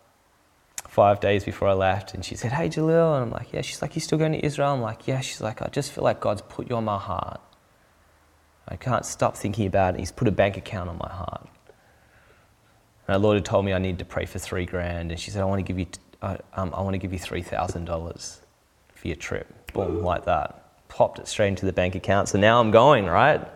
five 0.89 1.21
days 1.21 1.45
before 1.45 1.69
I 1.69 1.75
left, 1.75 2.15
and 2.15 2.25
she 2.25 2.35
said, 2.35 2.51
Hey, 2.51 2.69
Jalil. 2.69 3.15
And 3.15 3.27
I'm 3.27 3.31
like, 3.31 3.53
Yeah. 3.53 3.61
She's 3.61 3.81
like, 3.81 3.95
You 3.95 4.01
still 4.01 4.19
going 4.19 4.33
to 4.33 4.45
Israel? 4.45 4.71
I'm 4.71 4.81
like, 4.81 5.07
Yeah. 5.07 5.21
She's 5.21 5.41
like, 5.41 5.63
I 5.63 5.69
just 5.69 5.93
feel 5.93 6.03
like 6.03 6.19
God's 6.19 6.43
put 6.43 6.69
you 6.69 6.75
on 6.75 6.85
my 6.85 6.99
heart. 6.99 7.41
I 8.67 8.75
can't 8.75 9.07
stop 9.07 9.37
thinking 9.37 9.69
about 9.69 9.95
it. 9.95 10.01
He's 10.01 10.11
put 10.11 10.27
a 10.27 10.33
bank 10.33 10.57
account 10.57 10.89
on 10.89 10.99
my 10.99 11.09
heart. 11.09 11.49
And 13.07 13.15
our 13.15 13.21
Lord 13.21 13.37
had 13.37 13.45
told 13.45 13.65
me 13.65 13.73
I 13.73 13.79
needed 13.79 14.01
to 14.01 14.05
pray 14.05 14.27
for 14.27 14.41
three 14.41 14.67
grand, 14.67 15.13
and 15.13 15.21
she 15.21 15.31
said, 15.31 15.43
I 15.43 15.45
want 15.45 15.61
to 15.61 15.73
give 15.73 15.79
you, 15.79 15.87
uh, 16.21 16.39
um, 16.55 16.75
I 16.75 16.81
want 16.81 16.95
to 16.95 16.99
give 16.99 17.13
you 17.13 17.21
three 17.21 17.43
thousand 17.43 17.85
dollars 17.85 18.41
for 18.97 19.07
your 19.07 19.17
trip. 19.17 19.73
Boom, 19.75 20.03
like 20.03 20.25
that. 20.25 20.66
Popped 20.97 21.19
it 21.19 21.29
straight 21.29 21.49
into 21.49 21.67
the 21.67 21.75
bank 21.75 21.95
account. 21.95 22.31
So 22.31 22.39
now 22.39 22.59
I'm 22.59 22.71
going, 22.71 23.05
right? 23.05 23.47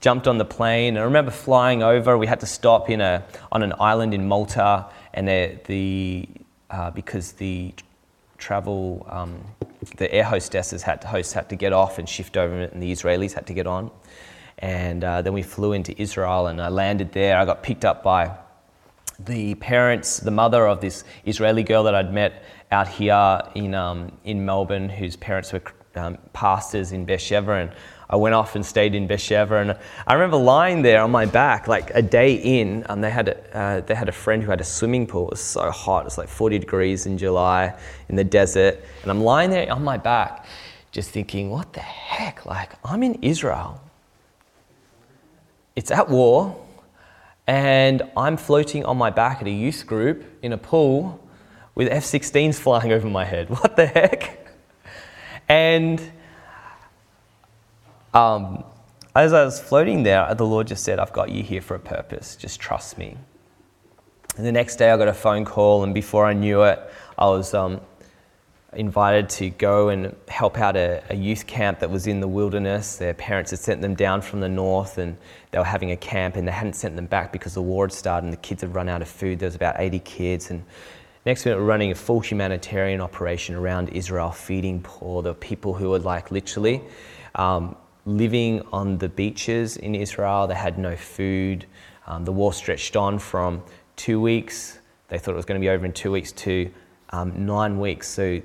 Jumped 0.00 0.26
on 0.26 0.38
the 0.38 0.46
plane. 0.46 0.96
I 0.96 1.02
remember 1.02 1.30
flying 1.30 1.82
over. 1.82 2.16
We 2.16 2.26
had 2.26 2.40
to 2.40 2.46
stop 2.46 2.88
in 2.88 3.02
a, 3.02 3.22
on 3.52 3.62
an 3.62 3.74
island 3.78 4.14
in 4.14 4.26
Malta, 4.26 4.86
and 5.12 5.28
the, 5.28 5.58
the 5.66 6.26
uh, 6.70 6.90
because 6.92 7.32
the 7.32 7.74
travel, 8.38 9.06
um, 9.10 9.44
the 9.98 10.10
air 10.10 10.24
hostesses 10.24 10.82
had 10.82 11.02
to, 11.02 11.08
hosts 11.08 11.34
had 11.34 11.50
to 11.50 11.54
get 11.54 11.74
off 11.74 11.98
and 11.98 12.08
shift 12.08 12.38
over, 12.38 12.62
and 12.62 12.82
the 12.82 12.90
Israelis 12.90 13.34
had 13.34 13.46
to 13.48 13.52
get 13.52 13.66
on. 13.66 13.90
And 14.60 15.04
uh, 15.04 15.20
then 15.20 15.34
we 15.34 15.42
flew 15.42 15.74
into 15.74 16.00
Israel, 16.00 16.46
and 16.46 16.62
I 16.62 16.70
landed 16.70 17.12
there. 17.12 17.36
I 17.36 17.44
got 17.44 17.62
picked 17.62 17.84
up 17.84 18.02
by 18.02 18.34
the 19.18 19.54
parents, 19.56 20.18
the 20.18 20.30
mother 20.30 20.66
of 20.66 20.80
this 20.80 21.04
Israeli 21.26 21.62
girl 21.62 21.82
that 21.82 21.94
I'd 21.94 22.14
met 22.14 22.42
out 22.70 22.88
here 22.88 23.42
in, 23.54 23.74
um, 23.74 24.12
in 24.24 24.46
Melbourne, 24.46 24.88
whose 24.88 25.14
parents 25.14 25.52
were 25.52 25.60
um, 25.96 26.18
pastors 26.32 26.92
in 26.92 27.04
Beersheba, 27.04 27.52
and 27.52 27.70
I 28.08 28.16
went 28.16 28.34
off 28.34 28.54
and 28.54 28.64
stayed 28.64 28.94
in 28.94 29.06
Beersheba, 29.06 29.56
and 29.56 29.76
I 30.06 30.14
remember 30.14 30.36
lying 30.36 30.82
there 30.82 31.02
on 31.02 31.10
my 31.10 31.26
back, 31.26 31.66
like 31.66 31.90
a 31.90 32.02
day 32.02 32.34
in. 32.34 32.84
and 32.88 33.02
they 33.02 33.10
had 33.10 33.28
a, 33.28 33.56
uh, 33.56 33.80
they 33.80 33.94
had 33.94 34.08
a 34.08 34.12
friend 34.12 34.42
who 34.42 34.50
had 34.50 34.60
a 34.60 34.64
swimming 34.64 35.06
pool. 35.06 35.26
It 35.26 35.30
was 35.32 35.40
so 35.40 35.70
hot; 35.70 36.06
it's 36.06 36.16
like 36.16 36.28
40 36.28 36.58
degrees 36.60 37.06
in 37.06 37.18
July 37.18 37.74
in 38.08 38.14
the 38.16 38.24
desert, 38.24 38.80
and 39.02 39.10
I'm 39.10 39.20
lying 39.20 39.50
there 39.50 39.70
on 39.72 39.82
my 39.82 39.96
back, 39.96 40.46
just 40.92 41.10
thinking, 41.10 41.50
"What 41.50 41.72
the 41.72 41.80
heck? 41.80 42.46
Like 42.46 42.72
I'm 42.84 43.02
in 43.02 43.14
Israel. 43.22 43.80
It's 45.74 45.90
at 45.90 46.08
war, 46.08 46.56
and 47.46 48.02
I'm 48.16 48.36
floating 48.36 48.84
on 48.84 48.96
my 48.96 49.10
back 49.10 49.40
at 49.40 49.48
a 49.48 49.50
youth 49.50 49.84
group 49.86 50.24
in 50.42 50.52
a 50.52 50.58
pool 50.58 51.20
with 51.74 51.88
F-16s 51.90 52.58
flying 52.58 52.92
over 52.96 53.08
my 53.08 53.24
head. 53.24 53.50
What 53.50 53.74
the 53.74 53.86
heck?" 53.86 54.45
And 55.48 56.00
um, 58.12 58.64
as 59.14 59.32
I 59.32 59.44
was 59.44 59.60
floating 59.60 60.02
there, 60.02 60.34
the 60.34 60.46
Lord 60.46 60.66
just 60.66 60.84
said, 60.84 60.98
I've 60.98 61.12
got 61.12 61.30
you 61.30 61.42
here 61.42 61.60
for 61.60 61.74
a 61.74 61.80
purpose. 61.80 62.36
Just 62.36 62.60
trust 62.60 62.98
me. 62.98 63.16
And 64.36 64.44
the 64.44 64.52
next 64.52 64.76
day, 64.76 64.90
I 64.90 64.96
got 64.96 65.08
a 65.08 65.14
phone 65.14 65.44
call, 65.44 65.84
and 65.84 65.94
before 65.94 66.26
I 66.26 66.34
knew 66.34 66.62
it, 66.64 66.78
I 67.16 67.26
was 67.26 67.54
um, 67.54 67.80
invited 68.74 69.30
to 69.30 69.48
go 69.48 69.88
and 69.88 70.14
help 70.28 70.58
out 70.58 70.76
a, 70.76 71.02
a, 71.08 71.16
youth 71.16 71.46
camp 71.46 71.78
that 71.78 71.90
was 71.90 72.06
in 72.06 72.20
the 72.20 72.28
wilderness. 72.28 72.96
Their 72.96 73.14
parents 73.14 73.50
had 73.52 73.60
sent 73.60 73.80
them 73.80 73.94
down 73.94 74.20
from 74.20 74.40
the 74.40 74.48
north, 74.48 74.98
and 74.98 75.16
they 75.50 75.58
were 75.58 75.64
having 75.64 75.92
a 75.92 75.96
camp, 75.96 76.36
and 76.36 76.46
they 76.46 76.52
hadn't 76.52 76.74
sent 76.74 76.96
them 76.96 77.06
back 77.06 77.32
because 77.32 77.54
the 77.54 77.62
war 77.62 77.86
had 77.86 77.92
started, 77.92 78.24
and 78.24 78.32
the 78.32 78.38
kids 78.38 78.60
had 78.60 78.74
run 78.74 78.90
out 78.90 79.00
of 79.00 79.08
food. 79.08 79.38
There 79.38 79.46
was 79.46 79.54
about 79.54 79.76
80 79.78 80.00
kids, 80.00 80.50
and 80.50 80.62
next 81.26 81.44
minute, 81.44 81.58
we're 81.58 81.64
running 81.64 81.90
a 81.90 81.94
full 81.94 82.20
humanitarian 82.20 83.00
operation 83.00 83.56
around 83.56 83.90
Israel, 83.90 84.30
feeding 84.30 84.80
poor. 84.80 85.22
The 85.22 85.34
people 85.34 85.74
who 85.74 85.90
were 85.90 85.98
like 85.98 86.30
literally. 86.30 86.82
Um, 87.34 87.76
living 88.06 88.62
on 88.72 88.96
the 88.98 89.08
beaches 89.08 89.76
in 89.76 89.94
Israel. 89.94 90.46
They 90.46 90.54
had 90.54 90.78
no 90.78 90.96
food. 90.96 91.66
Um, 92.06 92.24
the 92.24 92.32
war 92.32 92.52
stretched 92.52 92.96
on 92.96 93.18
from 93.18 93.62
two 93.96 94.20
weeks, 94.20 94.78
they 95.08 95.18
thought 95.18 95.32
it 95.32 95.36
was 95.36 95.44
going 95.44 95.60
to 95.60 95.64
be 95.64 95.68
over 95.68 95.84
in 95.84 95.92
two 95.92 96.12
weeks, 96.12 96.30
to 96.32 96.70
um, 97.10 97.44
nine 97.44 97.80
weeks. 97.80 98.06
So 98.08 98.40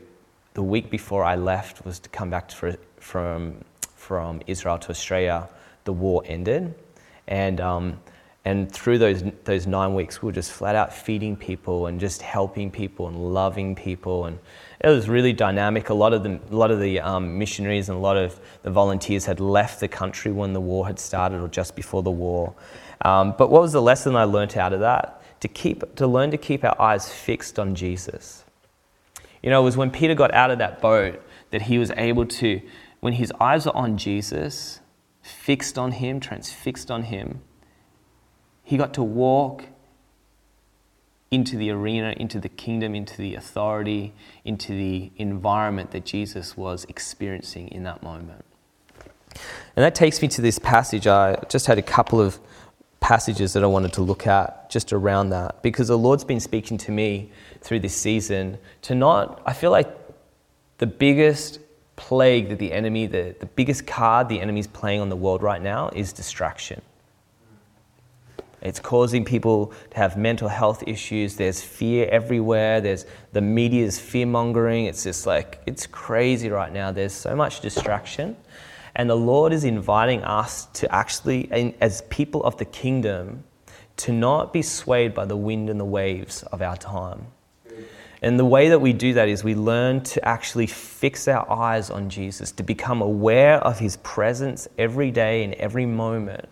the 0.55 0.63
week 0.63 0.89
before 0.89 1.23
I 1.23 1.35
left 1.35 1.85
was 1.85 1.99
to 1.99 2.09
come 2.09 2.31
back 2.31 2.51
from, 2.99 3.63
from 3.95 4.41
Israel 4.47 4.79
to 4.79 4.89
Australia, 4.89 5.47
the 5.83 5.93
war 5.93 6.23
ended. 6.25 6.73
And, 7.27 7.61
um, 7.61 7.99
and 8.43 8.71
through 8.71 8.97
those, 8.97 9.23
those 9.43 9.67
nine 9.67 9.93
weeks, 9.93 10.21
we 10.21 10.25
were 10.25 10.31
just 10.31 10.51
flat 10.51 10.75
out 10.75 10.91
feeding 10.93 11.35
people 11.35 11.85
and 11.85 11.99
just 11.99 12.21
helping 12.21 12.71
people 12.71 13.07
and 13.07 13.33
loving 13.33 13.75
people 13.75 14.25
and 14.25 14.39
it 14.83 14.89
was 14.89 15.07
really 15.07 15.31
dynamic. 15.31 15.89
A 15.89 15.93
lot 15.93 16.11
of 16.11 16.23
the, 16.23 16.39
a 16.49 16.55
lot 16.55 16.71
of 16.71 16.79
the 16.79 16.99
um, 17.01 17.37
missionaries 17.37 17.89
and 17.89 17.97
a 17.97 18.01
lot 18.01 18.17
of 18.17 18.39
the 18.63 18.71
volunteers 18.71 19.25
had 19.25 19.39
left 19.39 19.79
the 19.79 19.87
country 19.87 20.31
when 20.31 20.53
the 20.53 20.61
war 20.61 20.87
had 20.87 20.97
started 20.97 21.39
or 21.39 21.47
just 21.47 21.75
before 21.75 22.01
the 22.01 22.11
war. 22.11 22.55
Um, 23.03 23.35
but 23.37 23.51
what 23.51 23.61
was 23.61 23.73
the 23.73 23.81
lesson 23.81 24.15
I 24.15 24.23
learned 24.23 24.57
out 24.57 24.73
of 24.73 24.79
that? 24.79 25.21
To, 25.41 25.47
keep, 25.47 25.95
to 25.95 26.07
learn 26.07 26.31
to 26.31 26.37
keep 26.37 26.63
our 26.63 26.79
eyes 26.81 27.11
fixed 27.11 27.59
on 27.59 27.75
Jesus. 27.75 28.43
You 29.43 29.49
know, 29.49 29.61
it 29.61 29.65
was 29.65 29.77
when 29.77 29.91
Peter 29.91 30.15
got 30.15 30.33
out 30.33 30.51
of 30.51 30.57
that 30.59 30.81
boat 30.81 31.21
that 31.51 31.63
he 31.63 31.77
was 31.77 31.91
able 31.91 32.25
to, 32.25 32.61
when 32.99 33.13
his 33.13 33.31
eyes 33.39 33.65
were 33.65 33.75
on 33.75 33.97
Jesus, 33.97 34.79
fixed 35.21 35.77
on 35.77 35.91
him, 35.93 36.19
transfixed 36.19 36.89
on 36.89 37.03
him, 37.03 37.41
he 38.71 38.77
got 38.77 38.93
to 38.93 39.03
walk 39.03 39.65
into 41.29 41.57
the 41.57 41.69
arena, 41.71 42.15
into 42.15 42.39
the 42.39 42.47
kingdom, 42.47 42.95
into 42.95 43.17
the 43.17 43.35
authority, 43.35 44.13
into 44.45 44.71
the 44.71 45.11
environment 45.17 45.91
that 45.91 46.05
Jesus 46.05 46.55
was 46.55 46.85
experiencing 46.87 47.67
in 47.67 47.83
that 47.83 48.01
moment. 48.01 48.45
And 49.75 49.83
that 49.83 49.93
takes 49.93 50.21
me 50.21 50.29
to 50.29 50.41
this 50.41 50.57
passage. 50.57 51.05
I 51.05 51.35
just 51.49 51.65
had 51.65 51.79
a 51.79 51.81
couple 51.81 52.21
of 52.21 52.39
passages 53.01 53.51
that 53.51 53.61
I 53.61 53.67
wanted 53.67 53.91
to 53.91 54.03
look 54.03 54.25
at 54.25 54.69
just 54.69 54.93
around 54.93 55.31
that 55.31 55.61
because 55.61 55.89
the 55.89 55.97
Lord's 55.97 56.23
been 56.23 56.39
speaking 56.39 56.77
to 56.77 56.93
me 56.93 57.29
through 57.59 57.81
this 57.81 57.93
season 57.93 58.57
to 58.83 58.95
not, 58.95 59.41
I 59.45 59.51
feel 59.51 59.71
like 59.71 59.93
the 60.77 60.87
biggest 60.87 61.59
plague 61.97 62.47
that 62.47 62.59
the 62.59 62.71
enemy, 62.71 63.05
the, 63.05 63.35
the 63.37 63.47
biggest 63.47 63.85
card 63.85 64.29
the 64.29 64.39
enemy's 64.39 64.67
playing 64.67 65.01
on 65.01 65.09
the 65.09 65.17
world 65.17 65.43
right 65.43 65.61
now 65.61 65.89
is 65.89 66.13
distraction. 66.13 66.81
It's 68.61 68.79
causing 68.79 69.25
people 69.25 69.73
to 69.89 69.97
have 69.97 70.17
mental 70.17 70.47
health 70.47 70.83
issues. 70.85 71.35
There's 71.35 71.61
fear 71.61 72.07
everywhere. 72.11 72.79
There's 72.79 73.05
the 73.31 73.41
media's 73.41 73.99
fear 73.99 74.25
mongering. 74.25 74.85
It's 74.85 75.03
just 75.03 75.25
like, 75.25 75.61
it's 75.65 75.87
crazy 75.87 76.49
right 76.49 76.71
now. 76.71 76.91
There's 76.91 77.13
so 77.13 77.35
much 77.35 77.61
distraction. 77.61 78.37
And 78.95 79.09
the 79.09 79.15
Lord 79.15 79.53
is 79.53 79.63
inviting 79.63 80.23
us 80.23 80.65
to 80.73 80.93
actually, 80.93 81.73
as 81.81 82.01
people 82.09 82.43
of 82.43 82.57
the 82.57 82.65
kingdom, 82.65 83.43
to 83.97 84.11
not 84.11 84.53
be 84.53 84.61
swayed 84.61 85.13
by 85.13 85.25
the 85.25 85.37
wind 85.37 85.69
and 85.69 85.79
the 85.79 85.85
waves 85.85 86.43
of 86.43 86.61
our 86.61 86.77
time. 86.77 87.27
And 88.23 88.37
the 88.37 88.45
way 88.45 88.69
that 88.69 88.79
we 88.79 88.93
do 88.93 89.13
that 89.13 89.27
is 89.27 89.43
we 89.43 89.55
learn 89.55 90.01
to 90.03 90.27
actually 90.27 90.67
fix 90.67 91.27
our 91.27 91.49
eyes 91.51 91.89
on 91.89 92.09
Jesus, 92.09 92.51
to 92.51 92.63
become 92.63 93.01
aware 93.01 93.57
of 93.57 93.79
his 93.79 93.97
presence 93.97 94.67
every 94.77 95.09
day 95.09 95.43
in 95.43 95.55
every 95.55 95.87
moment, 95.87 96.47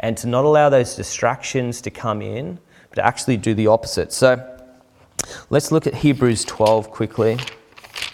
and 0.00 0.16
to 0.18 0.26
not 0.26 0.44
allow 0.44 0.68
those 0.68 0.94
distractions 0.94 1.80
to 1.82 1.90
come 1.90 2.22
in, 2.22 2.58
but 2.90 2.98
actually 2.98 3.36
do 3.36 3.54
the 3.54 3.66
opposite. 3.66 4.12
So 4.12 4.58
let's 5.50 5.72
look 5.72 5.86
at 5.86 5.94
Hebrews 5.94 6.44
12 6.44 6.90
quickly, 6.90 7.38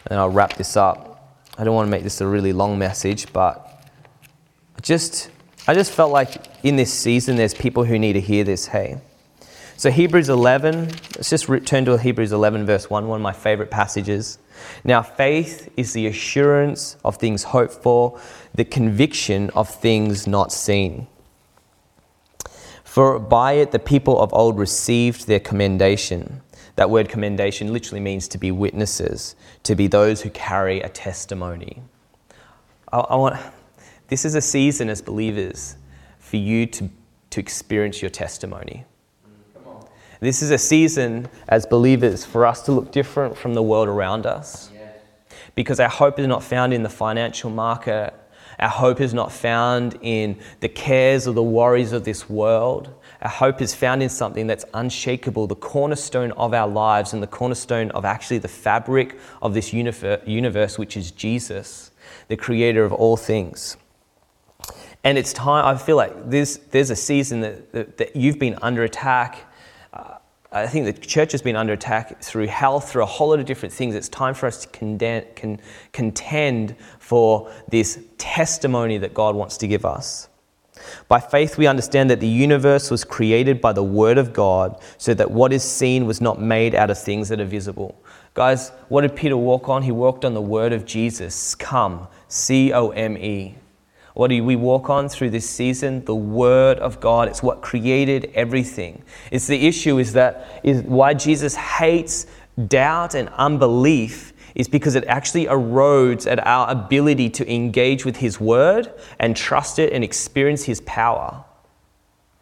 and 0.07 0.19
I'll 0.19 0.31
wrap 0.31 0.55
this 0.55 0.77
up. 0.77 1.41
I 1.57 1.65
don't 1.65 1.75
want 1.75 1.87
to 1.87 1.91
make 1.91 2.03
this 2.03 2.21
a 2.21 2.27
really 2.27 2.53
long 2.53 2.79
message, 2.79 3.33
but 3.33 3.71
just 4.83 5.31
I 5.67 5.73
just 5.73 5.93
felt 5.93 6.13
like 6.13 6.45
in 6.63 6.77
this 6.77 6.93
season 6.93 7.37
there's 7.37 7.55
people 7.55 7.85
who 7.85 7.99
need 7.99 8.13
to 8.13 8.21
hear 8.21 8.45
this. 8.45 8.67
Hey, 8.67 9.01
so 9.77 9.91
Hebrews 9.91 10.29
11. 10.29 10.89
Let's 11.17 11.31
just 11.31 11.47
turn 11.65 11.85
to 11.87 11.97
Hebrews 11.97 12.33
11 12.33 12.67
verse 12.67 12.91
1, 12.91 13.09
one 13.09 13.21
of 13.21 13.23
my 13.23 13.33
favorite 13.33 13.71
passages. 13.71 14.39
Now 14.85 15.03
faith 15.03 15.73
is 15.77 15.93
the 15.95 16.07
assurance 16.07 16.97
of 17.05 17.17
things 17.17 17.45
hoped 17.45 17.73
for, 17.73 18.21
the 18.55 18.65
conviction 18.65 19.51
of 19.51 19.69
things 19.69 20.27
not 20.27 20.53
seen. 20.53 21.07
For 22.95 23.19
by 23.19 23.55
it 23.55 23.73
the 23.73 23.81
people 23.81 24.21
of 24.21 24.33
old 24.33 24.57
received 24.57 25.27
their 25.27 25.41
commendation. 25.41 26.43
That 26.77 26.91
word 26.91 27.09
commendation 27.09 27.73
literally 27.73 27.99
means 27.99 28.29
to 28.29 28.39
be 28.39 28.53
witnesses, 28.53 29.35
to 29.65 29.75
be 29.75 29.89
those 29.89 30.23
who 30.23 30.31
carry 30.31 30.81
a 30.81 30.89
testimony. 30.89 31.83
I, 32.93 32.99
I 33.01 33.17
want, 33.17 33.37
this 34.07 34.25
is 34.25 34.37
a 34.37 34.41
season 34.41 34.89
as 34.89 35.03
believers 35.03 35.75
for 36.21 36.37
you 36.37 36.67
to, 36.67 36.89
to 37.31 37.41
experience 37.41 38.01
your 38.01 38.11
testimony. 38.11 38.85
This 40.21 40.41
is 40.41 40.53
a 40.53 40.59
season 40.59 41.29
as 41.49 41.67
believers 41.67 42.25
for 42.25 42.47
us 42.47 42.63
to 42.63 42.71
look 42.71 42.93
different 42.93 43.37
from 43.37 43.55
the 43.55 43.63
world 43.65 43.89
around 43.89 44.25
us. 44.25 44.71
Because 45.57 45.81
our 45.81 45.89
hope 45.89 46.21
is 46.21 46.29
not 46.29 46.45
found 46.45 46.73
in 46.73 46.85
the 46.85 46.89
financial 46.89 47.51
market 47.51 48.15
our 48.59 48.69
hope 48.69 49.01
is 49.01 49.15
not 49.15 49.33
found 49.33 49.99
in 50.03 50.39
the 50.61 50.69
cares 50.69 51.27
or 51.27 51.33
the 51.33 51.43
worries 51.43 51.93
of 51.93 52.05
this 52.05 52.29
world. 52.29 52.93
Our 53.23 53.31
hope 53.31 53.61
is 53.61 53.75
found 53.75 54.03
in 54.03 54.09
something 54.09 54.47
that's 54.47 54.65
unshakable, 54.75 55.47
the 55.47 55.55
cornerstone 55.55 56.33
of 56.33 56.53
our 56.55 56.69
lives 56.69 57.13
and 57.13 57.23
the 57.23 57.27
cornerstone 57.27 57.91
of 57.93 58.05
actually 58.05 58.39
the 58.39 58.49
fabric 58.49 59.19
of 59.41 59.55
this 59.55 59.73
universe, 59.73 60.79
which 60.79 60.97
is 60.97 61.11
Jesus, 61.11 61.91
the 62.29 62.37
creator 62.37 62.85
of 62.85 62.93
all 62.93 63.17
things. 63.17 63.77
And 65.03 65.19
it's 65.19 65.33
time, 65.33 65.65
I 65.67 65.79
feel 65.79 65.97
like 65.97 66.31
there's, 66.31 66.57
there's 66.57 66.91
a 66.91 66.97
season 66.97 67.41
that, 67.41 67.73
that, 67.73 67.97
that 67.99 68.17
you've 68.17 68.39
been 68.39 68.59
under 68.63 68.85
attack 68.85 69.39
I 70.55 70.69
think 70.69 70.87
the 70.87 70.93
church 70.93 71.33
has 71.33 71.43
been 71.43 71.57
under 71.57 71.73
attack 71.73 72.23
through 72.23 72.47
health, 72.47 72.89
through 72.89 73.03
a 73.03 73.07
whole 73.07 73.31
lot 73.31 73.41
of 73.41 73.45
different 73.45 73.75
things. 73.75 73.97
It's 73.97 74.09
time 74.09 74.35
for 74.35 74.47
us 74.47 74.63
to 74.63 74.69
contend, 74.69 75.61
contend 75.93 76.77
for 77.01 77.51
this 77.69 77.99
testimony 78.19 78.99
that 78.99 79.15
God 79.15 79.35
wants 79.35 79.57
to 79.59 79.67
give 79.67 79.85
us. 79.85 80.29
By 81.09 81.19
faith, 81.19 81.59
we 81.59 81.67
understand 81.67 82.09
that 82.11 82.21
the 82.21 82.29
universe 82.29 82.89
was 82.89 83.03
created 83.03 83.61
by 83.61 83.73
the 83.73 83.83
Word 83.83 84.17
of 84.17 84.33
God, 84.33 84.81
so 84.97 85.13
that 85.15 85.29
what 85.29 85.53
is 85.53 85.65
seen 85.65 86.07
was 86.07 86.21
not 86.21 86.41
made 86.41 86.77
out 86.77 86.89
of 86.89 87.03
things 87.03 87.29
that 87.31 87.41
are 87.41 87.45
visible. 87.45 88.01
Guys, 88.35 88.71
what 88.89 89.01
did 89.01 89.17
Peter 89.17 89.37
walk 89.37 89.69
on? 89.69 89.83
He 89.83 89.93
walked 89.93 90.25
on 90.25 90.35
the 90.35 90.43
Word 90.43 90.73
of 90.73 90.85
Jesus. 90.85 91.57
Come, 91.57 92.07
C 92.29 92.73
O 92.73 92.91
M 92.91 93.17
E. 93.17 93.57
What 94.15 94.29
do 94.29 94.43
we 94.45 94.57
walk 94.57 94.89
on 94.89 95.09
through 95.09 95.31
this 95.31 95.49
season? 95.49 96.05
The 96.05 96.15
Word 96.15 96.79
of 96.79 97.01
God. 97.01 97.29
It's 97.29 97.43
what 97.43 97.63
created 97.63 98.31
everything. 98.35 99.03
It's 99.31 99.47
the 99.49 99.67
issue 99.67 99.99
is 99.99 100.13
that 100.13 100.61
is 100.63 100.83
why 100.83 101.15
Jesus 101.15 101.57
hates 101.57 102.27
doubt 102.69 103.15
and 103.15 103.29
unbelief 103.31 104.33
is 104.55 104.69
because 104.69 104.95
it 104.95 105.05
actually 105.07 105.47
erodes 105.47 106.31
at 106.31 106.45
our 106.47 106.71
ability 106.71 107.29
to 107.29 107.53
engage 107.53 108.05
with 108.05 108.17
His 108.17 108.39
Word 108.39 108.93
and 109.19 109.37
trust 109.37 109.81
it 109.81 109.93
and 109.93 110.05
experience 110.05 110.63
His 110.63 110.81
power. 110.83 111.45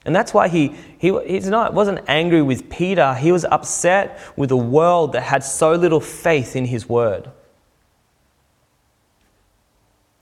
And 0.05 0.15
that's 0.15 0.35
why 0.35 0.49
he, 0.49 0.75
he 0.99 1.17
he's 1.27 1.49
not, 1.49 1.75
wasn't 1.75 2.01
angry 2.09 2.43
with 2.43 2.69
Peter. 2.69 3.15
He 3.15 3.31
was 3.31 3.45
upset 3.45 4.19
with 4.37 4.51
a 4.51 4.57
world 4.57 5.13
that 5.13 5.23
had 5.23 5.45
so 5.45 5.73
little 5.75 6.01
faith 6.01 6.57
in 6.57 6.65
his 6.65 6.89
word. 6.89 7.31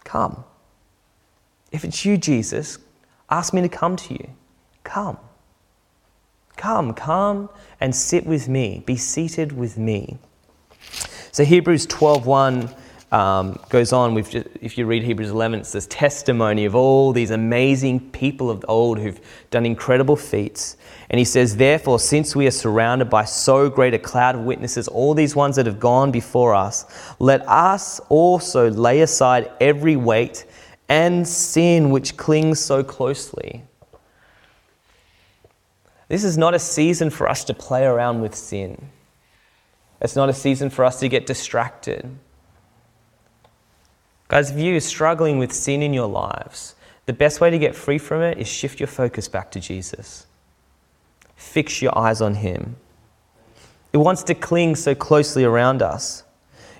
Come. 0.04 0.44
If 1.72 1.84
it's 1.84 2.04
you, 2.04 2.16
Jesus, 2.16 2.78
ask 3.28 3.54
me 3.54 3.62
to 3.62 3.68
come 3.68 3.96
to 3.96 4.14
you. 4.14 4.30
Come. 4.84 5.18
Come, 6.56 6.92
come 6.94 7.48
and 7.80 7.94
sit 7.94 8.26
with 8.26 8.48
me. 8.48 8.82
Be 8.84 8.96
seated 8.96 9.52
with 9.52 9.78
me. 9.78 10.18
So 11.32 11.44
Hebrews 11.44 11.86
12.1 11.86 12.74
um, 13.12 13.58
goes 13.68 13.92
on. 13.92 14.16
If 14.18 14.76
you 14.78 14.86
read 14.86 15.02
Hebrews 15.02 15.30
11, 15.30 15.60
it's 15.60 15.72
this 15.72 15.86
testimony 15.86 16.64
of 16.64 16.74
all 16.74 17.12
these 17.12 17.30
amazing 17.30 18.10
people 18.10 18.50
of 18.50 18.64
old 18.68 18.98
who've 18.98 19.20
done 19.50 19.66
incredible 19.66 20.16
feats. 20.16 20.76
And 21.08 21.18
he 21.18 21.24
says, 21.24 21.56
Therefore, 21.56 21.98
since 21.98 22.36
we 22.36 22.46
are 22.46 22.52
surrounded 22.52 23.10
by 23.10 23.24
so 23.24 23.68
great 23.68 23.94
a 23.94 23.98
cloud 23.98 24.36
of 24.36 24.42
witnesses, 24.42 24.86
all 24.86 25.14
these 25.14 25.34
ones 25.34 25.56
that 25.56 25.66
have 25.66 25.80
gone 25.80 26.10
before 26.10 26.54
us, 26.54 26.84
let 27.18 27.46
us 27.48 28.00
also 28.08 28.70
lay 28.70 29.00
aside 29.00 29.50
every 29.60 29.96
weight 29.96 30.44
and 30.90 31.26
sin 31.26 31.90
which 31.90 32.16
clings 32.16 32.58
so 32.58 32.82
closely. 32.82 33.62
This 36.08 36.24
is 36.24 36.36
not 36.36 36.52
a 36.52 36.58
season 36.58 37.10
for 37.10 37.28
us 37.28 37.44
to 37.44 37.54
play 37.54 37.86
around 37.86 38.20
with 38.20 38.34
sin. 38.34 38.88
It's 40.00 40.16
not 40.16 40.28
a 40.28 40.34
season 40.34 40.68
for 40.68 40.84
us 40.84 40.98
to 40.98 41.08
get 41.08 41.26
distracted. 41.26 42.10
Guys, 44.26 44.50
if 44.50 44.58
you're 44.58 44.80
struggling 44.80 45.38
with 45.38 45.52
sin 45.52 45.80
in 45.80 45.94
your 45.94 46.08
lives, 46.08 46.74
the 47.06 47.12
best 47.12 47.40
way 47.40 47.50
to 47.50 47.58
get 47.58 47.76
free 47.76 47.98
from 47.98 48.20
it 48.20 48.38
is 48.38 48.48
shift 48.48 48.80
your 48.80 48.88
focus 48.88 49.28
back 49.28 49.52
to 49.52 49.60
Jesus. 49.60 50.26
Fix 51.36 51.80
your 51.80 51.96
eyes 51.96 52.20
on 52.20 52.34
Him. 52.34 52.74
It 53.92 53.98
wants 53.98 54.24
to 54.24 54.34
cling 54.34 54.74
so 54.74 54.96
closely 54.96 55.44
around 55.44 55.82
us. 55.82 56.24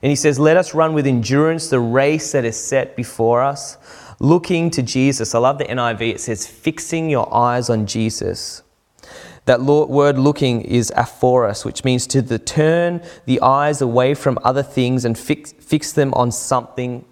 And 0.03 0.11
he 0.11 0.17
says, 0.17 0.39
Let 0.39 0.57
us 0.57 0.75
run 0.75 0.95
with 0.95 1.07
endurance 1.07 1.69
the 1.69 1.81
race 1.81 2.33
that 2.33 2.45
is 2.45 2.57
set 2.57 2.97
before 2.97 3.43
us, 3.43 3.77
looking 4.21 4.71
to 4.71 4.83
Jesus. 4.83 5.35
I 5.35 5.39
love 5.41 5.59
the 5.59 5.65
NIV. 5.65 6.03
It 6.03 6.21
says, 6.21 6.47
fixing 6.47 7.11
your 7.11 7.33
eyes 7.35 7.69
on 7.69 7.87
Jesus. 7.87 8.63
That 9.47 9.63
word 9.63 10.19
looking 10.19 10.61
is 10.61 10.93
aphoros, 10.95 11.65
which 11.65 11.83
means 11.83 12.07
to 12.09 12.23
the 12.23 12.39
turn 12.39 13.03
the 13.25 13.41
eyes 13.41 13.81
away 13.81 14.15
from 14.15 14.39
other 14.45 14.63
things 14.63 15.05
and 15.05 15.19
fix, 15.19 15.53
fix 15.53 15.93
them 15.93 16.15
on 16.15 16.31
something 16.31 17.05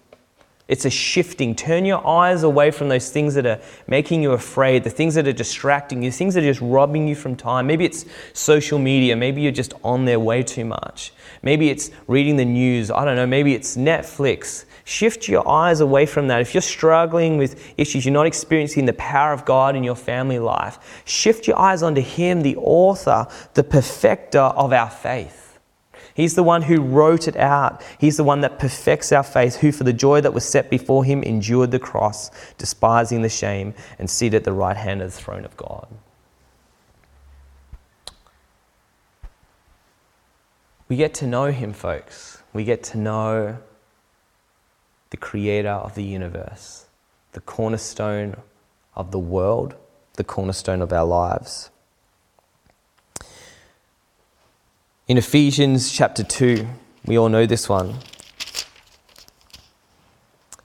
it's 0.69 0.85
a 0.85 0.91
shifting. 0.91 1.55
Turn 1.55 1.87
your 1.87 2.07
eyes 2.07 2.43
away 2.43 2.71
from 2.71 2.91
those 2.91 3.09
things 3.09 3.35
that 3.35 3.47
are 3.47 3.59
making 3.87 4.23
you 4.23 4.33
afraid, 4.33 4.85
the 4.85 4.91
things 4.91 5.15
that 5.15 5.27
are 5.27 5.33
distracting 5.33 6.03
you, 6.03 6.13
things 6.13 6.35
that 6.35 6.45
are 6.45 6.47
just 6.47 6.61
robbing 6.61 7.09
you 7.09 7.15
from 7.15 7.35
time. 7.35 7.67
Maybe 7.67 7.87
it's 7.87 8.05
social 8.35 8.79
media. 8.79 9.17
Maybe 9.17 9.41
you're 9.41 9.51
just 9.51 9.73
on 9.83 10.05
their 10.05 10.21
way 10.21 10.43
too 10.43 10.67
much. 10.67 11.13
Maybe 11.43 11.71
it's 11.71 11.91
reading 12.07 12.37
the 12.37 12.45
news. 12.45 12.91
I 12.91 13.07
don't 13.07 13.17
know. 13.17 13.27
Maybe 13.27 13.55
it's 13.55 13.79
Netflix. 13.79 14.67
Shift 14.85 15.27
your 15.27 15.49
eyes 15.49 15.81
away 15.81 16.05
from 16.05 16.29
that. 16.29 16.43
If 16.43 16.53
you're 16.53 16.61
struggling 16.61 17.39
with 17.39 17.75
issues, 17.79 18.05
you're 18.05 18.13
not 18.13 18.27
experiencing 18.27 18.85
the 18.85 18.93
power 18.95 19.33
of 19.33 19.47
God 19.47 19.75
in 19.75 19.83
your 19.83 19.97
family 19.97 20.39
life, 20.39 21.03
shift 21.07 21.47
your 21.47 21.59
eyes 21.59 21.83
onto 21.83 22.03
Him, 22.03 22.43
the 22.43 22.57
author, 22.57 23.27
the 23.55 23.65
perfecter 23.65 24.39
of 24.39 24.73
our 24.73 24.91
faith. 24.91 25.48
He's 26.19 26.35
the 26.35 26.43
one 26.43 26.63
who 26.63 26.81
wrote 26.81 27.29
it 27.29 27.37
out. 27.37 27.81
He's 28.01 28.17
the 28.17 28.25
one 28.25 28.41
that 28.41 28.59
perfects 28.59 29.13
our 29.13 29.23
faith, 29.23 29.55
who 29.55 29.71
for 29.71 29.85
the 29.85 29.93
joy 29.93 30.21
that 30.21 30.35
was 30.35 30.45
set 30.45 30.69
before 30.69 31.05
him 31.05 31.23
endured 31.23 31.71
the 31.71 31.79
cross, 31.79 32.33
despising 32.59 33.23
the 33.23 33.29
shame, 33.29 33.73
and 34.01 34.11
seated 34.11 34.39
at 34.39 34.43
the 34.43 34.53
right 34.53 34.77
hand 34.77 35.01
of 35.01 35.13
the 35.13 35.17
throne 35.17 35.45
of 35.45 35.57
God. 35.57 35.87
We 40.89 40.97
get 40.97 41.15
to 41.15 41.27
know 41.29 41.53
him, 41.53 41.73
folks. 41.73 42.43
We 42.53 42.65
get 42.65 42.83
to 42.85 42.99
know 42.99 43.59
the 45.11 45.17
creator 45.17 45.69
of 45.69 45.95
the 45.95 46.03
universe, 46.03 46.87
the 47.31 47.41
cornerstone 47.41 48.35
of 48.97 49.13
the 49.13 49.21
world, 49.21 49.77
the 50.15 50.25
cornerstone 50.25 50.83
of 50.83 50.93
our 50.93 51.07
lives. 51.07 51.71
In 55.09 55.17
Ephesians 55.17 55.91
chapter 55.91 56.23
2, 56.23 56.69
we 57.07 57.17
all 57.17 57.31
know 57.31 57.47
this 57.47 57.67
one. 57.67 57.95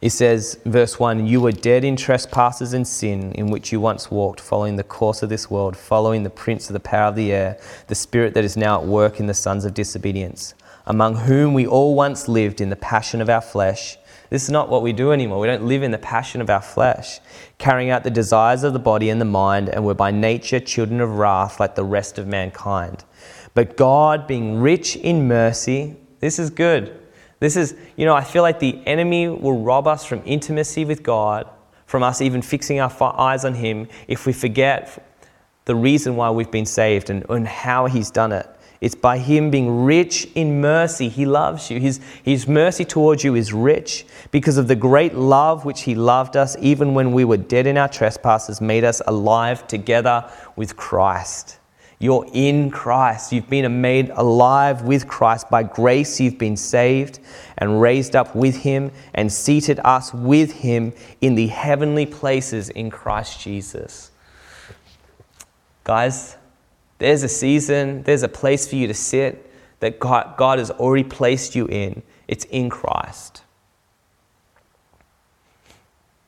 It 0.01 0.09
says, 0.09 0.59
verse 0.65 0.99
1 0.99 1.25
You 1.25 1.39
were 1.39 1.53
dead 1.53 1.85
in 1.85 1.95
trespasses 1.95 2.73
and 2.73 2.85
sin, 2.85 3.31
in 3.35 3.47
which 3.47 3.71
you 3.71 3.79
once 3.79 4.11
walked, 4.11 4.41
following 4.41 4.75
the 4.75 4.83
course 4.83 5.23
of 5.23 5.29
this 5.29 5.49
world, 5.49 5.77
following 5.77 6.23
the 6.23 6.29
prince 6.29 6.67
of 6.67 6.73
the 6.73 6.81
power 6.81 7.07
of 7.07 7.15
the 7.15 7.31
air, 7.31 7.57
the 7.87 7.95
spirit 7.95 8.33
that 8.33 8.43
is 8.43 8.57
now 8.57 8.81
at 8.81 8.85
work 8.85 9.17
in 9.21 9.27
the 9.27 9.33
sons 9.33 9.63
of 9.63 9.73
disobedience, 9.73 10.55
among 10.85 11.15
whom 11.15 11.53
we 11.53 11.65
all 11.65 11.95
once 11.95 12.27
lived 12.27 12.59
in 12.59 12.69
the 12.69 12.75
passion 12.75 13.21
of 13.21 13.29
our 13.29 13.39
flesh. 13.39 13.97
This 14.29 14.43
is 14.43 14.49
not 14.49 14.67
what 14.67 14.81
we 14.81 14.91
do 14.91 15.13
anymore. 15.13 15.39
We 15.39 15.47
don't 15.47 15.67
live 15.67 15.83
in 15.83 15.91
the 15.91 15.97
passion 15.97 16.41
of 16.41 16.49
our 16.49 16.61
flesh, 16.61 17.21
carrying 17.59 17.91
out 17.91 18.03
the 18.03 18.11
desires 18.11 18.63
of 18.63 18.73
the 18.73 18.79
body 18.79 19.09
and 19.09 19.21
the 19.21 19.25
mind, 19.25 19.69
and 19.69 19.85
we're 19.85 19.93
by 19.93 20.11
nature 20.11 20.59
children 20.59 20.99
of 20.99 21.17
wrath 21.17 21.61
like 21.61 21.75
the 21.75 21.85
rest 21.85 22.17
of 22.17 22.27
mankind. 22.27 23.05
But 23.53 23.77
God, 23.77 24.27
being 24.27 24.59
rich 24.59 24.95
in 24.95 25.27
mercy, 25.27 25.95
this 26.19 26.39
is 26.39 26.49
good 26.49 26.99
this 27.43 27.57
is, 27.57 27.75
you 27.97 28.05
know, 28.05 28.15
I 28.15 28.23
feel 28.23 28.41
like 28.41 28.59
the 28.59 28.79
enemy 28.87 29.27
will 29.27 29.61
rob 29.61 29.85
us 29.85 30.05
from 30.05 30.21
intimacy 30.23 30.85
with 30.85 31.03
God, 31.03 31.49
from 31.85 32.01
us 32.01 32.21
even 32.21 32.41
fixing 32.41 32.79
our 32.79 33.19
eyes 33.19 33.43
on 33.43 33.53
Him, 33.53 33.89
if 34.07 34.25
we 34.25 34.31
forget 34.31 35.05
the 35.65 35.75
reason 35.75 36.15
why 36.15 36.29
we've 36.29 36.49
been 36.49 36.65
saved 36.65 37.09
and, 37.09 37.25
and 37.27 37.45
how 37.45 37.87
He's 37.87 38.09
done 38.09 38.31
it. 38.31 38.47
It's 38.79 38.95
by 38.95 39.17
Him 39.17 39.51
being 39.51 39.83
rich 39.83 40.25
in 40.35 40.61
mercy. 40.61 41.09
He 41.09 41.25
loves 41.25 41.69
you. 41.69 41.81
His, 41.81 41.99
his 42.23 42.47
mercy 42.47 42.85
towards 42.85 43.25
you 43.25 43.35
is 43.35 43.51
rich 43.51 44.05
because 44.31 44.55
of 44.55 44.69
the 44.69 44.75
great 44.77 45.13
love 45.13 45.65
which 45.65 45.81
He 45.81 45.95
loved 45.95 46.37
us, 46.37 46.55
even 46.61 46.93
when 46.93 47.11
we 47.11 47.25
were 47.25 47.35
dead 47.35 47.67
in 47.67 47.77
our 47.77 47.89
trespasses, 47.89 48.61
made 48.61 48.85
us 48.85 49.01
alive 49.05 49.67
together 49.67 50.31
with 50.55 50.77
Christ. 50.77 51.59
You're 52.03 52.27
in 52.33 52.69
Christ. 52.69 53.31
You've 53.31 53.49
been 53.49 53.79
made 53.79 54.09
alive 54.09 54.81
with 54.81 55.07
Christ. 55.07 55.49
By 55.49 55.63
grace, 55.63 56.19
you've 56.19 56.37
been 56.37 56.57
saved 56.57 57.21
and 57.57 57.79
raised 57.79 58.13
up 58.13 58.35
with 58.35 58.57
Him 58.57 58.91
and 59.13 59.31
seated 59.31 59.79
us 59.85 60.13
with 60.13 60.51
Him 60.51 60.91
in 61.21 61.35
the 61.35 61.47
heavenly 61.47 62.05
places 62.05 62.67
in 62.67 62.91
Christ 62.91 63.39
Jesus. 63.39 64.11
Guys, 65.85 66.35
there's 66.97 67.23
a 67.23 67.29
season, 67.29 68.03
there's 68.03 68.23
a 68.23 68.27
place 68.27 68.67
for 68.67 68.75
you 68.75 68.87
to 68.87 68.93
sit 68.93 69.49
that 69.79 69.97
God, 69.97 70.35
God 70.35 70.59
has 70.59 70.71
already 70.71 71.05
placed 71.05 71.55
you 71.55 71.67
in. 71.67 72.03
It's 72.27 72.43
in 72.43 72.69
Christ. 72.69 73.43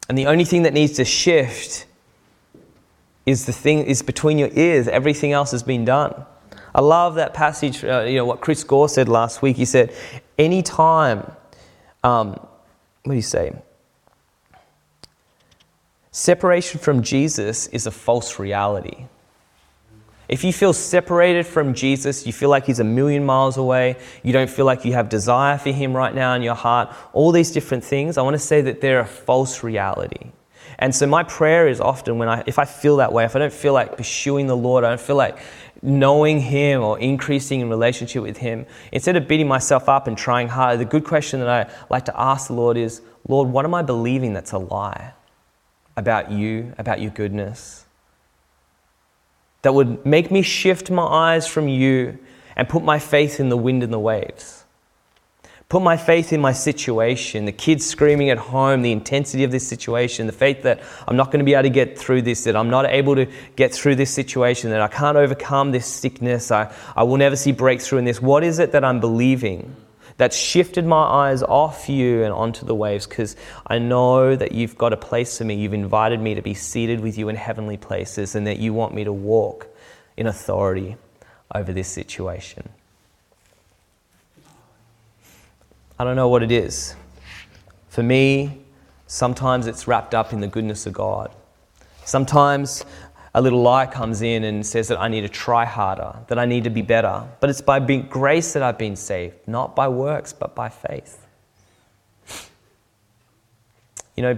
And 0.07 0.17
the 0.17 0.27
only 0.27 0.45
thing 0.45 0.63
that 0.63 0.73
needs 0.73 0.93
to 0.93 1.03
shift 1.03 1.85
is 3.25 3.45
the 3.45 3.53
thing 3.53 3.85
is 3.85 4.01
between 4.01 4.37
your 4.37 4.49
ears. 4.53 4.87
Everything 4.87 5.31
else 5.31 5.51
has 5.51 5.63
been 5.63 5.85
done. 5.85 6.25
I 6.73 6.81
love 6.81 7.15
that 7.15 7.33
passage. 7.33 7.83
Uh, 7.83 8.01
you 8.01 8.17
know 8.17 8.25
what 8.25 8.41
Chris 8.41 8.63
Gore 8.63 8.89
said 8.89 9.07
last 9.07 9.41
week. 9.41 9.55
He 9.55 9.65
said, 9.65 9.93
"Anytime, 10.37 11.31
um, 12.03 12.29
what 13.03 13.11
do 13.11 13.13
you 13.13 13.21
say? 13.21 13.53
Separation 16.11 16.79
from 16.79 17.01
Jesus 17.01 17.67
is 17.67 17.87
a 17.87 17.91
false 17.91 18.39
reality." 18.39 19.05
If 20.27 20.43
you 20.43 20.51
feel 20.51 20.73
separated 20.73 21.45
from 21.45 21.73
Jesus, 21.73 22.25
you 22.25 22.33
feel 22.33 22.49
like 22.49 22.65
he's 22.65 22.79
a 22.79 22.83
million 22.83 23.25
miles 23.25 23.57
away, 23.57 23.97
you 24.23 24.33
don't 24.33 24.49
feel 24.49 24.65
like 24.65 24.83
you 24.83 24.93
have 24.93 25.07
desire 25.07 25.57
for 25.57 25.69
him 25.69 25.95
right 25.95 26.15
now 26.15 26.33
in 26.33 26.41
your 26.41 26.55
heart, 26.55 26.93
all 27.13 27.31
these 27.31 27.51
different 27.51 27.83
things, 27.83 28.17
I 28.17 28.23
want 28.23 28.33
to 28.33 28.39
say 28.39 28.61
that 28.61 28.81
they're 28.81 29.01
a 29.01 29.05
false 29.05 29.63
reality. 29.63 30.31
And 30.79 30.93
so 30.93 31.07
my 31.07 31.23
prayer 31.23 31.67
is 31.67 31.79
often 31.79 32.17
when 32.17 32.27
I, 32.27 32.43
if 32.45 32.59
I 32.59 32.65
feel 32.65 32.97
that 32.97 33.13
way, 33.13 33.25
if 33.25 33.35
I 33.35 33.39
don't 33.39 33.53
feel 33.53 33.73
like 33.73 33.97
pursuing 33.97 34.47
the 34.47 34.57
Lord, 34.57 34.83
I 34.83 34.89
don't 34.89 34.99
feel 34.99 35.15
like 35.15 35.37
knowing 35.81 36.39
Him 36.39 36.81
or 36.81 36.99
increasing 36.99 37.61
in 37.61 37.69
relationship 37.69 38.21
with 38.21 38.37
Him, 38.37 38.65
instead 38.91 39.15
of 39.15 39.27
beating 39.27 39.47
myself 39.47 39.87
up 39.87 40.07
and 40.07 40.17
trying 40.17 40.47
hard, 40.47 40.79
the 40.79 40.85
good 40.85 41.05
question 41.05 41.39
that 41.39 41.49
I 41.49 41.73
like 41.89 42.05
to 42.05 42.19
ask 42.19 42.47
the 42.47 42.53
Lord 42.53 42.77
is, 42.77 43.01
Lord, 43.27 43.49
what 43.49 43.65
am 43.65 43.73
I 43.73 43.81
believing 43.81 44.33
that's 44.33 44.51
a 44.51 44.57
lie 44.57 45.13
about 45.95 46.31
you, 46.31 46.73
about 46.77 46.99
your 46.99 47.11
goodness? 47.11 47.85
That 49.61 49.73
would 49.73 50.05
make 50.05 50.29
me 50.29 50.41
shift 50.41 50.91
my 50.91 51.05
eyes 51.05 51.47
from 51.47 51.67
you 51.67 52.19
and 52.55 52.67
put 52.69 52.83
my 52.83 52.99
faith 52.99 53.39
in 53.39 53.49
the 53.49 53.57
wind 53.57 53.81
and 53.81 53.91
the 53.91 53.99
waves. 53.99 54.64
Put 55.67 55.81
my 55.81 55.97
faith 55.97 56.31
in 56.31 56.41
my 56.41 56.51
situation, 56.51 57.45
the 57.45 57.51
kids 57.51 57.87
screaming 57.87 58.29
at 58.29 58.37
home, 58.37 58.83
the 58.83 58.91
intensity 58.91 59.43
of 59.43 59.49
this 59.49 59.67
situation, 59.67 60.27
the 60.27 60.33
faith 60.33 60.61
that 60.61 60.79
I'm 61.07 61.15
not 61.15 61.31
going 61.31 61.39
to 61.39 61.43
be 61.45 61.55
able 61.55 61.63
to 61.63 61.69
get 61.69 61.97
through 61.97 62.21
this, 62.21 62.43
that 62.43 62.55
I'm 62.55 62.69
not 62.69 62.85
able 62.85 63.15
to 63.15 63.25
get 63.55 63.73
through 63.73 63.95
this 63.95 64.11
situation, 64.11 64.69
that 64.69 64.81
I 64.81 64.87
can't 64.87 65.17
overcome 65.17 65.71
this 65.71 65.87
sickness, 65.87 66.51
I, 66.51 66.71
I 66.95 67.01
will 67.01 67.17
never 67.17 67.35
see 67.35 67.51
breakthrough 67.51 67.97
in 67.97 68.05
this. 68.05 68.21
What 68.21 68.43
is 68.43 68.59
it 68.59 68.73
that 68.73 68.83
I'm 68.83 68.99
believing 68.99 69.75
that's 70.17 70.37
shifted 70.37 70.85
my 70.85 71.01
eyes 71.01 71.41
off 71.41 71.89
you 71.89 72.23
and 72.23 72.31
onto 72.31 72.63
the 72.63 72.75
waves? 72.75 73.07
Because 73.07 73.35
I 73.65 73.79
know 73.79 74.35
that 74.35 74.51
you've 74.51 74.77
got 74.77 74.93
a 74.93 74.97
place 74.97 75.39
for 75.39 75.45
me. 75.45 75.55
You've 75.55 75.73
invited 75.73 76.21
me 76.21 76.35
to 76.35 76.43
be 76.43 76.53
seated 76.53 76.99
with 76.99 77.17
you 77.17 77.27
in 77.27 77.35
heavenly 77.35 77.77
places 77.77 78.35
and 78.35 78.45
that 78.45 78.59
you 78.59 78.71
want 78.75 78.93
me 78.93 79.03
to 79.03 79.11
walk 79.11 79.67
in 80.15 80.27
authority 80.27 80.95
over 81.55 81.73
this 81.73 81.87
situation. 81.87 82.69
I 85.97 86.03
don't 86.03 86.15
know 86.15 86.27
what 86.27 86.43
it 86.43 86.51
is. 86.51 86.95
For 87.87 88.03
me, 88.03 88.61
sometimes 89.07 89.67
it's 89.67 89.87
wrapped 89.87 90.13
up 90.13 90.33
in 90.33 90.41
the 90.41 90.47
goodness 90.47 90.85
of 90.85 90.93
God. 90.93 91.33
Sometimes 92.03 92.83
a 93.33 93.41
little 93.41 93.61
lie 93.61 93.85
comes 93.85 94.21
in 94.21 94.43
and 94.43 94.65
says 94.65 94.89
that 94.89 94.99
I 94.99 95.07
need 95.07 95.21
to 95.21 95.29
try 95.29 95.63
harder, 95.63 96.15
that 96.27 96.37
I 96.37 96.45
need 96.45 96.65
to 96.65 96.69
be 96.69 96.81
better. 96.81 97.23
But 97.39 97.49
it's 97.49 97.61
by 97.61 97.79
grace 97.79 98.53
that 98.53 98.63
I've 98.63 98.77
been 98.77 98.95
saved, 98.95 99.35
not 99.47 99.75
by 99.75 99.87
works, 99.87 100.33
but 100.33 100.53
by 100.53 100.69
faith. 100.69 101.25
You 104.17 104.23
know, 104.23 104.37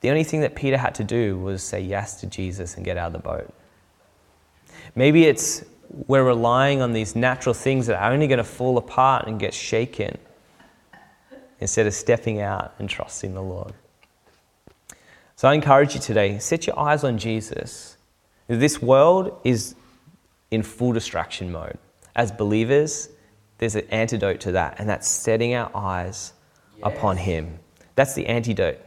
the 0.00 0.10
only 0.10 0.24
thing 0.24 0.40
that 0.40 0.54
Peter 0.54 0.76
had 0.76 0.94
to 0.96 1.04
do 1.04 1.38
was 1.38 1.62
say 1.62 1.80
yes 1.80 2.20
to 2.20 2.26
Jesus 2.26 2.76
and 2.76 2.84
get 2.84 2.96
out 2.96 3.08
of 3.08 3.12
the 3.12 3.18
boat. 3.18 3.52
Maybe 4.94 5.24
it's 5.24 5.64
we're 6.08 6.24
relying 6.24 6.82
on 6.82 6.92
these 6.92 7.14
natural 7.14 7.54
things 7.54 7.86
that 7.86 8.00
are 8.00 8.12
only 8.12 8.26
going 8.26 8.38
to 8.38 8.44
fall 8.44 8.76
apart 8.76 9.28
and 9.28 9.38
get 9.38 9.54
shaken 9.54 10.18
instead 11.60 11.86
of 11.86 11.94
stepping 11.94 12.40
out 12.40 12.74
and 12.78 12.88
trusting 12.88 13.34
the 13.34 13.42
Lord. 13.42 13.72
So 15.36 15.48
I 15.48 15.54
encourage 15.54 15.94
you 15.94 16.00
today 16.00 16.38
set 16.38 16.66
your 16.66 16.78
eyes 16.78 17.04
on 17.04 17.18
Jesus. 17.18 17.96
This 18.48 18.80
world 18.80 19.38
is 19.44 19.74
in 20.50 20.62
full 20.62 20.92
distraction 20.92 21.50
mode. 21.50 21.78
As 22.14 22.30
believers, 22.32 23.10
there's 23.58 23.74
an 23.74 23.86
antidote 23.90 24.40
to 24.40 24.52
that, 24.52 24.76
and 24.78 24.88
that's 24.88 25.08
setting 25.08 25.54
our 25.54 25.70
eyes 25.74 26.32
yes. 26.78 26.92
upon 26.92 27.16
Him. 27.16 27.58
That's 27.94 28.14
the 28.14 28.26
antidote. 28.26 28.80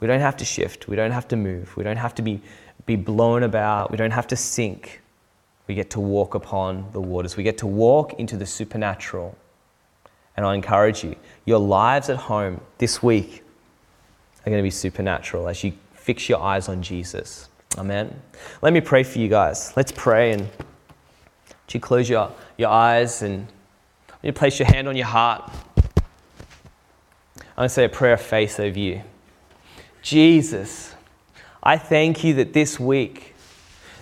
We 0.00 0.06
don't 0.06 0.20
have 0.20 0.36
to 0.36 0.44
shift, 0.44 0.86
we 0.86 0.96
don't 0.96 1.10
have 1.10 1.26
to 1.28 1.36
move, 1.36 1.76
we 1.76 1.82
don't 1.82 1.96
have 1.96 2.14
to 2.16 2.22
be, 2.22 2.40
be 2.86 2.94
blown 2.94 3.42
about, 3.42 3.90
we 3.90 3.96
don't 3.96 4.12
have 4.12 4.28
to 4.28 4.36
sink. 4.36 5.02
We 5.66 5.74
get 5.74 5.90
to 5.90 6.00
walk 6.00 6.34
upon 6.34 6.90
the 6.92 7.00
waters, 7.00 7.36
we 7.36 7.42
get 7.42 7.58
to 7.58 7.66
walk 7.66 8.14
into 8.14 8.36
the 8.36 8.46
supernatural. 8.46 9.36
And 10.38 10.46
I 10.46 10.54
encourage 10.54 11.02
you, 11.02 11.16
your 11.46 11.58
lives 11.58 12.08
at 12.08 12.16
home 12.16 12.60
this 12.78 13.02
week 13.02 13.42
are 14.46 14.50
going 14.50 14.58
to 14.58 14.62
be 14.62 14.70
supernatural 14.70 15.48
as 15.48 15.64
you 15.64 15.72
fix 15.94 16.28
your 16.28 16.40
eyes 16.40 16.68
on 16.68 16.80
Jesus. 16.80 17.48
Amen. 17.76 18.22
Let 18.62 18.72
me 18.72 18.80
pray 18.80 19.02
for 19.02 19.18
you 19.18 19.26
guys. 19.26 19.72
Let's 19.74 19.90
pray 19.90 20.30
and 20.30 20.48
you 21.72 21.80
close 21.80 22.08
your, 22.08 22.30
your 22.56 22.68
eyes 22.68 23.22
and 23.22 23.48
you 24.22 24.32
place 24.32 24.60
your 24.60 24.68
hand 24.68 24.86
on 24.86 24.94
your 24.94 25.06
heart. 25.06 25.50
I'm 25.76 27.56
going 27.56 27.64
to 27.64 27.68
say 27.68 27.86
a 27.86 27.88
prayer 27.88 28.12
of 28.12 28.20
faith 28.20 28.60
over 28.60 28.78
you. 28.78 29.02
Jesus, 30.02 30.94
I 31.64 31.78
thank 31.78 32.22
you 32.22 32.34
that 32.34 32.52
this 32.52 32.78
week 32.78 33.34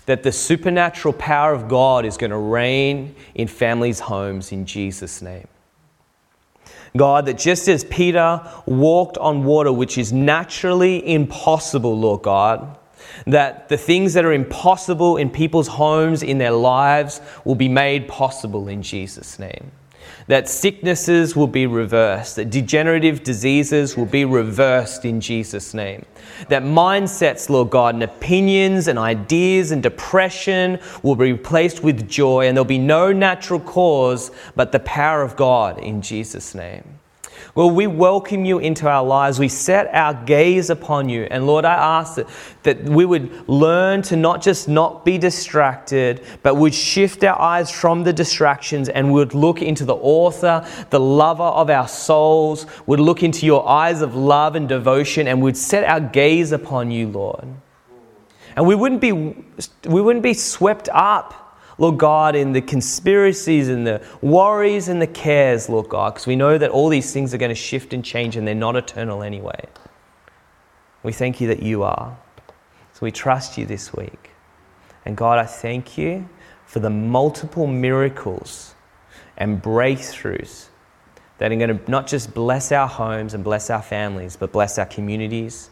that 0.04 0.22
the 0.22 0.32
supernatural 0.32 1.14
power 1.14 1.54
of 1.54 1.66
God 1.66 2.04
is 2.04 2.18
going 2.18 2.30
to 2.30 2.36
reign 2.36 3.14
in 3.34 3.48
families' 3.48 4.00
homes 4.00 4.52
in 4.52 4.66
Jesus' 4.66 5.22
name. 5.22 5.48
God, 6.96 7.26
that 7.26 7.38
just 7.38 7.68
as 7.68 7.84
Peter 7.84 8.40
walked 8.66 9.18
on 9.18 9.44
water, 9.44 9.72
which 9.72 9.98
is 9.98 10.12
naturally 10.12 11.06
impossible, 11.06 11.98
Lord 11.98 12.22
God, 12.22 12.76
that 13.26 13.68
the 13.68 13.76
things 13.76 14.14
that 14.14 14.24
are 14.24 14.32
impossible 14.32 15.16
in 15.16 15.30
people's 15.30 15.68
homes, 15.68 16.22
in 16.22 16.38
their 16.38 16.50
lives, 16.52 17.20
will 17.44 17.54
be 17.54 17.68
made 17.68 18.08
possible 18.08 18.68
in 18.68 18.82
Jesus' 18.82 19.38
name 19.38 19.70
that 20.28 20.48
sicknesses 20.48 21.36
will 21.36 21.46
be 21.46 21.66
reversed, 21.66 22.36
that 22.36 22.50
degenerative 22.50 23.22
diseases 23.22 23.96
will 23.96 24.06
be 24.06 24.24
reversed 24.24 25.04
in 25.04 25.20
Jesus' 25.20 25.72
name. 25.72 26.04
That 26.48 26.62
mindsets, 26.62 27.48
Lord 27.48 27.70
God, 27.70 27.94
and 27.94 28.02
opinions 28.02 28.88
and 28.88 28.98
ideas 28.98 29.70
and 29.70 29.82
depression 29.82 30.80
will 31.02 31.16
be 31.16 31.32
replaced 31.32 31.82
with 31.82 32.08
joy, 32.08 32.48
and 32.48 32.56
there'll 32.56 32.64
be 32.64 32.78
no 32.78 33.12
natural 33.12 33.60
cause 33.60 34.30
but 34.56 34.72
the 34.72 34.80
power 34.80 35.22
of 35.22 35.36
God 35.36 35.78
in 35.78 36.02
Jesus' 36.02 36.54
name. 36.54 36.98
Lord, 37.56 37.74
we 37.74 37.86
welcome 37.86 38.44
you 38.44 38.58
into 38.58 38.86
our 38.86 39.02
lives. 39.02 39.38
We 39.38 39.48
set 39.48 39.92
our 39.94 40.12
gaze 40.12 40.68
upon 40.68 41.08
you. 41.08 41.22
And 41.30 41.46
Lord, 41.46 41.64
I 41.64 41.72
ask 41.72 42.16
that, 42.16 42.28
that 42.64 42.82
we 42.82 43.06
would 43.06 43.48
learn 43.48 44.02
to 44.02 44.16
not 44.16 44.42
just 44.42 44.68
not 44.68 45.06
be 45.06 45.16
distracted, 45.16 46.22
but 46.42 46.56
would 46.56 46.74
shift 46.74 47.24
our 47.24 47.40
eyes 47.40 47.70
from 47.70 48.04
the 48.04 48.12
distractions 48.12 48.90
and 48.90 49.10
would 49.14 49.32
look 49.32 49.62
into 49.62 49.86
the 49.86 49.94
author, 49.94 50.68
the 50.90 51.00
lover 51.00 51.42
of 51.42 51.70
our 51.70 51.88
souls, 51.88 52.66
would 52.84 53.00
look 53.00 53.22
into 53.22 53.46
your 53.46 53.66
eyes 53.66 54.02
of 54.02 54.14
love 54.14 54.54
and 54.54 54.68
devotion, 54.68 55.26
and 55.26 55.40
would 55.40 55.56
set 55.56 55.82
our 55.84 56.00
gaze 56.00 56.52
upon 56.52 56.90
you, 56.90 57.08
Lord. 57.08 57.46
And 58.54 58.66
we 58.66 58.74
wouldn't 58.74 59.00
be, 59.00 59.12
we 59.12 60.02
wouldn't 60.02 60.22
be 60.22 60.34
swept 60.34 60.90
up 60.92 61.45
Lord 61.78 61.98
God, 61.98 62.34
in 62.34 62.52
the 62.52 62.62
conspiracies 62.62 63.68
and 63.68 63.86
the 63.86 64.02
worries 64.22 64.88
and 64.88 65.00
the 65.00 65.06
cares, 65.06 65.68
Lord 65.68 65.88
God, 65.88 66.14
because 66.14 66.26
we 66.26 66.36
know 66.36 66.56
that 66.56 66.70
all 66.70 66.88
these 66.88 67.12
things 67.12 67.34
are 67.34 67.38
going 67.38 67.50
to 67.50 67.54
shift 67.54 67.92
and 67.92 68.04
change 68.04 68.36
and 68.36 68.46
they're 68.48 68.54
not 68.54 68.76
eternal 68.76 69.22
anyway. 69.22 69.60
We 71.02 71.12
thank 71.12 71.40
you 71.40 71.48
that 71.48 71.62
you 71.62 71.82
are. 71.82 72.16
So 72.94 73.00
we 73.02 73.12
trust 73.12 73.58
you 73.58 73.66
this 73.66 73.92
week. 73.92 74.30
And 75.04 75.16
God, 75.16 75.38
I 75.38 75.44
thank 75.44 75.98
you 75.98 76.28
for 76.64 76.80
the 76.80 76.90
multiple 76.90 77.66
miracles 77.66 78.74
and 79.36 79.62
breakthroughs 79.62 80.68
that 81.38 81.52
are 81.52 81.56
going 81.56 81.78
to 81.78 81.90
not 81.90 82.06
just 82.06 82.32
bless 82.32 82.72
our 82.72 82.88
homes 82.88 83.34
and 83.34 83.44
bless 83.44 83.68
our 83.68 83.82
families, 83.82 84.36
but 84.36 84.50
bless 84.50 84.78
our 84.78 84.86
communities 84.86 85.68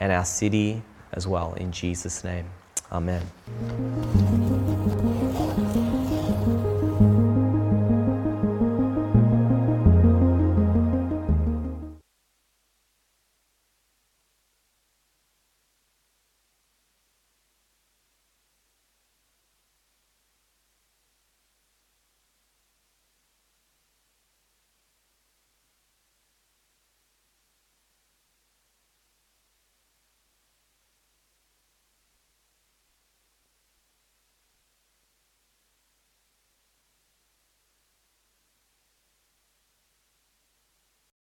and 0.00 0.10
our 0.10 0.24
city 0.24 0.82
as 1.12 1.26
well. 1.26 1.52
In 1.54 1.70
Jesus' 1.70 2.24
name, 2.24 2.46
Amen. 2.92 3.22